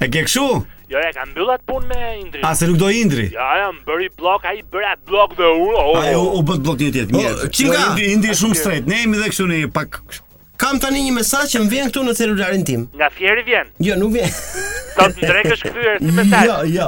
E 0.00 0.08
ke 0.12 0.24
këshu? 0.28 0.48
Jo, 0.90 0.98
e 0.98 1.12
kanë 1.16 1.36
bëllë 1.36 1.52
atë 1.54 1.68
punë 1.70 1.86
me 1.86 2.10
Indri. 2.18 2.40
A, 2.42 2.50
se 2.58 2.66
nuk 2.66 2.80
do 2.82 2.88
Indri? 2.90 3.28
ja, 3.30 3.46
e 3.62 3.66
më 3.76 3.84
bëri 3.86 4.08
blok, 4.18 4.46
a 4.50 4.56
i 4.58 4.62
bëra 4.66 4.96
blok 5.06 5.36
dhe 5.38 5.46
unë 5.46 5.84
Oh. 5.84 5.92
A, 6.02 6.08
u, 6.18 6.24
u 6.40 6.40
bët 6.48 6.64
blok 6.66 6.82
një 6.82 6.88
tjetë, 6.96 7.12
po, 7.14 7.20
mjetë. 7.22 7.50
Jo, 7.62 7.76
ka? 7.76 7.86
Indri, 8.08 8.34
shumë 8.42 8.58
straight, 8.58 8.90
ne 8.90 8.98
jemi 9.04 9.20
dhe 9.22 9.30
këshu 9.30 9.46
një 9.50 9.70
pak... 9.76 10.00
Kam 10.60 10.76
tani 10.76 11.00
një 11.00 11.12
mesaj 11.16 11.46
që 11.48 11.56
më 11.62 11.68
vjen 11.72 11.88
këtu 11.88 12.00
në 12.04 12.12
celularin 12.18 12.64
tim. 12.68 12.82
Nga 13.00 13.06
fjeri 13.16 13.40
vjen? 13.46 13.70
Jo, 13.86 13.94
nuk 13.96 14.10
vjen. 14.12 14.28
Sot 14.90 15.08
të 15.16 15.24
drekë 15.30 15.52
është 15.54 15.70
këtyrë 15.70 15.92
si 16.04 16.10
mesaj. 16.18 16.42
Jo, 16.44 16.54
jo. 16.68 16.86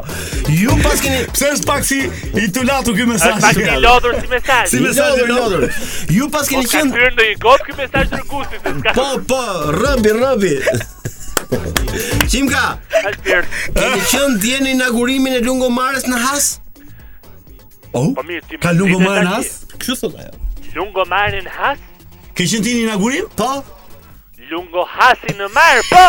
Ju 0.58 0.74
pas 0.82 1.00
keni... 1.00 1.22
Pse 1.32 1.46
është 1.54 1.66
pak 1.70 1.84
si 1.88 1.98
i 2.36 2.44
të 2.52 2.60
latu 2.68 2.92
këtë 2.98 3.08
mesaj? 3.14 3.30
Êshtë 3.38 3.56
pak 3.56 3.56
i 3.62 3.76
lodhur 3.80 4.12
si 4.18 4.26
mesaj. 4.34 4.66
Si 4.68 4.76
mesaj 4.84 5.08
i 5.16 5.24
lodhur. 5.30 5.64
Ju 6.18 6.28
pas 6.34 6.46
keni 6.52 6.68
qenë... 6.68 6.92
Po 6.92 6.92
ka 6.92 6.98
këtyrë 6.98 7.12
në 7.16 7.24
i 7.30 7.34
gotë 7.44 7.64
këtë 7.68 7.78
mesaj 7.78 8.04
të 8.10 8.16
rëgusit. 8.20 8.60
Po, 8.98 9.06
po, 9.30 9.42
rëmbi, 9.78 10.10
rëmbi. 10.18 10.54
Qimka, 12.28 12.64
keni 13.22 13.98
qenë 14.10 14.34
djenë 14.44 14.68
inaugurimin 14.76 15.34
e 15.38 15.40
lungomarës 15.48 16.04
në 16.12 16.16
has? 16.26 16.44
Oh, 17.96 18.10
po 18.20 18.24
ka 18.66 18.70
lungomarë 18.76 19.24
në 19.24 19.30
has? 19.38 19.48
Kështë 19.78 19.98
thot 20.04 20.14
ajo? 20.26 20.34
në 21.08 21.48
has? 21.60 21.80
Ke 22.36 22.46
qenë 22.48 22.60
ti 22.64 22.72
në 22.72 22.84
inaugurim? 22.86 23.26
Po. 23.36 23.48
Lungo 24.50 24.86
në 25.38 25.48
mar, 25.52 25.80
po. 25.88 26.06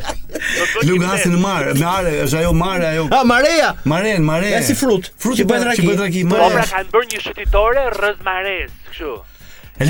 Lungo 0.88 1.14
në 1.16 1.40
mar, 1.40 1.70
në 1.72 1.80
mar, 1.80 2.08
është 2.26 2.38
ajo 2.42 2.52
mare 2.56 2.86
ajo. 2.92 3.06
Ah, 3.16 3.22
mareja. 3.28 3.72
Mare, 3.88 4.14
mare. 4.24 4.52
Është 4.60 4.68
si 4.68 4.76
frut, 4.80 5.10
frut 5.20 5.40
i 5.40 5.46
bëhet 5.48 5.66
raki. 5.72 6.24
Po 6.30 6.46
pra 6.52 6.66
kanë 6.68 6.92
bërë 6.92 7.12
një 7.14 7.22
shititore 7.26 7.86
rrez 7.96 8.20
kështu. 8.22 9.16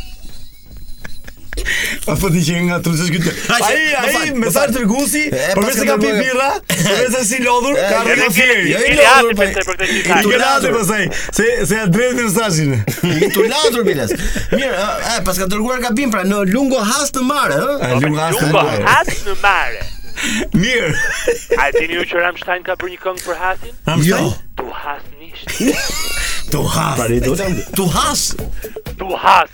A 2.10 2.14
po 2.18 2.30
ti 2.32 2.40
që 2.44 2.60
nga 2.68 2.78
trusë 2.84 3.06
shkytë 3.08 3.32
Ai, 3.56 3.82
ai, 4.02 4.24
me 4.36 4.50
sa 4.52 4.66
të 4.70 4.82
rëgusi 4.84 5.24
Për 5.32 5.60
vese 5.66 5.86
ka 5.88 5.96
pi 6.02 6.12
birra 6.16 6.48
Për 6.70 7.00
vese 7.02 7.22
si 7.28 7.40
lodhur 7.44 7.76
Ka 7.78 8.00
rëgjë 8.06 8.28
firë 8.38 8.56
Jo 8.70 8.82
i 8.90 8.94
lodhur 9.00 9.38
për 9.40 9.52
këtë 9.58 9.90
I 9.92 10.20
tulatur 10.26 10.76
për 10.78 10.86
saj 10.90 11.06
Se, 11.38 11.48
se 11.70 11.80
ja 11.80 11.86
drejtë 11.94 12.26
në 12.26 12.34
stashin 12.34 12.76
I 13.10 13.30
tulatur 13.34 13.86
bilas 13.86 14.14
Mirë, 14.54 14.72
e, 14.72 15.14
pas 15.26 15.40
ka 15.40 15.46
tërguar 15.52 15.82
ka 15.84 15.94
Pra 16.10 16.22
në 16.26 16.38
lungo 16.50 16.80
has 16.92 17.10
të 17.14 17.24
mare 17.28 17.60
Lungo 18.00 18.20
has 18.20 18.38
të 18.40 18.50
mare 18.54 18.82
has 18.88 19.10
të 19.26 19.36
mare 19.44 19.86
Mirë 20.56 21.60
A 21.60 21.68
e 21.76 21.86
u 21.96 22.08
çoram 22.08 22.30
Ramstein 22.30 22.64
ka 22.66 22.76
për 22.80 22.94
një 22.94 23.02
këngë 23.04 23.26
për 23.28 23.40
hasin? 23.44 23.76
Jo 24.08 24.22
Tu 24.58 24.68
has 24.82 25.06
nisht 25.22 25.60
Tu 26.50 26.58
has. 26.66 26.96
Pari 26.98 27.20
do 27.22 27.34
të 27.38 27.48
Tu 27.78 27.84
has. 27.94 28.22
Tu 28.98 29.08
has. 29.22 29.52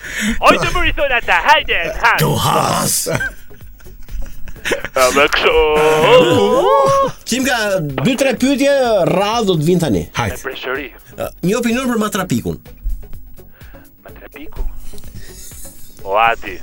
Oj 0.48 0.56
të 0.62 0.68
bëri 0.72 0.92
thonë 0.96 1.18
ata, 1.20 1.36
hajde, 1.44 1.80
ha. 2.00 2.12
Tu 2.22 2.30
has. 2.40 2.94
Ah, 4.96 5.12
më 5.14 5.24
Kim 7.28 7.44
ka 7.46 7.58
2-3 8.02 8.32
pyetje 8.40 8.72
rradh 9.12 9.44
do 9.50 9.58
të 9.60 9.68
vinë 9.68 9.82
tani. 9.84 10.02
Hajde. 10.16 10.40
Përshëri. 10.42 10.88
Një 11.44 11.54
opinion 11.60 11.86
për 11.92 12.00
matrapikun. 12.00 12.56
Matrapiku. 14.08 14.64
Oati. 16.08 16.56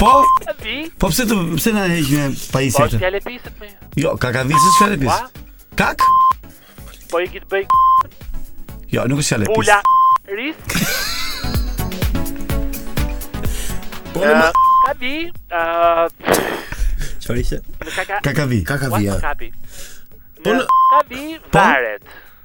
Po 0.99 1.07
pse 1.13 1.23
të 1.29 1.35
pse 1.59 1.73
na 1.77 1.87
heq 1.91 2.09
në 2.13 2.25
pajisje? 2.53 2.79
Po 2.79 2.83
është 2.89 2.99
fjalë 3.03 3.21
pise 3.27 3.51
më. 3.61 3.67
Jo, 4.03 4.09
kakavi 4.21 4.55
s'është 4.57 4.79
fjalë 4.81 4.99
pise. 5.05 5.23
Kak? 5.79 5.99
Po 7.13 7.17
i 7.23 7.25
kit 7.33 7.45
bëj. 7.53 7.65
Jo, 8.95 9.01
nuk 9.11 9.19
është 9.23 9.33
fjalë 9.35 9.47
pise. 9.53 9.61
Pula. 9.61 9.79
Ris. 10.33 10.57
Po 14.15 14.21
më 14.25 14.49
kavi. 14.89 15.17
Çfarë 17.23 17.41
ishte? 17.45 17.59
Kakavi. 18.25 18.61
Kakavi. 18.67 19.05
Kakavi. 19.13 19.53
Po 20.43 20.51
kavi 20.93 21.27
varet. 21.55 22.05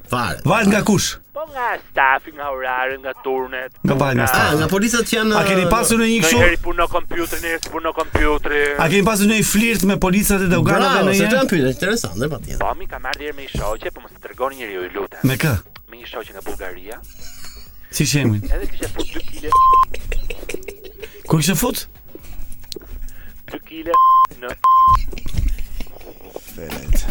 Fare. 0.09 0.39
Val 0.45 0.63
nga 0.71 0.81
kush? 0.87 1.07
Po 1.35 1.41
nga 1.51 1.67
stafi, 1.91 2.29
nga 2.31 2.47
orari, 2.55 2.95
nga 3.03 3.11
turnet. 3.25 3.71
Nga 3.85 3.93
po 3.95 3.99
val 3.99 4.13
nga 4.15 4.25
stafi. 4.27 4.47
Ah, 4.47 4.51
nga 4.59 4.67
polisat 4.71 5.03
që 5.09 5.13
janë... 5.19 5.35
A 5.35 5.41
keni 5.47 5.65
uh, 5.67 5.71
pasur 5.71 5.97
në 5.99 6.07
një 6.09 6.19
këshu? 6.23 6.39
Në 6.39 6.43
heri 6.47 6.59
punë 6.63 6.79
në 6.81 6.85
kompjutri, 6.95 7.37
në 7.37 7.41
njëri 7.47 7.61
punë 7.73 7.85
në 7.87 7.91
kompjutri. 7.99 8.61
A 8.79 8.85
keni 8.89 9.05
pasur 9.09 9.27
në 9.31 9.35
një 9.41 9.47
flirt 9.51 9.81
me 9.91 9.95
polisat 10.05 10.41
e 10.45 10.47
Deugana 10.53 10.87
dhe 10.87 10.87
në 11.07 11.11
njëri? 11.11 11.11
Bravo, 11.11 11.13
se 11.35 11.39
të 11.39 11.39
janë 11.39 11.51
interesant, 11.75 12.15
dhe 12.23 12.27
pa 12.33 12.37
tjetë. 12.45 12.61
Po, 12.63 12.69
mi 12.81 12.85
ka 12.93 12.97
marrë 13.03 13.17
dhjerë 13.21 13.35
me 13.35 13.43
i 13.43 13.49
shoqe, 13.55 13.87
po 13.91 13.99
më 13.99 14.07
se 14.13 14.17
tërgoni 14.25 14.55
njëri 14.61 14.73
ju 14.77 14.81
i 14.87 14.89
lutem. 14.95 15.21
Me 15.27 15.35
kë? 15.43 15.53
Me 15.91 15.95
i 15.99 16.01
shoqe 16.13 16.31
nga 16.37 16.43
Bulgaria. 16.47 16.95
Si 17.97 18.07
shemin? 18.13 18.39
Edhe 18.55 18.63
kështë 18.71 18.87
e 21.51 21.53
fut 21.59 21.59
2 21.59 21.59
fut? 21.59 21.91
2 23.59 23.91
Felet 26.43 27.05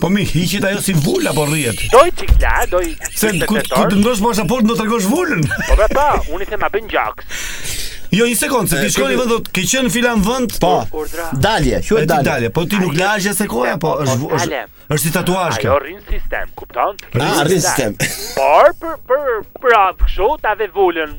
Po 0.00 0.08
mi, 0.10 0.22
i 0.24 0.44
qita 0.48 0.70
jo 0.72 0.80
si 0.86 0.94
vull 1.04 1.26
apo 1.28 1.44
rrjet? 1.50 1.82
Doj 1.92 2.06
qik 2.16 2.32
la, 2.40 2.54
doj 2.72 2.82
qik 2.94 3.10
Se, 3.20 3.32
ku 3.50 3.58
të 3.60 3.98
ndosh 4.00 4.22
pasaport, 4.24 4.64
në 4.64 4.78
të 4.78 4.86
regosh 4.86 5.10
vullën? 5.12 5.44
Po 5.68 5.76
be 5.82 5.90
pa, 5.92 6.08
unë 6.32 6.48
i 6.48 6.50
thema 6.54 6.72
bën 6.72 6.88
gjaks. 6.94 7.44
Jo, 8.12 8.24
një 8.24 8.36
sekondë, 8.40 8.70
se 8.72 8.80
ti 8.80 8.88
shkoni 8.94 9.16
vend 9.18 9.30
thotë, 9.34 9.50
ke 9.52 9.62
qenë 9.68 9.88
në 9.88 9.92
filan 9.92 10.22
vend? 10.24 10.54
Po. 10.62 10.70
po. 10.90 11.02
Dalje, 11.44 11.80
quhet 11.84 12.06
dalje. 12.08 12.24
Ti 12.24 12.28
dalje, 12.30 12.50
po 12.56 12.62
ti 12.70 12.78
nuk 12.80 12.94
lash 12.96 13.26
as 13.34 13.42
koha, 13.50 13.74
po 13.82 13.94
është 14.04 14.14
po, 14.22 14.30
është 14.38 14.60
është 14.96 15.00
si 15.02 15.12
tatuazh 15.12 15.58
kjo. 15.60 15.74
Jo, 15.74 15.80
rrin 15.84 15.98
sistem, 16.08 16.54
kupton? 16.56 17.02
Ah, 17.20 17.42
rrin 17.48 17.60
sistem. 17.64 17.98
Por 18.38 18.70
për 18.80 18.94
për 19.10 19.28
pra, 19.60 19.82
kështu 20.00 20.30
ta 20.46 20.54
ve 20.58 20.70
vulën. 20.72 21.12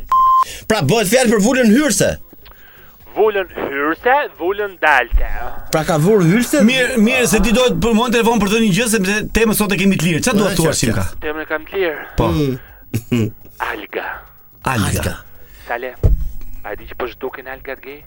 Pra 0.71 0.81
bëhet 0.89 1.11
fjalë 1.13 1.33
për 1.35 1.45
vulën 1.45 1.69
hyrse. 1.75 2.09
Vullën 3.19 3.53
hyrse, 3.53 4.15
vullën 4.41 4.73
dalte. 4.81 5.29
Pra 5.73 5.83
ka 5.85 5.97
vur 6.01 6.23
hyrse? 6.25 6.63
Mirë, 6.65 6.97
mirë, 7.05 7.27
se 7.29 7.41
ti 7.45 7.53
duhet 7.53 7.77
për 7.83 7.97
mund 7.97 8.15
telefon 8.17 8.41
për 8.41 8.53
të 8.55 8.63
një 8.65 8.71
gjë 8.79 8.87
se 8.89 9.19
temën 9.37 9.57
sot 9.57 9.75
e 9.75 9.77
kemi 9.81 9.97
të 9.99 10.07
lirë. 10.09 10.23
Çfarë 10.25 10.41
duhet 10.41 10.57
thua 10.57 10.73
Simka? 10.77 11.05
Temën 11.21 11.45
e 11.45 11.49
kam 11.49 11.65
të 11.69 11.77
lirë. 11.83 12.05
Po. 12.17 12.29
Mm. 13.13 13.27
Alga. 13.69 14.07
Alga. 14.73 15.17
Alga. 15.69 16.18
A 16.70 16.76
di 16.78 16.86
që 16.86 16.95
po 17.01 17.07
zhdukin 17.09 17.47
algat 17.49 17.80
gay? 17.82 18.03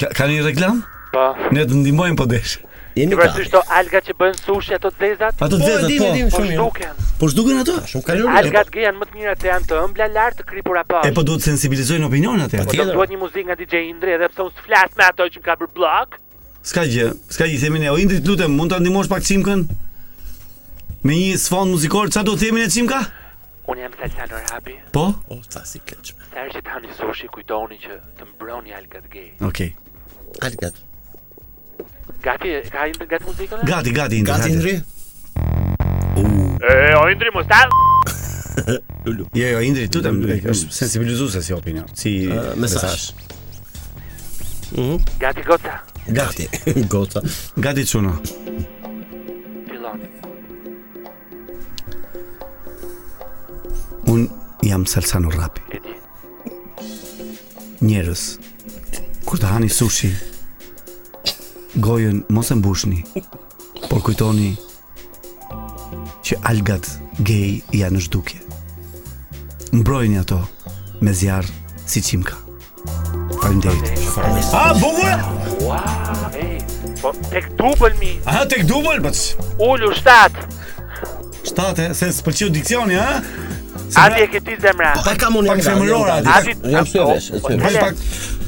Ka, 0.00 0.08
ka 0.16 0.24
një 0.24 0.38
reklam? 0.46 0.78
Po. 1.12 1.24
Ne 1.52 1.66
të 1.68 1.76
ndimojmë 1.82 2.16
po 2.16 2.24
desh. 2.30 2.54
Jeni 2.96 3.18
ka. 3.18 3.26
Përse 3.36 3.60
algat 3.78 4.06
që 4.08 4.14
bën 4.22 4.38
sushi 4.38 4.76
ato 4.78 4.88
dezat? 5.02 5.36
Ato 5.36 5.58
dezat 5.60 5.84
po. 5.84 6.08
Po 6.08 6.38
shumë. 6.38 6.54
Po, 6.56 7.10
po 7.20 7.28
zhduken 7.28 7.60
ato? 7.60 7.74
Shumë 7.92 8.06
kalorë. 8.06 8.38
Algat 8.40 8.72
gay 8.72 8.86
janë 8.88 9.02
më 9.02 9.10
të 9.10 9.18
mira 9.18 9.36
se 9.36 9.50
janë 9.50 9.68
të 9.68 9.82
ëmbla 9.82 10.08
lart 10.14 10.40
të 10.40 10.46
kripur 10.48 10.80
apo. 10.80 11.02
E 11.04 11.12
po 11.18 11.26
duhet 11.28 11.44
sensibilizojnë 11.50 12.08
opinionin 12.08 12.46
atë. 12.46 12.62
Po, 12.64 12.72
po 12.72 12.88
duhet 12.94 13.12
një 13.12 13.20
muzikë 13.26 13.50
nga 13.50 13.58
DJ 13.60 13.84
Indri 13.90 14.16
edhe 14.16 14.30
pse 14.32 14.46
unë 14.48 14.56
s'flas 14.62 14.96
me 14.96 15.04
ato 15.10 15.28
që 15.28 15.42
më 15.44 15.48
ka 15.50 15.58
bër 15.60 15.72
blok. 15.76 16.16
S'ka 16.72 16.88
gjë, 16.88 17.10
s'ka 17.36 17.52
gjë, 17.52 17.60
themin 17.66 17.84
e 17.84 17.92
o 17.92 18.00
Indri, 18.00 18.22
lutem, 18.32 18.56
mund 18.56 18.72
ta 18.72 18.80
ndihmosh 18.80 19.12
pak 19.12 19.20
Çimkën? 19.28 19.68
Me 21.04 21.20
një 21.20 21.36
sfond 21.44 21.76
muzikor, 21.76 22.08
çfarë 22.16 22.32
do 22.32 22.38
themin 22.40 22.64
ne 22.64 22.72
Çimka? 22.72 23.04
Unë 23.68 23.82
jam 23.84 23.92
Salsano 24.00 24.38
Rabi. 24.48 24.78
Po? 24.92 25.00
O, 25.04 25.14
oh, 25.36 25.40
ta 25.52 25.60
si 25.68 25.78
keqme. 25.84 26.22
Sa 26.32 26.40
që 26.48 26.60
të 26.64 26.68
hani 26.72 26.90
sushi, 26.96 27.26
kujtoni 27.34 27.76
që 27.82 27.92
të 28.16 28.22
mbroni 28.30 28.70
Algat 28.78 29.06
Gay. 29.12 29.30
Oke 29.44 29.48
Okay. 29.48 29.70
Algat. 30.48 30.74
Gati, 32.24 32.48
ka 32.72 32.78
indri 32.88 33.06
gati 33.10 33.24
muzikën? 33.28 33.64
Gati, 33.68 33.90
gati, 33.96 34.16
indri. 34.22 34.30
Gati, 34.32 34.48
indri. 34.56 34.74
E, 36.18 36.20
o, 36.96 36.98
indri, 37.12 37.28
mustal. 37.36 37.68
Lulu. 39.06 39.24
Jo, 39.36 39.46
jo, 39.56 39.60
indri, 39.66 39.88
tu 39.92 39.98
të 40.04 40.08
po. 40.46 40.52
sensibilizuse 40.78 41.38
si 41.44 41.52
opinion. 41.56 41.88
Si 41.96 42.10
uh, 42.32 42.36
mesaj. 42.56 42.88
Mm 44.78 44.98
Gati, 45.20 45.42
gota. 45.50 45.78
Gati, 46.20 46.48
gota. 46.88 47.20
Gati, 47.20 47.76
gota. 47.84 48.00
Gati, 48.08 50.17
jam 54.68 54.84
Salsano 54.86 55.30
Rapi. 55.32 55.62
Njerës, 57.88 58.24
kur 59.24 59.40
të 59.40 59.48
hani 59.54 59.70
sushi, 59.72 60.10
gojën 61.84 62.20
mos 62.34 62.50
e 62.52 62.56
mbushni, 62.58 63.00
por 63.88 64.02
kujtoni 64.04 64.50
që 66.26 66.36
algat 66.50 66.90
gej 67.24 67.62
janë 67.80 67.96
në 67.96 68.04
shduke. 68.08 68.42
Mbrojni 69.78 70.20
ato 70.20 70.42
me 71.00 71.16
zjarë 71.16 71.88
si 71.88 72.04
qimka. 72.04 72.36
Falim 73.40 73.62
dhejt. 73.64 74.04
A, 74.58 74.66
bubë! 74.76 75.10
Wow, 75.64 76.28
po, 77.00 77.14
tek 77.32 77.50
dubël 77.56 77.96
mi. 78.02 78.18
Aha, 78.28 78.44
tek 78.50 78.66
dubël, 78.68 79.00
bëtës. 79.04 79.24
Ullu, 79.64 79.94
shtatë. 79.96 80.48
Shtatë, 81.48 81.92
se 81.96 82.10
së 82.18 82.26
përqiu 82.26 82.52
dikcioni, 82.52 82.98
ha? 83.00 83.10
A 83.96 84.04
e 84.20 84.26
ke 84.28 84.40
ti 84.44 84.56
zemra? 84.60 84.92
Po 85.00 85.12
kam 85.16 85.38
unë 85.40 85.48
pak 85.52 85.62
femëror 85.64 86.08
aty. 86.20 86.28
A 86.28 86.40
ti 86.44 86.52
jam 86.74 86.84
sy 86.88 86.98
vesh. 87.00 87.28
Po 87.40 87.48
pak 87.56 87.94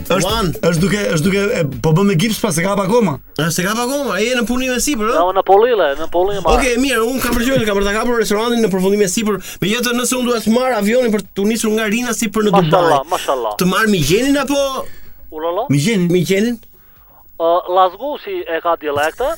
Është 0.07 0.29
one. 0.29 0.51
Është 0.69 0.81
duke 0.83 0.99
është 1.15 1.25
duke 1.25 1.41
e, 1.59 1.63
po 1.83 1.91
bën 1.97 2.07
me 2.09 2.15
gips 2.21 2.39
pas 2.43 2.55
se 2.55 2.63
ka 2.63 2.75
pa 2.77 2.85
akoma. 2.87 3.17
Është 3.35 3.49
se 3.57 3.65
ka 3.65 3.73
pa 3.77 3.85
akoma. 3.87 4.15
Ai 4.17 4.29
në 4.37 4.43
punim 4.47 4.71
e 4.75 4.79
sipër, 4.83 5.11
ë? 5.11 5.15
Jo, 5.17 5.33
në 5.37 5.43
Polile, 5.47 5.87
në 5.99 6.07
Polile. 6.13 6.43
Okej, 6.43 6.73
okay, 6.73 6.79
mirë, 6.83 7.01
un 7.09 7.19
kam 7.23 7.35
përgjigjur, 7.37 7.65
kam 7.67 7.79
për 7.79 7.87
ta 7.89 7.95
kapur 7.97 8.19
restorantin 8.21 8.63
në 8.63 8.71
përfundim 8.73 9.03
e 9.05 9.09
sipër. 9.11 9.39
Me 9.63 9.71
jetën 9.73 9.99
nëse 9.99 10.17
un 10.19 10.29
dua 10.29 10.39
të 10.43 10.53
marr 10.55 10.77
avionin 10.79 11.13
për 11.15 11.25
të 11.39 11.47
nisur 11.51 11.73
nga 11.75 11.89
Rina 11.91 12.15
sipër 12.17 12.47
në 12.47 12.55
Dubai. 12.55 12.71
Mashallah, 12.71 13.01
mashallah. 13.15 13.55
Të 13.63 13.69
marr 13.73 13.91
migjenin 13.93 14.39
apo 14.43 14.59
Ulala? 15.37 15.67
Migjenin, 15.69 16.07
migjenin. 16.13 16.57
Ë, 17.39 17.51
uh, 17.69 18.29
e 18.29 18.63
ka 18.65 18.77
dialekta. 18.81 19.33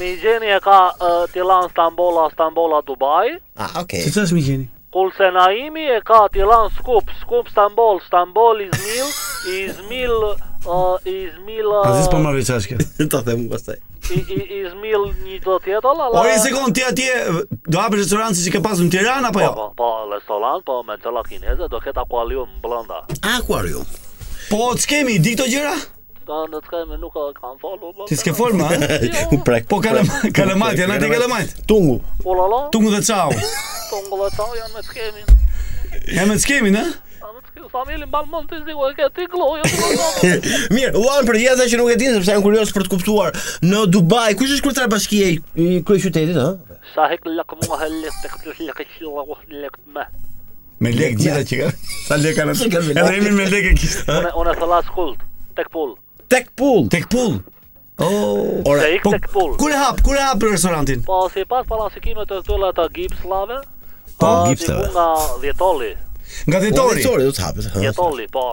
Migjeni 0.00 0.52
e 0.54 0.58
ka 0.62 0.82
uh, 0.94 1.24
Tiran 1.32 1.70
Stambola, 1.72 2.28
Stambola 2.36 2.82
Dubai. 2.86 3.38
Ah, 3.58 3.82
okay. 3.82 4.02
Si 4.06 4.12
thash 4.14 4.32
migjeni? 4.32 4.68
Kulse 4.90 5.30
Naimi 5.30 5.80
e 5.86 6.00
ka 6.04 6.24
ati 6.24 6.40
skup, 6.76 7.04
skup 7.20 7.48
Stambol, 7.48 8.00
Stambol, 8.00 8.56
Izmil, 8.60 9.06
Izmil, 9.58 10.36
uh, 10.66 10.98
Izmil... 11.06 11.70
Uh, 11.70 11.86
Aziz 11.94 12.08
për 12.10 12.16
po 12.16 12.18
marrë 12.24 12.40
i 12.40 12.44
qashke. 12.48 12.76
Ta 13.12 13.22
them 13.22 13.44
mu 13.44 13.50
pas 13.54 13.62
taj. 13.68 13.78
Izmil 14.10 15.04
një 15.22 15.38
do 15.44 15.60
tjetë 15.62 15.86
ola... 15.86 16.08
O 16.10 16.24
e 16.26 16.34
se 16.42 16.50
konë 16.50 16.74
tja 16.74 16.90
tje, 16.90 17.14
do 17.70 17.78
hape 17.78 18.00
restorancë 18.02 18.34
si 18.42 18.48
që 18.50 18.56
ke 18.56 18.62
pasu 18.66 18.88
në 18.88 18.92
Tirana 18.96 19.30
apo 19.30 19.44
jo? 19.44 19.52
Po, 19.54 19.68
po, 19.78 19.92
po 20.10 20.18
së 20.26 20.50
po 20.66 20.80
me 20.90 20.98
të 20.98 21.14
la 21.14 21.22
do 21.70 21.78
ket 21.84 21.96
akualion 22.02 22.50
më 22.56 22.60
blënda. 22.64 23.00
Po, 23.38 24.60
ç'kemi, 24.74 25.06
kemi, 25.06 25.18
di 25.22 25.36
këto 25.38 25.46
gjëra? 25.54 25.76
Ka 26.28 26.44
në 26.52 26.58
të 26.64 26.68
kemi 26.70 26.96
nuk 27.00 27.14
ka 27.14 27.22
kanë 27.36 27.58
falu 27.62 27.92
Ti 28.10 28.16
s'ke 28.20 28.32
falë 28.36 28.58
ma? 28.58 28.68
Jo 28.76 29.38
Po 29.70 29.78
kalemat, 29.84 30.76
janë 30.76 30.96
ati 30.98 31.08
kalemat 31.12 31.54
Tungu 31.70 31.96
Ulala 32.28 32.58
po, 32.66 32.72
Tungu 32.76 32.90
dhe 32.92 33.00
qau 33.06 33.30
Tungu 33.92 34.18
dhe 34.20 34.32
qau 34.36 34.50
janë 34.58 34.74
me 34.76 34.84
të 34.84 34.96
kemi 34.98 36.18
Janë 36.18 36.26
me 36.32 36.36
të 36.44 36.50
kemi, 36.52 36.74
në? 36.78 36.88
familin 37.70 38.08
mbal 38.10 38.24
mund 38.26 38.48
të 38.50 38.56
zi 38.66 38.72
e 38.72 38.88
ke 38.98 39.06
ti 39.14 39.26
Mirë, 40.74 40.90
uan 40.98 41.26
për 41.28 41.36
jetën 41.38 41.68
që 41.70 41.78
nuk 41.78 41.90
e 41.92 41.96
din 42.00 42.16
sepse 42.16 42.32
janë 42.34 42.42
kurioz 42.42 42.72
për 42.74 42.86
të 42.88 42.92
kuptuar 42.96 43.36
në 43.62 43.84
Dubai, 43.94 44.32
kush 44.38 44.50
është 44.56 44.64
kryetar 44.64 44.88
bashkije 44.90 45.28
i 45.30 45.68
qytetit, 45.86 46.34
ha? 46.40 46.48
Sahek 46.96 47.22
lakmuha 47.30 47.86
lek 47.92 48.16
tek 48.24 48.40
lek 48.48 49.78
ma. 49.94 50.08
Me 50.82 50.90
lekë 50.96 51.20
gjitha 51.20 51.44
që 51.52 51.60
ka. 51.62 51.70
Sa 52.08 52.18
lek 52.18 52.40
kanë? 52.40 52.56
Edhe 52.58 53.14
jemi 53.20 53.36
me 53.38 53.46
lekë 53.52 53.76
e 53.76 53.78
kishte. 53.78 54.18
Unë 54.18 54.34
unë 54.40 55.10
tek 55.60 55.70
Tek 56.30 56.52
pull. 56.56 56.84
Tek 56.90 57.08
pull. 57.10 57.40
Oh, 58.00 58.62
ora, 58.64 58.86
po, 59.04 59.42
kur 59.60 59.72
e 59.74 59.76
hap, 59.76 59.98
kur 60.02 60.16
e 60.16 60.20
hap 60.24 60.40
restorantin? 60.46 61.02
Po, 61.04 61.16
si 61.34 61.42
pas 61.48 61.66
palasikime 61.68 62.22
të 62.24 62.38
këtu 62.40 62.56
lata 62.62 62.86
gipslave, 62.94 63.56
po, 64.16 64.28
a, 64.28 64.30
gipslave. 64.48 64.86
nga 64.94 65.08
djetoli. 65.42 65.90
Nga 66.46 66.60
djetori? 66.62 66.86
Nga 66.86 66.96
djetori, 66.96 67.26
du 67.26 67.34
të 67.36 67.42
hapit. 67.44 67.68
Djetoli, 67.74 68.28
po. 68.32 68.44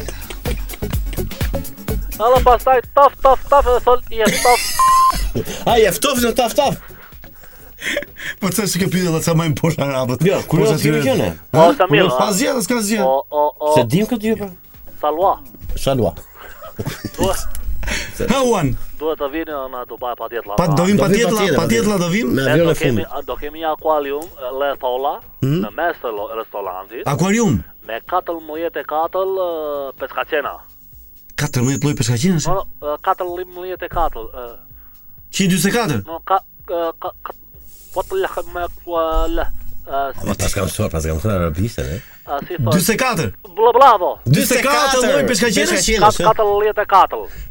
Alla 2.24 2.40
pastaj 2.46 2.80
taft 2.96 3.20
taft 3.26 3.48
taft 3.52 3.72
e 3.74 3.78
sol 3.84 4.00
i 4.16 4.22
e 4.24 4.30
taft. 4.40 5.64
Ai 5.68 5.82
e 5.84 5.92
ftoft 5.98 6.24
në 6.24 6.34
taft 6.40 6.60
taft. 6.62 6.92
Po 8.40 8.50
të 8.52 8.66
shkë 8.70 8.88
pyetë 8.94 9.12
dha 9.16 9.20
sa 9.26 9.36
më 9.38 9.48
imponosh 9.52 9.80
arabët. 9.84 10.24
Jo, 10.28 10.40
kur 10.50 10.64
është 10.66 10.80
ti 10.82 10.94
këtu 10.96 11.16
ne? 11.20 11.30
Po 11.54 11.68
ta 11.78 11.88
mirë. 11.92 12.08
Po 12.12 12.18
pazi, 12.22 12.48
as 12.52 12.70
ka 12.70 12.80
zgjen. 12.86 13.06
Se 13.76 13.84
dim 13.94 14.08
këtu 14.10 14.32
po. 14.42 14.50
jepa. 14.50 14.90
Salwa. 15.02 15.34
Salwa. 15.86 16.12
Duhet. 16.78 17.62
Ha 18.32 18.40
one. 18.42 18.76
Duhet 19.00 19.20
të 19.22 19.28
vinë 19.36 19.60
në 19.74 19.84
Dubai 19.90 20.14
pat 20.20 20.34
dietlla. 20.34 20.56
Pra. 20.60 20.68
do 20.80 20.86
vim 20.90 20.98
pa 21.02 21.10
dietlla, 21.12 21.44
pa 21.58 21.66
dietlla 21.72 21.98
do 22.02 22.10
vim 22.14 22.32
Ne 22.36 22.46
do 22.64 22.74
kemi, 22.80 23.04
do 23.30 23.38
një 23.44 23.66
akuarium 23.72 24.24
le 24.62 24.72
thola 24.82 25.18
hmm? 25.44 25.60
në 25.66 25.74
mes 25.80 26.00
të 26.04 26.14
restorantit. 26.42 27.04
Akuarium 27.12 27.60
me 27.88 28.00
4 28.12 28.42
mujet 28.48 28.80
e 28.82 28.86
4 28.88 29.38
peskaçena. 30.02 30.56
4 31.44 31.64
mujet 31.68 31.84
lloj 31.86 31.96
peskaçenash? 32.00 32.50
Po 32.50 33.16
4 33.16 33.48
mujet 33.60 33.84
e 33.86 33.90
4. 33.92 34.28
144. 35.36 36.02
No 36.08 36.20
ka 36.32 36.42
Po 37.96 38.02
la 38.22 38.28
khama 38.36 38.68
kwa 38.84 39.26
la. 39.36 39.46
Ma 40.28 40.34
tas 40.36 40.52
kam 40.58 40.68
sor 40.68 40.90
pas 40.92 41.06
kam 41.06 41.18
thënë 41.22 41.36
arabisht 41.38 41.80
24. 42.50 43.32
Bla 43.56 43.72
bla 43.76 43.92
24 44.26 44.96
lloj 45.06 45.24
peshkaqesh. 45.30 45.74
44. 46.02 46.22
Eh? 46.28 46.34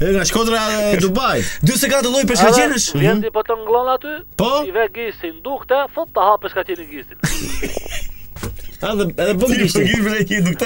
nga 0.00 0.22
Shkodra 0.28 0.60
e 0.78 0.80
Dubai. 1.02 1.38
24 1.66 2.08
lloj 2.14 2.24
peshkaqesh. 2.30 2.86
Vjen 3.02 3.18
po 3.34 3.40
të 3.44 3.54
ngllon 3.60 3.88
aty? 3.98 4.12
Po. 4.38 4.50
I 4.70 4.72
vë 4.76 4.84
gisin 4.96 5.34
dukte, 5.44 5.76
fot 5.92 6.08
po 6.14 6.18
po 6.18 6.20
ta 6.20 6.24
hapë 6.30 6.42
peshkaqen 6.46 6.78
e 6.78 6.80
gisin. 6.94 7.18
A 8.86 8.90
dhe 9.00 9.04
e 9.10 9.12
dhe 9.18 9.34
bëndi 9.42 9.64
ishte 9.66 9.82
Ti 9.90 9.96
përgjit 9.98 10.42
me 10.46 10.50
i 10.54 10.60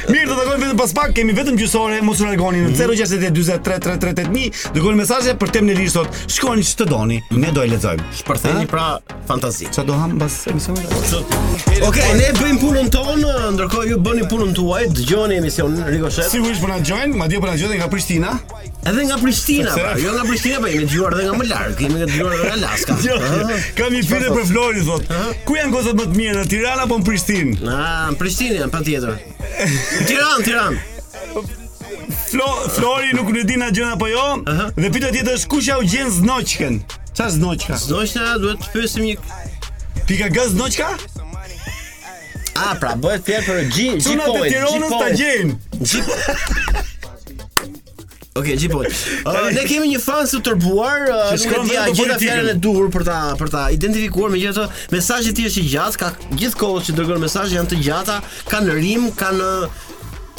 Mirë, 0.08 0.30
do 0.30 0.38
të 0.38 0.40
takojmë 0.40 0.64
vetëm 0.70 0.82
pas 0.84 0.96
pak, 1.02 1.14
kemi 1.18 1.36
vetëm 1.38 1.58
gjysorë, 1.60 2.00
mos 2.08 2.22
u 2.24 2.28
largoni 2.30 2.64
në 2.70 2.76
0692033381, 2.84 4.28
mhm. 4.30 4.78
dërgoni 4.78 5.02
mesazhe 5.04 5.36
për 5.42 5.56
temën 5.58 5.74
e 5.76 5.80
lirë 5.82 5.96
sot. 5.98 6.22
Shkoni 6.38 6.68
ç'të 6.70 6.90
doni, 6.92 7.22
ne 7.38 7.54
do 7.56 7.66
e 7.66 7.70
lezojmë 7.74 8.12
Shpërthejni 8.20 8.70
pra 8.72 8.93
fantazi. 9.26 9.68
Ço 9.72 9.84
do 9.84 9.94
ham 9.94 10.18
pas 10.18 10.46
emisionit? 10.48 10.86
Okej, 11.86 12.12
ne 12.20 12.28
bëjmë 12.38 12.60
punën 12.62 12.90
tonë, 12.94 13.32
ndërkohë 13.56 13.88
ju 13.94 13.98
bëni 14.04 14.26
punën 14.30 14.54
tuaj, 14.58 14.90
dëgjoni 14.98 15.40
emision 15.40 15.78
Ricochet. 15.88 16.28
Si 16.32 16.42
vish 16.44 16.60
për 16.62 16.74
na 16.74 16.80
join? 16.82 17.16
Madje 17.18 17.40
për 17.42 17.52
na 17.52 17.56
join 17.62 17.74
nga 17.80 17.88
Prishtina. 17.92 18.34
Edhe 18.84 19.06
nga 19.08 19.18
Prishtina, 19.22 19.72
pra, 19.78 19.94
jo 20.02 20.14
nga 20.18 20.26
Prishtina, 20.28 20.60
po 20.62 20.70
jemi 20.72 20.90
djuar 20.92 21.16
edhe 21.18 21.30
nga 21.30 21.38
më 21.40 21.50
larg, 21.50 21.80
jemi 21.88 22.04
nga 22.04 22.10
djuar 22.12 22.38
nga 22.42 22.54
Alaska. 22.58 22.98
Jo, 23.08 23.18
kam 23.78 23.96
një 23.96 24.04
fitë 24.10 24.30
për 24.36 24.46
Flori 24.52 24.84
thot. 24.86 25.18
Ku 25.48 25.58
janë 25.58 25.74
gozat 25.74 25.98
më 26.00 26.08
të 26.12 26.18
mira 26.20 26.38
në 26.44 26.48
Tiranë 26.54 26.86
apo 26.86 27.00
në 27.00 27.08
Prishtinë? 27.10 27.58
Na, 27.64 27.78
ah, 27.82 28.06
në 28.14 28.20
Prishtinë 28.22 28.60
janë 28.62 28.74
patjetër. 28.78 29.20
Tiranë, 30.12 30.50
Tiranë. 30.52 31.60
Flo, 32.30 32.48
Flori 32.76 33.14
nuk 33.18 33.30
në 33.34 33.44
dina 33.50 33.68
gjën 33.74 33.92
apo 33.94 34.08
jo, 34.10 34.24
uh 34.40 34.42
-huh. 34.42 34.72
dhe 34.76 34.90
pyta 34.92 35.12
tjetër 35.12 35.36
është 35.38 35.48
kush 35.48 35.70
u 35.80 35.84
gjen 35.92 36.10
znoqken? 36.12 36.80
Qa 37.18 37.30
znoqka? 37.30 37.78
Znoqka 37.78 38.38
duhet 38.42 38.58
të 38.60 38.68
pysim 38.74 39.04
një... 39.04 39.16
Pika 40.08 40.30
gë 40.30 40.48
znoqka? 40.50 40.88
A, 42.56 42.76
pra, 42.80 42.94
bëhet 42.96 43.24
fjerë 43.28 43.46
për 43.46 43.62
gjipojnë, 43.76 44.02
gjipojnë. 44.02 44.26
Cunat 44.30 44.46
e 44.46 44.50
tironës 44.50 44.92
të 45.02 45.08
gjenë. 45.18 45.54
Ok, 48.36 48.46
gjipoj. 48.46 48.86
Ne 49.54 49.64
kemi 49.70 49.88
një 49.88 50.02
fan 50.04 50.26
të 50.28 50.42
tërbuar, 50.42 51.00
uh, 51.14 51.54
nuk 51.54 51.58
e 51.58 51.66
di 51.66 51.98
gjitha 52.00 52.18
fjalën 52.20 52.50
e 52.50 52.54
duhur 52.54 52.90
për 52.92 53.06
ta 53.06 53.20
për 53.40 53.50
ta 53.56 53.64
identifikuar, 53.70 54.32
megjithëse 54.34 54.68
mesazhet 54.92 55.40
i 55.40 55.46
janë 55.46 55.62
të 55.62 55.66
gjatë, 55.74 55.98
ka 55.98 56.12
gjithkohë 56.42 56.82
që 56.86 56.92
dërgon 56.98 57.20
mesazhe 57.28 57.56
janë 57.56 57.68
të 57.74 57.84
gjata, 57.86 58.22
kanë 58.50 58.74
rim, 58.82 59.12
kanë 59.12 59.68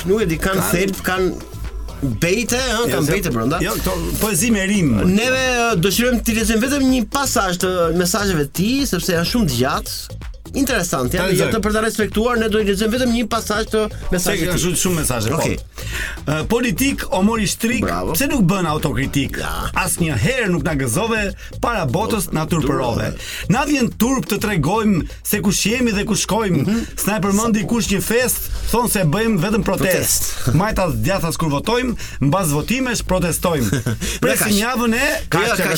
nuk 0.09 0.20
e 0.24 0.28
di 0.28 0.36
kanë 0.40 0.61
kan... 0.61 0.70
thelb, 0.70 0.98
kanë 1.07 2.14
bejte, 2.20 2.59
ha, 2.61 2.82
kanë 2.90 3.09
bejte 3.09 3.32
brenda. 3.34 3.61
Jo, 3.64 3.74
to 3.84 3.94
poezi 4.20 4.50
me 4.55 4.64
rim. 4.68 4.92
Neve 5.14 5.40
uh, 5.55 5.72
dëshirojmë 5.80 6.22
të 6.26 6.36
lexojmë 6.40 6.66
vetëm 6.66 6.86
një 6.90 7.02
pasazh 7.14 7.61
të 7.64 7.72
mesazheve 7.98 8.46
të 8.50 8.55
tij, 8.61 8.86
sepse 8.92 9.16
janë 9.18 9.32
shumë 9.32 9.52
të 9.52 9.61
gjatë 9.62 10.22
interesant, 10.59 11.11
ja, 11.14 11.26
jo 11.34 11.48
të 11.52 11.61
për 11.64 11.74
respektuar, 11.84 12.38
ne 12.40 12.48
do 12.50 12.61
të 12.62 12.70
lexojmë 12.72 12.94
vetëm 12.94 13.12
një 13.14 13.24
pasazh 13.30 13.68
të 13.72 13.82
mesazhit. 14.12 14.50
Ka 14.52 14.59
shumë 14.62 14.80
shumë 14.82 14.98
mesazhe. 15.00 15.32
Okej. 15.34 15.55
Okay. 15.59 15.84
Po. 15.84 16.24
Uh, 16.24 16.44
politik 16.50 17.02
o 17.16 17.20
mori 17.26 17.46
shtrik, 17.50 17.86
pse 18.14 18.28
nuk 18.30 18.44
bën 18.48 18.68
autokritik? 18.70 19.38
Ja. 19.42 19.66
Asnjëherë 19.84 20.48
nuk 20.55 20.64
na 20.66 20.76
gëzove 20.78 21.24
para 21.64 21.84
botës 21.90 22.30
na 22.36 22.46
turpërove. 22.50 23.11
Na 23.52 23.64
vjen 23.68 23.90
turp 24.00 24.28
të 24.30 24.38
tregojmë 24.44 25.02
se 25.26 25.42
kush 25.44 25.64
jemi 25.72 25.94
dhe 25.96 26.07
ku 26.09 26.16
shkojmë. 26.18 26.62
Mm 26.64 26.64
-hmm. 26.64 26.98
S'na 27.02 27.16
e 27.16 27.20
përmendi 27.26 27.66
kush 27.68 27.90
një 27.92 28.00
fest, 28.02 28.50
thon 28.70 28.88
se 28.88 29.05
bëjmë 29.05 29.40
vetëm 29.44 29.62
protest. 29.68 30.30
protest. 30.30 30.59
Majta 30.62 30.88
djathas 30.94 31.36
kur 31.36 31.50
votojmë, 31.50 31.94
mbas 32.20 32.48
votimesh 32.48 33.02
protestojmë. 33.05 33.70
Presim 34.22 34.48
javën 34.57 34.94
e, 34.94 35.09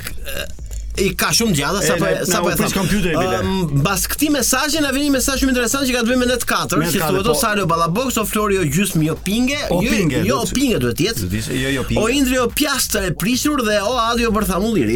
i 0.98 1.10
ka 1.18 1.30
shumë 1.36 1.54
gjalla 1.58 1.82
sa 1.86 1.98
po 2.00 2.10
sa 2.28 2.40
po 2.46 2.52
fresh 2.58 2.74
kompjuter 2.78 3.14
bile. 3.18 3.40
Mbas 3.82 4.06
um, 4.08 4.12
këtij 4.14 4.32
mesazhi 4.34 4.82
na 4.84 4.92
vini 4.96 5.12
mesazh 5.14 5.42
shumë 5.44 5.54
interesant 5.54 5.86
që 5.88 5.96
ka 5.98 6.02
të 6.04 6.12
bëjë 6.12 6.22
me 6.24 6.30
net 6.30 6.46
4, 6.48 6.78
që 6.78 7.02
thuhet 7.02 7.28
do 7.28 7.34
po. 7.34 7.38
sa 7.42 7.52
në 7.58 7.68
ballabox 7.70 8.18
o 8.22 8.26
Florio 8.28 8.64
o 8.66 8.68
gjys 8.72 8.96
mi 8.98 9.12
o 9.14 9.18
pinge, 9.30 9.60
jo 9.70 9.80
pinge 9.86 10.24
jo, 10.30 10.42
duhet 10.58 10.98
të 11.02 11.10
jetë. 11.10 11.28
Jo 11.62 11.76
jo 11.78 11.86
pinge. 11.90 12.02
O 12.04 12.10
Indri 12.18 12.40
o 12.42 12.48
pjastër 12.58 13.12
e 13.12 13.14
prishur 13.22 13.62
dhe 13.68 13.80
o 13.86 13.94
Adio 14.08 14.34
për 14.36 14.50
thamull 14.54 14.82
i 14.82 14.88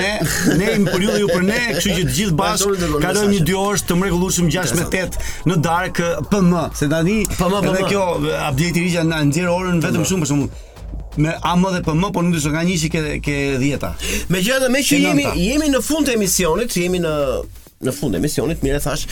ne 0.61 0.69
jemi 0.71 0.93
për 0.93 1.07
ju 1.07 1.15
ju 1.23 1.31
për 1.33 1.45
ne 1.49 1.59
kështu 1.73 1.97
që 1.97 2.07
të 2.07 2.15
gjithë 2.19 2.39
bash 2.41 2.65
kalojmë 3.03 3.35
një 3.35 3.43
dorë 3.51 3.83
të 3.89 3.99
mrekullueshëm 4.03 4.49
6 4.55 4.77
me 4.81 4.87
8 4.87 5.29
në 5.49 5.59
dark 5.67 6.01
pm 6.33 6.53
se 6.81 6.89
tani 6.95 7.17
edhe 7.19 7.85
kjo 7.91 8.05
update 8.21 8.73
i 8.73 8.81
rija 8.85 9.05
na 9.09 9.21
nxjerr 9.25 9.53
orën 9.57 9.81
vetëm 9.85 10.05
shumë 10.11 10.25
për 10.27 10.33
shkakun 10.33 10.67
me 11.25 11.31
AM 11.43 11.63
dhe 11.73 11.79
PM, 11.83 12.03
por 12.13 12.23
nuk 12.23 12.37
është 12.37 12.51
nga 12.53 12.61
1 12.63 12.83
që 12.83 12.89
ke 12.93 13.01
ke 13.25 13.35
10-ta. 13.59 13.89
Megjithatë, 14.31 14.69
me 14.71 14.79
që 14.87 14.99
jemi 15.03 15.25
jemi 15.41 15.67
në 15.73 15.81
fund 15.83 16.07
të 16.07 16.13
emisionit, 16.15 16.75
jemi 16.79 17.01
në 17.03 17.11
në 17.87 17.93
fund 17.95 18.15
e 18.15 18.19
emisionit, 18.19 18.63
mirë 18.65 18.79
e 18.79 18.83
thash, 18.83 19.05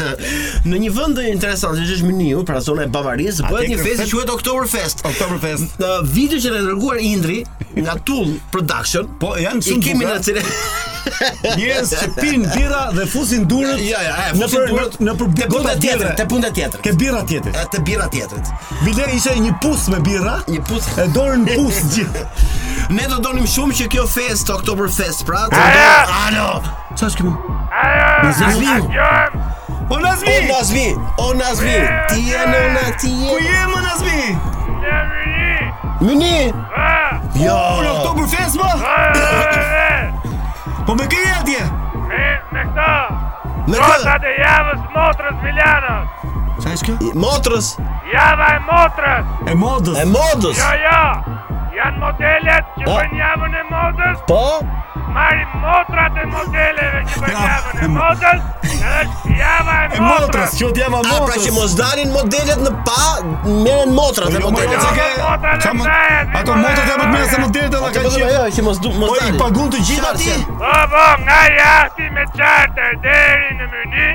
Në 0.71 0.79
një 0.85 0.91
vend 0.95 1.19
të 1.19 1.25
interesant, 1.29 1.77
që 1.77 1.97
është 1.99 2.07
Mniu, 2.09 2.41
pra 2.47 2.61
zona 2.65 2.87
e 2.87 2.91
Bavarisë, 2.93 3.45
bëhet 3.51 3.69
një 3.69 3.77
festë 3.83 4.07
që 4.09 4.17
quhet 4.17 4.31
Oktoberfest. 4.33 5.03
Oktoberfest. 5.05 5.75
Në 5.83 5.91
video 6.15 6.39
që 6.41 6.53
ka 6.55 6.63
dërguar 6.69 7.01
Indri 7.05 7.37
nga 7.77 7.93
Tool 8.07 8.33
Production, 8.55 9.11
po 9.21 9.35
janë 9.37 9.61
shumë 9.67 9.85
i 9.85 9.85
kemi 9.85 10.09
në 10.09 10.15
cilë. 10.29 10.43
Njerëz 11.59 11.93
që 11.99 12.09
pin 12.17 12.47
birra 12.55 12.81
dhe 12.95 13.05
fusin 13.11 13.45
durët. 13.51 13.83
Ja, 13.85 14.01
ja, 14.01 14.15
në 14.33 14.41
fusin 14.47 14.67
durët 14.73 14.97
në 15.03 15.15
për 15.19 15.49
gota 15.53 15.77
tjetër, 15.83 16.15
te 16.17 16.25
punë 16.31 16.53
tjetër. 16.57 16.83
Ke 16.87 16.95
birra 16.97 17.21
tjetër. 17.29 17.61
Te 17.75 17.83
birra 17.89 18.09
tjetër. 18.15 18.51
vile 18.81 19.07
ishte 19.19 19.37
një 19.45 19.53
pus 19.61 19.87
me 19.93 20.01
birra, 20.09 20.39
një 20.49 20.65
pus. 20.71 20.89
E 20.97 21.09
dorën 21.13 21.45
pus 21.53 21.83
gjithë. 21.93 22.25
Ne 22.89 23.07
do 23.09 23.17
donim 23.23 23.45
shumë 23.49 23.73
që 23.77 23.87
kjo 23.93 24.05
fest, 24.09 24.49
October 24.53 24.87
Fest, 24.91 25.23
pra 25.27 25.37
Alo! 25.51 26.51
Qa 26.93 27.05
është 27.09 27.17
këmë? 27.21 27.33
Alo! 27.83 28.21
Në 28.23 28.29
zi, 28.39 28.45
O 29.93 29.95
Nazmi! 30.03 30.35
O 30.37 30.41
Nazmi! 30.53 30.85
O 31.19 31.21
Nazmi! 31.39 31.77
Ti 32.09 32.19
e 32.33 32.35
në 32.49 32.61
në 32.75 32.85
ti 33.01 33.11
e... 33.11 33.13
Ku 33.27 33.35
je 33.41 33.61
më 33.73 33.79
Nazmi? 33.87 34.23
mëni 36.03 36.11
Mëni? 36.11 36.37
Jo! 37.37 37.37
Po, 37.37 37.37
ja. 37.43 37.55
Në 37.79 37.89
Oktober 37.91 38.25
Fest, 38.35 38.55
më? 38.59 38.67
Po 40.87 40.91
me 40.99 41.05
këja 41.11 41.33
atje? 41.41 41.61
Me, 42.07 42.23
me 42.51 42.61
këta! 42.71 42.93
Me 43.67 43.75
këta! 43.77 43.87
Rota 43.87 44.15
dhe 44.25 44.33
javës 44.39 44.81
motrës 44.97 45.35
Miljanës! 45.45 46.07
Sa 46.63 46.67
e 46.71 46.73
shkjo? 46.81 46.93
Motrës! 47.19 47.67
Java 48.13 48.47
e 48.57 48.59
motrës! 48.67 49.23
E 49.47 49.49
modës! 49.65 49.95
E 49.99 50.01
modës! 50.15 50.57
Jo, 50.59 50.69
jo! 50.83 51.03
janë 51.83 51.99
modelet 51.99 52.65
që 52.79 52.85
po? 52.87 52.95
bën 52.99 53.15
javën 53.19 53.55
e 53.57 53.63
modës. 53.69 54.21
Po. 54.29 54.43
Marim 55.13 55.49
motrat 55.61 56.15
e 56.17 56.23
modeleve 56.29 57.01
që 57.11 57.23
bën 57.23 57.35
javën 57.35 57.83
e 57.83 57.89
modës. 57.95 58.45
Është 58.93 59.35
java 59.39 59.75
e 59.97 59.99
motrës. 60.05 60.55
Që 60.59 60.69
të 60.77 60.81
java 60.83 60.93
motrës. 61.07 61.15
A 61.15 61.27
pra 61.27 61.37
që 61.45 61.53
mos 61.57 61.75
dalin 61.79 62.13
modelet 62.15 62.63
në 62.65 62.71
pa, 62.87 63.01
merren 63.47 63.93
motrat 63.97 64.29
po, 64.29 64.33
e 64.33 64.41
jo, 64.41 64.51
modeleve. 64.57 64.81
Jo, 64.81 65.31
ato 65.53 65.75
motrat 65.79 66.17
e 66.19 66.25
më 66.31 66.41
Ato 66.41 66.57
motrat 66.63 66.85
e 66.95 66.97
modeleve 67.01 67.29
se 67.33 67.41
modelet 67.45 67.75
e 67.75 67.79
kanë 67.79 68.13
qenë. 68.17 68.25
Jo, 68.35 68.43
që 68.57 68.67
mos 68.69 68.79
du, 68.83 68.93
mos 69.01 69.13
dalin. 69.17 69.23
Po 69.23 69.29
i 69.29 69.41
pagun 69.43 69.73
të 69.75 69.83
gjitha 69.91 70.13
ti? 70.19 70.37
Po, 70.61 70.73
po, 70.93 71.05
nga 71.27 71.41
jashtë 71.59 72.09
me 72.17 72.25
çartë 72.41 72.91
deri 73.07 73.55
në 73.59 73.71
Myni. 73.75 74.13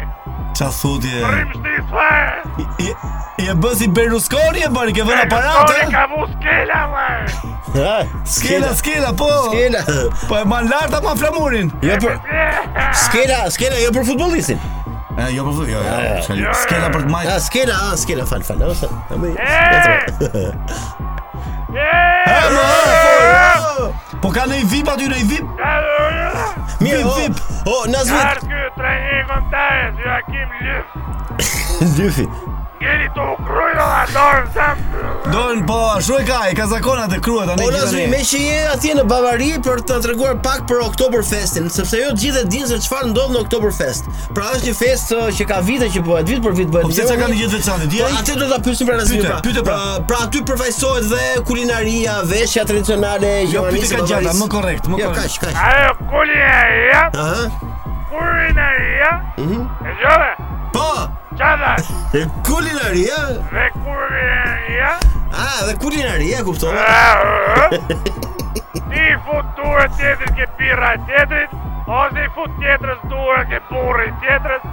Qa 0.61 0.67
thotë? 0.77 1.11
e 1.11 1.29
Rrim 1.29 1.53
shtiz, 1.57 1.93
dhej 1.93 2.95
Je 3.41 3.55
bësi 3.61 3.87
Berusconi 3.89 3.91
Berlusconi 3.97 4.63
e 4.67 4.71
bëri 4.73 4.95
ke 4.97 5.05
vënë 5.07 5.25
aparatë 5.27 5.87
ka 5.93 6.03
vu 6.11 6.25
skela, 6.35 6.81
dhej 7.71 8.13
Skela, 8.35 8.73
skela, 8.81 9.13
po 9.21 9.29
Skela 9.49 9.83
Po 10.27 10.41
e 10.41 10.43
ma 10.53 10.63
lart 10.65 10.97
ma 11.05 11.15
flamurin 11.17 11.71
Jo 11.85 11.97
për 12.01 12.17
Skela, 13.05 13.43
skela, 13.53 13.77
jo 13.81 13.91
për 13.95 14.03
futbollistin. 14.09 14.57
E, 14.57 15.29
jo 15.35 15.45
për 15.47 15.55
futbolisin, 15.59 15.85
jo, 15.87 16.41
jo, 16.41 16.41
jo, 16.45 16.57
Skela 16.63 16.89
për 16.95 17.05
të 17.07 17.13
majtë 17.13 17.35
A, 17.35 17.39
skela, 17.49 17.77
ah, 17.91 17.95
skela, 18.03 18.25
fal, 18.27 18.43
fal, 18.47 18.67
ose 18.71 18.89
E, 21.71 22.45
Po 24.21 24.29
ka 24.29 24.43
nëj 24.45 24.63
vip 24.69 24.87
aty 24.93 25.07
nëj 25.09 25.21
vip? 25.31 25.45
Ka 25.57 25.73
do 25.85 27.13
vip 27.17 27.41
O, 27.73 27.77
nësë 27.89 28.13
vet 28.13 28.13
Gjartës 28.13 28.51
këtë 28.51 28.73
trajnë 28.77 29.13
i 29.17 29.23
kontajnës, 29.33 30.01
Joachim, 30.05 30.57
ljuf 30.61 31.97
Ljufi 31.97 32.31
Jeni 32.81 33.05
të 33.13 33.25
krujnë 33.45 33.77
dhe 33.77 34.13
dorën 34.15 34.47
zem 34.55 34.79
Dorën 35.31 35.59
po, 35.69 35.75
shu 36.01 36.15
e 36.17 36.23
ka, 36.25 36.37
i 36.49 36.55
ka 36.57 36.63
zakonat 36.67 37.11
të 37.13 37.19
kruat 37.21 37.51
O 37.53 37.67
lasri, 37.75 38.07
me 38.09 38.23
që 38.25 38.39
je 38.41 38.55
atje 38.71 38.95
në 38.97 39.03
Bavari 39.11 39.49
Për 39.67 39.83
të 39.91 39.99
treguar 40.01 40.39
pak 40.41 40.63
për 40.69 40.81
Oktoberfestin 40.87 41.67
Sepse 41.69 41.99
jo 42.01 42.09
gjithë 42.23 42.41
e 42.41 42.47
dinë 42.49 42.71
se 42.71 42.79
qëfar 42.81 43.05
ndodhë 43.11 43.35
në 43.35 43.43
Oktoberfest 43.45 44.09
Pra 44.33 44.47
është 44.55 44.71
një 44.71 44.73
fest 44.79 45.13
uh, 45.13 45.27
që 45.37 45.47
ka 45.51 45.59
vite 45.67 45.91
që 45.93 46.03
bëhet 46.09 46.31
vitë 46.33 46.43
për 46.47 46.57
vitë 46.61 46.77
bëhet 46.77 46.87
Po 46.87 46.93
pëse 46.95 47.07
që 47.11 47.19
ka 47.21 47.29
një 47.29 47.39
gjithë 47.43 47.59
veçanë 47.59 47.91
Po 47.93 48.09
atje 48.15 48.39
do 48.41 48.49
të 48.49 48.59
pysim 48.71 48.89
pra 48.89 48.97
nësimi 49.03 49.21
pra 49.27 49.37
Pyte, 49.45 49.65
pra 49.69 49.77
uh, 49.77 50.01
Pra 50.09 50.25
aty 50.25 50.41
përfajsohet 50.49 51.09
dhe 51.13 51.47
kulinaria, 51.51 52.17
veshja 52.33 52.65
tradicionale 52.65 53.33
Jo, 53.53 53.67
pyte 53.69 53.93
ka 53.93 54.07
gjata, 54.09 54.33
më 54.41 54.49
korrekt 54.57 54.89
Jo, 54.97 55.13
kash, 55.13 55.39
mhm. 59.37 59.65
Po, 60.73 60.87
Qadash? 61.39 61.87
Dhe 62.11 62.25
kulinaria? 62.43 63.39
Dhe 63.55 63.67
kulinaria? 63.81 64.89
A, 65.31 65.43
ah, 65.47 65.59
dhe 65.67 65.73
kulinaria, 65.79 66.43
kuptohet? 66.43 66.79
Ah, 66.79 67.69
uh, 67.71 67.71
Ti 68.91 69.03
fut 69.25 69.45
duhe 69.57 69.85
tjetrit 69.95 70.31
ke 70.37 70.45
pira 70.59 70.91
e 70.95 70.97
tjetrit, 71.07 71.49
ose 71.87 72.17
i 72.19 72.27
fut 72.35 72.51
tjetrës 72.59 72.99
duhe 73.13 73.39
ke 73.49 73.59
burri 73.71 74.09
tjetrës, 74.21 74.63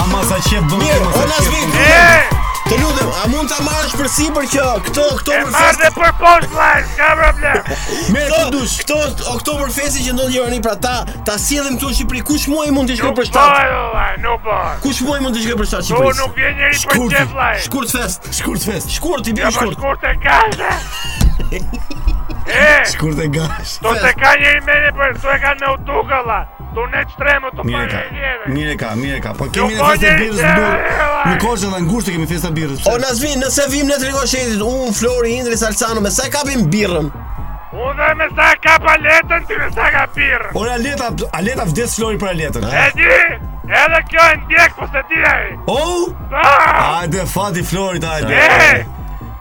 Ama 0.00 0.22
sa 0.24 0.38
qep 0.48 0.64
do 0.70 0.76
Mirë, 0.78 1.00
mos. 1.02 1.14
Po 1.16 1.26
na 1.28 1.38
zvin. 1.42 2.30
Të 2.62 2.76
lutem, 2.78 3.08
a 3.20 3.26
mund 3.28 3.50
ta 3.50 3.58
marrësh 3.66 3.92
për 3.98 4.08
sipër 4.08 4.44
që 4.52 4.66
këto 4.86 5.04
këto 5.18 5.38
më 5.40 5.50
fes. 5.50 5.56
Marrë 5.56 5.88
për 5.96 6.12
poshtë 6.20 6.50
vllaj, 6.54 6.84
ka 6.98 7.08
problem. 7.18 7.66
Me 8.14 8.22
të 8.30 8.38
dush. 8.54 8.76
Këto 8.88 9.00
Oktober 9.34 9.74
Festi 9.74 10.04
që 10.06 10.14
ndodh 10.16 10.36
jeni 10.38 10.60
për 10.64 10.76
ata, 10.78 10.94
ta 11.26 11.34
sjellim 11.42 11.76
këtu 11.76 11.90
në 11.90 11.96
Shqipëri. 11.98 12.22
Kush 12.30 12.46
mua 12.52 12.64
i 12.70 12.72
mund 12.76 12.88
të 12.92 12.96
shkoj 13.00 13.12
për 13.18 13.28
shtat? 13.28 13.74
Jo, 13.74 14.06
nuk 14.22 14.46
po. 14.46 14.60
Kush 14.86 15.02
mua 15.06 15.18
i 15.18 15.26
mund 15.26 15.36
të 15.36 15.44
shkoj 15.46 15.58
për 15.62 15.70
shtat? 15.72 15.92
Po 15.92 16.14
nuk 16.22 16.38
vjen 16.38 16.56
njerëj 16.62 16.86
për 16.86 17.06
të 17.16 17.26
vllaj. 17.34 17.60
Shkurt 17.66 17.94
fest, 17.98 18.30
shkurt 18.40 18.66
fest. 18.70 18.96
Shkurt 18.96 19.28
i 19.32 19.36
bëj 19.40 19.44
po 19.44 19.70
shkurt. 19.76 19.86
Shkurt 20.16 20.58
e 20.62 21.60
E! 21.60 21.62
Eh! 22.52 22.80
Shkurt 22.90 23.20
e 23.22 23.28
gash. 23.36 23.76
Do 23.84 23.92
të 24.00 24.10
kanë 24.18 24.42
njerëj 24.46 24.60
me 24.70 24.82
për 24.98 25.14
të 25.22 25.36
kanë 25.44 25.68
autogalla. 25.74 26.40
Do 26.74 26.84
ne 26.88 27.02
çtremo 27.08 27.50
të 27.52 27.64
mirë 27.68 27.88
ka, 27.90 27.98
Mirë 28.52 28.74
ka, 28.80 28.90
mirë 28.96 29.18
ka. 29.26 29.32
Po 29.36 29.44
kemi 29.52 29.74
jo, 29.76 29.88
festa 29.90 30.12
birrës 30.20 30.38
në 30.38 30.52
burë. 30.58 30.92
Në 31.26 31.34
edhe 31.36 31.70
në 31.74 31.80
ngushtë 31.86 32.14
kemi 32.14 32.28
festa 32.30 32.50
birrës. 32.58 32.86
O 32.88 32.94
Nazmi, 33.02 33.32
nëse 33.42 33.66
vim 33.74 33.90
në 33.90 33.98
tregon 34.00 34.62
un 34.68 34.96
Flori 34.96 35.34
Indri 35.40 35.58
Salcano, 35.60 36.00
me 36.00 36.10
sa 36.14 36.30
kapim 36.32 36.64
birrën? 36.76 37.10
U 37.72 37.90
dhe 37.98 38.08
me 38.20 38.30
sa 38.38 38.48
ka 38.64 38.78
a 38.94 38.96
letën, 39.04 39.44
ti 39.48 39.56
me 39.60 39.68
sa 39.76 39.86
ka 39.94 40.06
pirë 40.16 40.50
Unë 40.60 40.72
a 40.74 40.80
leta, 40.86 41.06
a 41.32 41.40
leta 41.44 41.64
vdes 41.70 41.94
flori 41.96 42.18
për 42.20 42.28
a 42.28 42.34
letën 42.40 42.66
E 42.68 42.82
di, 43.00 43.06
edhe 43.80 44.04
kjo 44.12 44.26
e 44.28 44.34
ndjek, 44.44 44.74
po 44.76 44.88
se 44.92 45.00
ah! 45.00 45.08
ti 45.08 45.20
e 45.32 45.36
Oh? 45.72 46.04
Da! 46.30 46.42
Ajde, 47.00 47.24
fati 47.32 47.64
florit, 47.64 48.04
ajde 48.04 48.34
E, 48.36 48.74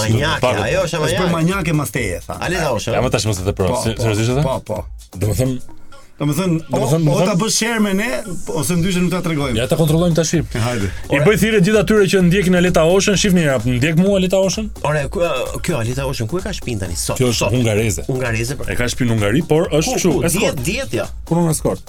manjake, 0.09 0.47
ajo 0.47 0.83
është 0.87 1.01
manjake. 1.03 1.21
Po 1.23 1.31
manjake 1.35 1.73
mas 1.73 1.93
tha. 1.93 2.39
A 2.39 2.49
le 2.49 2.59
ta 2.63 2.73
ushë. 2.77 2.95
Ja 2.95 3.03
më 3.05 3.13
tash 3.13 3.29
mos 3.29 3.37
po, 3.37 3.43
po, 3.43 3.51
e 3.51 3.53
thepro. 3.53 4.01
Seriozisht 4.05 4.33
atë? 4.37 4.45
Po, 4.45 4.57
po. 4.65 4.81
Domethën, 5.21 5.51
domethën, 6.21 6.53
domethën, 6.71 7.05
do 7.11 7.25
ta 7.27 7.33
bësh 7.39 7.57
share 7.57 7.81
me 7.83 7.91
ne 7.97 8.07
ose 8.57 8.77
ndyshe 8.79 9.01
nuk 9.03 9.11
ta 9.13 9.19
tregojmë. 9.25 9.55
Ja 9.59 9.67
ta 9.71 9.77
kontrollojmë 9.79 10.17
tash. 10.17 10.37
Hajde. 10.65 10.89
I 11.17 11.19
bëj 11.25 11.39
thirrje 11.41 11.61
të 11.61 11.69
gjithë 11.69 11.81
atyre 11.81 12.07
që 12.13 12.21
ndjekin 12.29 12.57
Aleta 12.59 12.85
Oshën, 12.89 13.17
shihni 13.21 13.45
rap, 13.49 13.65
ndjek 13.67 13.99
mua 13.99 14.15
Aleta 14.19 14.39
Oshën. 14.45 14.69
Ora, 14.87 15.03
kjo 15.11 15.81
Aleta 15.81 16.07
Oshën 16.09 16.29
ku 16.31 16.39
e 16.39 16.43
ka 16.45 16.53
shpin 16.55 16.81
tani 16.81 16.95
sot? 16.99 17.19
Kjo 17.19 17.31
është 17.33 17.51
hungareze. 17.55 18.07
Hungareze 18.09 18.57
po. 18.59 18.67
E 18.71 18.77
ka 18.79 18.87
shpin 18.91 19.11
në 19.11 19.17
Hungari, 19.17 19.43
por 19.51 19.67
është 19.71 19.97
kështu, 19.97 20.15
është 20.21 20.31
kështu. 20.37 20.63
Diet, 20.63 20.63
diet 20.69 20.95
ja. 21.01 21.09
Ku 21.27 21.39
nuk 21.39 21.49
na 21.51 21.57
skor. 21.57 21.81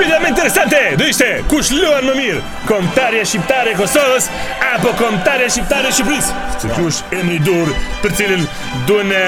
Pyta 0.02 0.20
me 0.24 0.28
interesante, 0.34 0.78
do 1.02 1.06
ishte, 1.14 1.30
kush 1.54 1.72
luan 1.80 2.04
më 2.10 2.14
mirë, 2.22 2.42
kontarja 2.70 3.24
shqiptare 3.32 3.70
e 3.74 3.82
Kosovës, 3.82 4.26
apo 4.74 4.90
kontarja 5.02 5.48
shqiptare 5.54 5.88
e 5.90 5.98
Shqipërisë? 5.98 6.32
Se 6.62 6.68
kjo 6.78 6.84
është 6.92 7.04
e 7.20 7.26
një 7.32 7.38
dorë 7.50 7.74
për 8.06 8.12
cilin 8.22 8.44
duen 8.88 9.08
të 9.12 9.22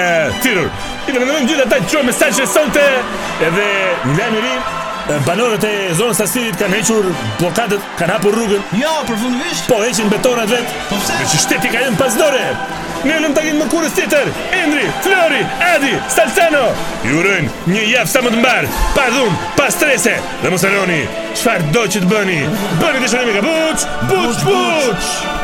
tirur. 0.46 0.70
I 1.08 1.12
të 1.12 1.18
mëndërëm 1.20 1.48
gjithë 1.52 1.64
ata 1.68 1.78
që 1.88 1.92
qërë 1.92 2.06
mesaj 2.14 2.32
sonte, 2.58 2.86
edhe 3.50 3.66
një 4.08 4.18
lejnë 4.22 4.40
një 4.50 4.56
banorët 5.26 5.64
e 5.66 5.74
zonës 5.98 6.18
Sasirit 6.22 6.58
kanë 6.58 6.80
hequr 6.80 7.10
blokadët, 7.40 7.84
kanë 8.00 8.16
hapur 8.16 8.34
rrugën. 8.36 8.64
Jo, 8.80 8.92
përfundimisht. 9.10 9.68
Po 9.70 9.78
heqin 9.84 10.10
betonat 10.12 10.50
vet. 10.54 10.74
Po 10.90 10.98
pse? 11.02 11.18
Me 11.20 11.42
shteti 11.44 11.70
ka 11.70 11.84
qenë 11.84 11.98
pas 12.00 12.18
dore. 12.20 12.46
Ne 13.06 13.20
lëm 13.22 13.36
takim 13.38 13.60
me 13.62 13.68
kurës 13.70 13.94
tjetër. 13.94 14.32
Endri, 14.62 14.88
Flori, 15.06 15.44
Adi, 15.74 15.94
Stalceno. 16.10 16.66
Ju 17.06 17.22
një 17.70 17.88
javë 17.92 18.10
sa 18.10 18.24
më 18.26 18.34
të 18.34 18.42
mbar, 18.42 18.70
pa 18.98 19.08
dhunë, 19.14 19.40
pa 19.60 19.70
strese. 19.74 20.18
Dhe 20.42 20.50
mos 20.54 20.66
haroni, 20.66 21.04
çfarë 21.38 21.70
do 21.76 21.86
që 21.86 22.02
të 22.06 22.12
bëni? 22.14 22.42
Bëni 22.82 23.06
dëshirën 23.06 23.34
e 23.36 23.42
kapuç, 23.42 23.88
buç, 24.10 24.46
buç. 24.50 24.94
buç. 24.94 25.44